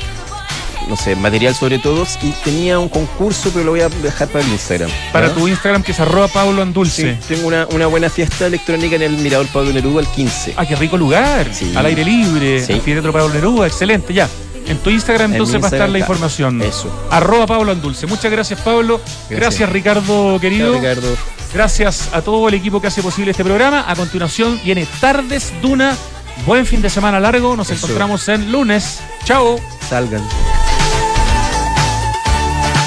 no 0.89 0.97
sé, 0.97 1.17
material 1.17 1.55
sobre 1.55 1.79
todos 1.79 2.19
y 2.23 2.31
tenía 2.45 2.79
un 2.79 2.89
concurso, 2.89 3.51
pero 3.53 3.65
lo 3.65 3.71
voy 3.73 3.81
a 3.81 3.89
dejar 3.89 4.29
para 4.29 4.45
el 4.45 4.51
Instagram. 4.51 4.91
Para 5.13 5.33
tu 5.33 5.47
Instagram, 5.49 5.83
que 5.83 5.93
es 5.93 6.01
arroba 6.01 6.29
Pablo 6.29 6.63
Andulce. 6.63 7.15
Sí, 7.15 7.19
tengo 7.29 7.47
una, 7.49 7.67
una 7.73 7.87
buena 7.87 8.11
fiesta 8.11 8.47
electrónica 8.47 8.97
en 8.97 9.03
el 9.03 9.17
Mirador 9.19 9.47
Pablo 9.49 9.73
Neruda 9.73 10.01
el 10.01 10.09
15. 10.09 10.55
Ah, 10.57 10.67
qué 10.67 10.77
rico 10.77 10.97
lugar. 10.97 11.49
Sí. 11.53 11.73
Al 11.77 11.87
aire 11.87 12.05
libre. 12.05 12.65
Sí. 12.65 12.73
Anfiteatro 12.73 13.13
Pablo 13.13 13.33
Neruda, 13.33 13.67
excelente, 13.67 14.13
ya. 14.13 14.29
En 14.67 14.79
tu 14.79 14.91
Instagram 14.91 15.31
En 15.31 15.37
entonces 15.37 15.57
va 15.57 15.65
a 15.65 15.67
estar 15.67 15.73
Instagram 15.73 15.93
la 15.93 15.99
información. 15.99 16.63
Eso. 16.63 16.91
Arroba 17.11 17.47
Pablo 17.47 17.73
Andulce. 17.73 18.07
Muchas 18.07 18.31
gracias, 18.31 18.61
Pablo. 18.61 18.99
Gracias, 18.99 19.41
Gracias. 19.41 19.69
Ricardo, 19.71 20.39
querido. 20.41 20.73
Chao, 20.73 20.81
Ricardo. 20.81 21.17
Gracias 21.53 22.09
a 22.13 22.23
todo 22.23 22.49
el 22.49 22.55
equipo 22.55 22.81
que 22.81 22.87
hace 22.87 23.03
posible 23.03 23.33
este 23.33 23.45
programa. 23.45 23.85
A 23.89 23.97
continuación 23.97 24.61
viene 24.65 24.87
Tardes 25.01 25.53
Duna. 25.61 25.97
Buen 26.47 26.65
fin 26.65 26.81
de 26.81 26.89
semana 26.89 27.19
largo. 27.19 27.57
Nos 27.57 27.71
Eso. 27.71 27.87
encontramos 27.87 28.29
en 28.29 28.53
lunes. 28.53 29.01
Chao. 29.25 29.59
Salgan. 29.89 30.23